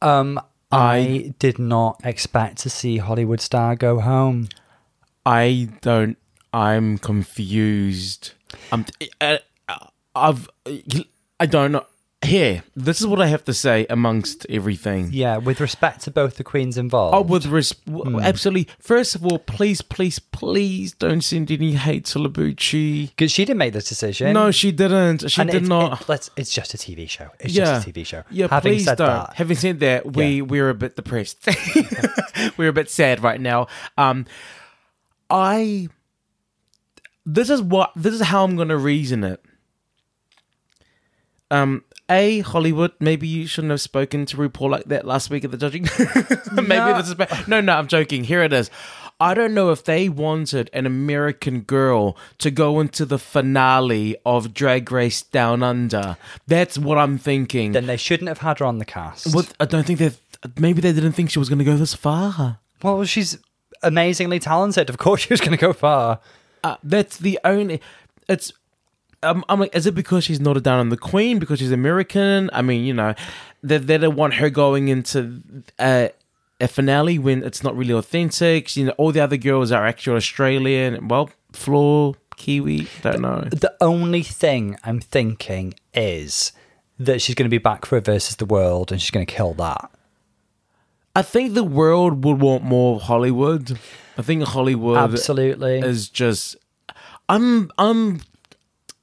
Um, 0.00 0.38
I, 0.70 0.96
I- 0.98 1.34
did 1.38 1.58
not 1.58 2.00
expect 2.04 2.58
to 2.58 2.70
see 2.70 2.98
Hollywood 2.98 3.40
star 3.40 3.76
go 3.76 4.00
home. 4.00 4.48
I 5.24 5.68
don't. 5.80 6.16
I'm 6.52 6.98
confused. 6.98 8.32
I'm. 8.70 8.84
I, 9.20 9.38
I've. 10.14 10.48
I 11.40 11.46
don't 11.46 11.72
know. 11.72 11.86
Here, 12.24 12.62
this 12.76 13.00
is 13.00 13.06
what 13.08 13.20
I 13.20 13.26
have 13.26 13.44
to 13.46 13.52
say 13.54 13.84
amongst 13.90 14.46
everything. 14.48 15.10
Yeah, 15.12 15.38
with 15.38 15.60
respect 15.60 16.02
to 16.02 16.10
both 16.12 16.36
the 16.36 16.44
queens 16.44 16.78
involved. 16.78 17.16
Oh, 17.16 17.20
with 17.22 17.46
res- 17.46 17.70
w 17.84 18.20
absolutely. 18.20 18.68
First 18.78 19.16
of 19.16 19.26
all, 19.26 19.40
please, 19.40 19.82
please, 19.82 20.20
please 20.20 20.92
don't 20.92 21.22
send 21.22 21.50
any 21.50 21.72
hate 21.72 22.04
to 22.06 22.20
Labucci. 22.20 23.08
because 23.08 23.32
she 23.32 23.44
didn't 23.44 23.58
make 23.58 23.72
this 23.72 23.88
decision. 23.88 24.32
No, 24.34 24.52
she 24.52 24.70
didn't. 24.70 25.28
She 25.32 25.40
and 25.40 25.50
did 25.50 25.66
not. 25.66 26.02
it- 26.02 26.08
let's, 26.08 26.30
it's 26.36 26.52
just 26.52 26.74
a 26.74 26.76
TV 26.76 27.08
show. 27.10 27.28
It's 27.40 27.54
yeah, 27.54 27.64
just 27.64 27.88
a 27.88 27.92
TV 27.92 28.06
show. 28.06 28.22
Yeah, 28.30 28.46
Having 28.48 28.72
please 28.72 28.86
don't. 28.86 28.98
that, 28.98 29.34
Having 29.34 29.56
said 29.56 29.80
that, 29.80 30.12
we 30.12 30.42
we're 30.42 30.70
a 30.70 30.74
bit 30.74 30.94
depressed. 30.94 31.44
we're 32.56 32.68
a 32.68 32.72
bit 32.72 32.88
sad 32.88 33.20
right 33.20 33.40
now. 33.40 33.66
Um, 33.98 34.26
I. 35.28 35.88
This 37.26 37.50
is 37.50 37.60
what. 37.60 37.90
This 37.96 38.14
is 38.14 38.20
how 38.20 38.44
I'm 38.44 38.54
going 38.54 38.68
to 38.68 38.76
reason 38.76 39.24
it. 39.24 39.44
Um, 41.50 41.84
a 42.10 42.40
Hollywood. 42.40 42.92
Maybe 43.00 43.26
you 43.26 43.46
shouldn't 43.46 43.70
have 43.70 43.80
spoken 43.80 44.26
to 44.26 44.36
RuPaul 44.36 44.70
like 44.70 44.84
that 44.86 45.06
last 45.06 45.30
week 45.30 45.44
at 45.44 45.50
the 45.50 45.56
judging. 45.56 45.82
maybe 46.52 46.68
No. 46.68 46.96
this 46.98 47.08
is 47.08 47.14
bad. 47.14 47.46
No, 47.48 47.60
no, 47.60 47.74
I'm 47.76 47.86
joking. 47.86 48.24
Here 48.24 48.42
it 48.42 48.52
is. 48.52 48.70
I 49.20 49.34
don't 49.34 49.54
know 49.54 49.70
if 49.70 49.84
they 49.84 50.08
wanted 50.08 50.68
an 50.72 50.84
American 50.84 51.60
girl 51.60 52.16
to 52.38 52.50
go 52.50 52.80
into 52.80 53.04
the 53.04 53.20
finale 53.20 54.16
of 54.26 54.52
Drag 54.52 54.90
Race 54.90 55.22
Down 55.22 55.62
Under. 55.62 56.16
That's 56.48 56.76
what 56.76 56.98
I'm 56.98 57.18
thinking. 57.18 57.70
then 57.72 57.86
they 57.86 57.96
shouldn't 57.96 58.26
have 58.28 58.38
had 58.38 58.58
her 58.58 58.64
on 58.64 58.78
the 58.78 58.84
cast. 58.84 59.32
Well, 59.34 59.46
I 59.60 59.64
don't 59.66 59.86
think 59.86 60.00
that. 60.00 60.16
Maybe 60.58 60.80
they 60.80 60.92
didn't 60.92 61.12
think 61.12 61.30
she 61.30 61.38
was 61.38 61.48
going 61.48 61.60
to 61.60 61.64
go 61.64 61.76
this 61.76 61.94
far. 61.94 62.58
Well, 62.82 63.04
she's 63.04 63.38
amazingly 63.84 64.40
talented. 64.40 64.90
Of 64.90 64.98
course, 64.98 65.20
she 65.20 65.32
was 65.32 65.40
going 65.40 65.52
to 65.52 65.56
go 65.56 65.72
far. 65.72 66.18
Uh, 66.64 66.76
that's 66.82 67.16
the 67.18 67.38
only. 67.44 67.80
It's. 68.28 68.52
Um, 69.22 69.44
I'm 69.48 69.60
like, 69.60 69.74
is 69.74 69.86
it 69.86 69.94
because 69.94 70.24
she's 70.24 70.40
not 70.40 70.56
a 70.56 70.60
down 70.60 70.80
on 70.80 70.88
the 70.88 70.96
queen 70.96 71.38
because 71.38 71.58
she's 71.58 71.72
American? 71.72 72.50
I 72.52 72.62
mean, 72.62 72.84
you 72.84 72.94
know, 72.94 73.14
they 73.62 73.78
they 73.78 73.98
don't 73.98 74.16
want 74.16 74.34
her 74.34 74.50
going 74.50 74.88
into 74.88 75.42
uh, 75.78 76.08
a 76.60 76.68
finale 76.68 77.18
when 77.18 77.42
it's 77.44 77.62
not 77.62 77.76
really 77.76 77.94
authentic. 77.94 78.76
You 78.76 78.86
know, 78.86 78.92
all 78.92 79.12
the 79.12 79.20
other 79.20 79.36
girls 79.36 79.72
are 79.72 79.86
actual 79.86 80.16
Australian. 80.16 81.08
Well, 81.08 81.30
Flor, 81.52 82.14
Kiwi, 82.36 82.88
don't 83.02 83.20
know. 83.20 83.42
The 83.50 83.74
only 83.80 84.22
thing 84.22 84.76
I'm 84.84 85.00
thinking 85.00 85.74
is 85.94 86.52
that 86.98 87.20
she's 87.20 87.34
going 87.34 87.46
to 87.46 87.50
be 87.50 87.58
back 87.58 87.86
for 87.86 88.00
versus 88.00 88.36
the 88.36 88.46
world, 88.46 88.92
and 88.92 89.00
she's 89.00 89.10
going 89.10 89.26
to 89.26 89.32
kill 89.32 89.54
that. 89.54 89.90
I 91.14 91.22
think 91.22 91.54
the 91.54 91.64
world 91.64 92.24
would 92.24 92.40
want 92.40 92.64
more 92.64 92.98
Hollywood. 92.98 93.78
I 94.16 94.22
think 94.22 94.44
Hollywood 94.44 94.96
Absolutely. 94.96 95.80
is 95.80 96.08
just 96.08 96.56
I'm 97.28 97.70
I'm 97.78 98.20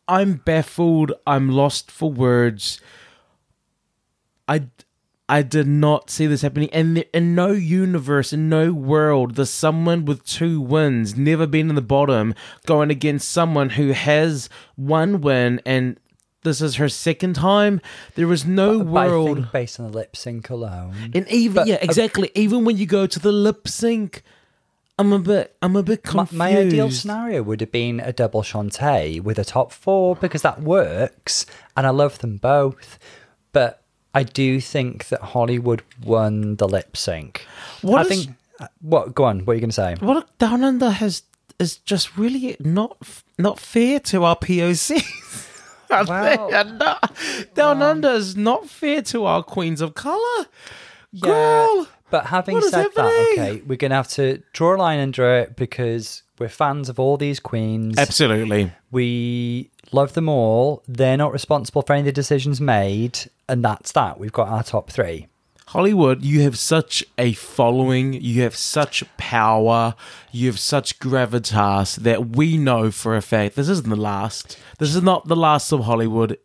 I'm 0.10 0.42
baffled. 0.44 1.14
I'm 1.28 1.50
lost 1.50 1.90
for 1.92 2.12
words. 2.12 2.82
I 4.48 4.64
I 5.32 5.44
did 5.44 5.68
not 5.68 6.10
see 6.10 6.26
this 6.26 6.42
happening, 6.42 6.70
and 6.74 6.98
there- 6.98 7.06
in 7.14 7.36
no 7.36 7.52
universe, 7.52 8.34
in 8.34 8.50
no 8.50 8.74
world, 8.74 9.36
does 9.36 9.52
someone 9.52 10.04
with 10.06 10.26
two 10.26 10.60
wins, 10.60 11.16
never 11.16 11.46
been 11.46 11.70
in 11.70 11.76
the 11.76 11.84
bottom, 11.84 12.34
going 12.66 12.90
against 12.90 13.30
someone 13.30 13.70
who 13.72 13.92
has 13.92 14.50
one 14.76 15.22
win 15.22 15.62
and. 15.66 16.00
This 16.44 16.62
is 16.62 16.76
her 16.76 16.88
second 16.88 17.34
time. 17.36 17.82
There 18.16 18.32
is 18.32 18.46
no 18.46 18.82
But 18.82 18.98
I 18.98 19.08
world. 19.10 19.38
think 19.40 19.52
based 19.52 19.78
on 19.78 19.88
the 19.92 19.98
lip 19.98 20.16
sync 20.16 20.50
alone. 20.50 21.12
And 21.14 21.28
even 21.28 21.54
But- 21.56 21.68
yeah, 21.68 21.78
exactly. 21.82 22.32
even 22.34 22.64
when 22.64 22.78
you 22.78 22.86
go 22.86 23.06
to 23.06 23.20
the 23.20 23.34
lip 23.34 23.68
sync, 23.68 24.24
I'm 25.00 25.14
a 25.14 25.20
bit 25.20 25.56
I'm 25.62 25.76
a 25.76 25.82
bit 25.84 26.06
My, 26.06 26.12
confused. 26.12 26.38
my 26.38 26.58
ideal 26.58 26.92
scenario 26.92 27.42
would 27.42 27.62
have 27.62 27.72
been 27.72 28.00
a 28.02 28.12
double 28.14 28.42
Shantay 28.44 29.22
with 29.22 29.40
a 29.40 29.46
top 29.46 29.72
four 29.72 30.16
because 30.16 30.42
that 30.44 30.62
works, 30.62 31.46
and 31.76 31.88
I 31.88 31.90
love 31.92 32.20
them 32.20 32.38
both. 32.38 33.00
But 33.54 33.82
I 34.14 34.24
do 34.24 34.60
think 34.60 35.08
that 35.08 35.22
Hollywood 35.22 35.84
won 36.04 36.58
the 36.58 36.68
lip 36.68 36.98
sync. 36.98 37.46
What 37.82 38.00
I 38.00 38.02
is- 38.02 38.08
think. 38.26 38.36
Uh, 38.60 38.68
what? 38.82 39.16
Go 39.16 39.24
on. 39.24 39.46
What 39.46 39.54
are 39.54 39.56
you 39.56 39.62
going 39.62 39.70
to 39.70 39.74
say? 39.76 39.96
What 40.02 40.38
Down 40.38 40.64
Under 40.66 40.90
has 40.90 41.24
is 41.60 41.78
just 41.78 42.18
really 42.18 42.58
not 42.60 42.98
not 43.38 43.58
fair 43.58 44.00
to 44.02 44.26
our 44.26 44.36
POC. 44.36 45.02
I 45.90 46.04
Well- 46.04 46.50
think- 46.50 46.78
not- 46.78 47.12
Down 47.56 47.82
Under 47.82 48.10
is 48.12 48.36
not 48.36 48.68
fair 48.70 49.02
to 49.04 49.24
our 49.26 49.44
queens 49.44 49.80
of 49.80 49.94
color. 49.96 50.46
Girl, 51.20 51.88
But 52.10 52.26
having 52.28 52.56
what 52.56 52.72
said 52.72 52.88
that, 52.96 53.28
okay, 53.34 53.62
we're 53.66 53.78
going 53.78 53.92
to 53.92 53.96
have 53.96 54.08
to 54.10 54.42
draw 54.54 54.76
a 54.76 54.78
line 54.78 55.00
under 55.00 55.38
it 55.38 55.56
because 55.56 56.24
we're 56.40 56.50
fans 56.50 56.90
of 56.90 57.00
all 57.00 57.18
these 57.18 57.40
queens. 57.40 57.98
absolutely. 57.98 58.72
We 58.92 59.70
love 59.92 60.14
them 60.14 60.28
all. 60.28 60.84
They're 60.88 61.18
not 61.18 61.32
responsible 61.32 61.82
for 61.84 61.94
any 61.94 62.02
of 62.02 62.06
the 62.06 62.12
decisions 62.12 62.60
made, 62.60 63.20
and 63.48 63.64
that's 63.64 63.92
that. 63.92 64.20
We've 64.20 64.32
got 64.32 64.48
our 64.48 64.64
top 64.64 64.90
three. 64.90 65.28
Hollywood, 65.68 66.24
you 66.24 66.42
have 66.42 66.58
such 66.58 67.04
a 67.20 67.34
following, 67.34 68.14
you 68.14 68.42
have 68.42 68.56
such 68.56 69.04
power, 69.18 69.94
you 70.32 70.48
have 70.48 70.58
such 70.58 70.98
gravitas 70.98 71.98
that 71.98 72.36
we 72.36 72.58
know 72.58 72.90
for 72.90 73.16
a 73.16 73.22
fact 73.22 73.56
this 73.56 73.70
isn't 73.70 73.88
the 73.88 73.96
last. 73.96 74.58
This 74.80 74.96
is 74.96 75.04
not 75.04 75.28
the 75.28 75.36
last 75.36 75.72
of 75.72 75.82
Hollywood. 75.82 76.40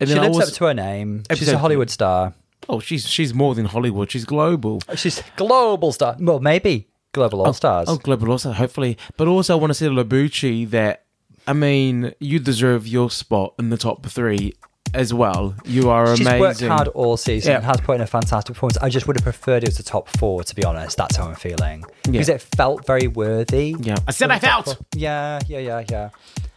And 0.00 0.08
She 0.08 0.18
lives 0.18 0.36
was, 0.36 0.48
up 0.48 0.54
to 0.56 0.64
her 0.64 0.74
name. 0.74 1.22
She's 1.32 1.50
a 1.50 1.58
Hollywood 1.58 1.88
star. 1.88 2.34
Oh, 2.68 2.80
she's 2.80 3.08
she's 3.08 3.32
more 3.34 3.54
than 3.54 3.66
Hollywood. 3.66 4.10
She's 4.10 4.24
global. 4.24 4.82
Oh, 4.88 4.94
she's 4.94 5.20
a 5.20 5.24
global 5.36 5.92
star. 5.92 6.16
Well, 6.18 6.40
maybe 6.40 6.88
global 7.12 7.40
all 7.40 7.48
oh, 7.48 7.52
stars. 7.52 7.88
Oh, 7.88 7.96
global 7.96 8.30
also, 8.30 8.52
hopefully. 8.52 8.98
But 9.16 9.28
also, 9.28 9.56
I 9.56 9.60
want 9.60 9.70
to 9.70 9.74
say 9.74 9.88
to 9.88 9.92
Labucci 9.92 10.68
that 10.70 11.04
I 11.46 11.52
mean, 11.52 12.14
you 12.20 12.38
deserve 12.38 12.86
your 12.86 13.10
spot 13.10 13.54
in 13.58 13.70
the 13.70 13.76
top 13.76 14.06
three 14.06 14.54
as 14.94 15.12
well. 15.12 15.54
You 15.64 15.90
are 15.90 16.16
She's 16.16 16.26
amazing. 16.26 16.40
worked 16.40 16.60
hard 16.60 16.88
all 16.88 17.16
season 17.16 17.50
Yeah. 17.50 17.56
and 17.56 17.64
has 17.64 17.80
put 17.80 17.96
in 17.96 18.00
a 18.00 18.06
fantastic 18.06 18.54
performance. 18.54 18.78
I 18.78 18.88
just 18.88 19.06
would 19.06 19.16
have 19.16 19.24
preferred 19.24 19.64
it 19.64 19.68
was 19.68 19.78
the 19.78 19.82
top 19.82 20.08
four, 20.18 20.44
to 20.44 20.54
be 20.54 20.64
honest. 20.64 20.96
That's 20.96 21.16
how 21.16 21.28
I'm 21.28 21.34
feeling. 21.34 21.84
Because 22.04 22.28
it 22.28 22.42
felt 22.42 22.86
very 22.86 23.08
worthy. 23.08 23.74
Yeah, 23.80 23.96
I 24.06 24.10
said 24.12 24.30
I 24.30 24.38
felt. 24.38 24.78
Yeah, 24.94 25.40
yeah, 25.48 25.58
yeah, 25.58 25.84
yeah. 25.88 26.10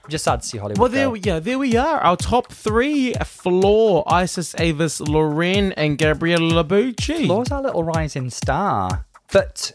Just 0.10 0.24
sad 0.26 0.42
to 0.42 0.48
see 0.48 0.58
Hollywood. 0.58 0.78
Well, 0.80 0.90
there, 0.90 1.08
go. 1.08 1.16
yeah, 1.16 1.40
there 1.40 1.58
we 1.58 1.76
are. 1.76 2.00
Our 2.00 2.16
top 2.18 2.52
three: 2.52 3.14
Flor, 3.26 4.04
Isis 4.12 4.56
Avis, 4.60 5.00
Loren, 5.02 5.72
and 5.74 5.98
Gabriella 5.98 6.64
Labucci. 6.64 7.26
Flor's 7.26 7.52
our 7.52 7.62
little 7.62 7.84
rising 7.84 8.30
star. 8.30 9.06
But 9.32 9.74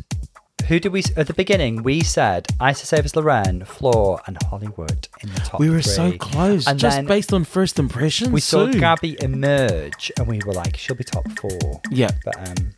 who 0.69 0.79
did 0.79 0.93
we 0.93 1.03
at 1.17 1.27
the 1.27 1.35
beginning? 1.35 1.83
We 1.83 2.01
said 2.03 2.47
Isis 2.61 2.93
Avis 2.93 3.17
Loren, 3.17 3.65
Floor, 3.65 4.21
and 4.27 4.41
Hollywood 4.45 5.09
in 5.21 5.33
the 5.35 5.41
top. 5.41 5.59
we 5.59 5.69
were 5.69 5.83
three. 5.83 5.93
so 5.93 6.13
close, 6.19 6.67
And 6.69 6.79
just 6.79 7.05
based 7.07 7.33
on 7.33 7.43
first 7.45 7.79
impressions. 7.81 8.31
we 8.31 8.41
saw 8.41 8.67
too. 8.67 8.79
Gabby 8.79 9.17
emerge, 9.21 10.13
and 10.17 10.29
we 10.29 10.41
were 10.47 10.53
like, 10.53 10.77
she'll 10.77 10.95
be 10.97 11.03
top 11.05 11.29
four. 11.33 11.81
Yeah. 11.91 12.11
But 12.25 12.49
um, 12.49 12.75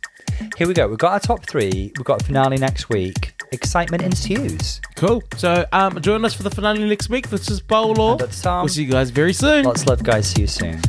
here 0.57 0.67
we 0.67 0.73
go. 0.73 0.87
We've 0.87 0.97
got 0.97 1.11
our 1.11 1.19
top 1.19 1.45
three. 1.45 1.91
We've 1.95 2.05
got 2.05 2.21
a 2.23 2.25
finale 2.25 2.57
next 2.57 2.89
week. 2.89 3.33
Excitement 3.53 4.03
ensues. 4.03 4.81
Cool. 4.95 5.23
So, 5.37 5.65
um, 5.71 6.01
join 6.01 6.25
us 6.25 6.33
for 6.33 6.43
the 6.43 6.49
finale 6.49 6.83
next 6.83 7.09
week. 7.09 7.29
This 7.29 7.49
is. 7.49 7.61
And. 7.61 8.17
We'll 8.63 8.67
see 8.69 8.83
you 8.83 8.91
guys 8.91 9.11
very 9.11 9.33
soon. 9.33 9.63
Lots 9.63 9.83
of 9.83 9.89
love, 9.89 10.03
guys. 10.03 10.27
See 10.27 10.41
you 10.41 10.47
soon. 10.47 10.81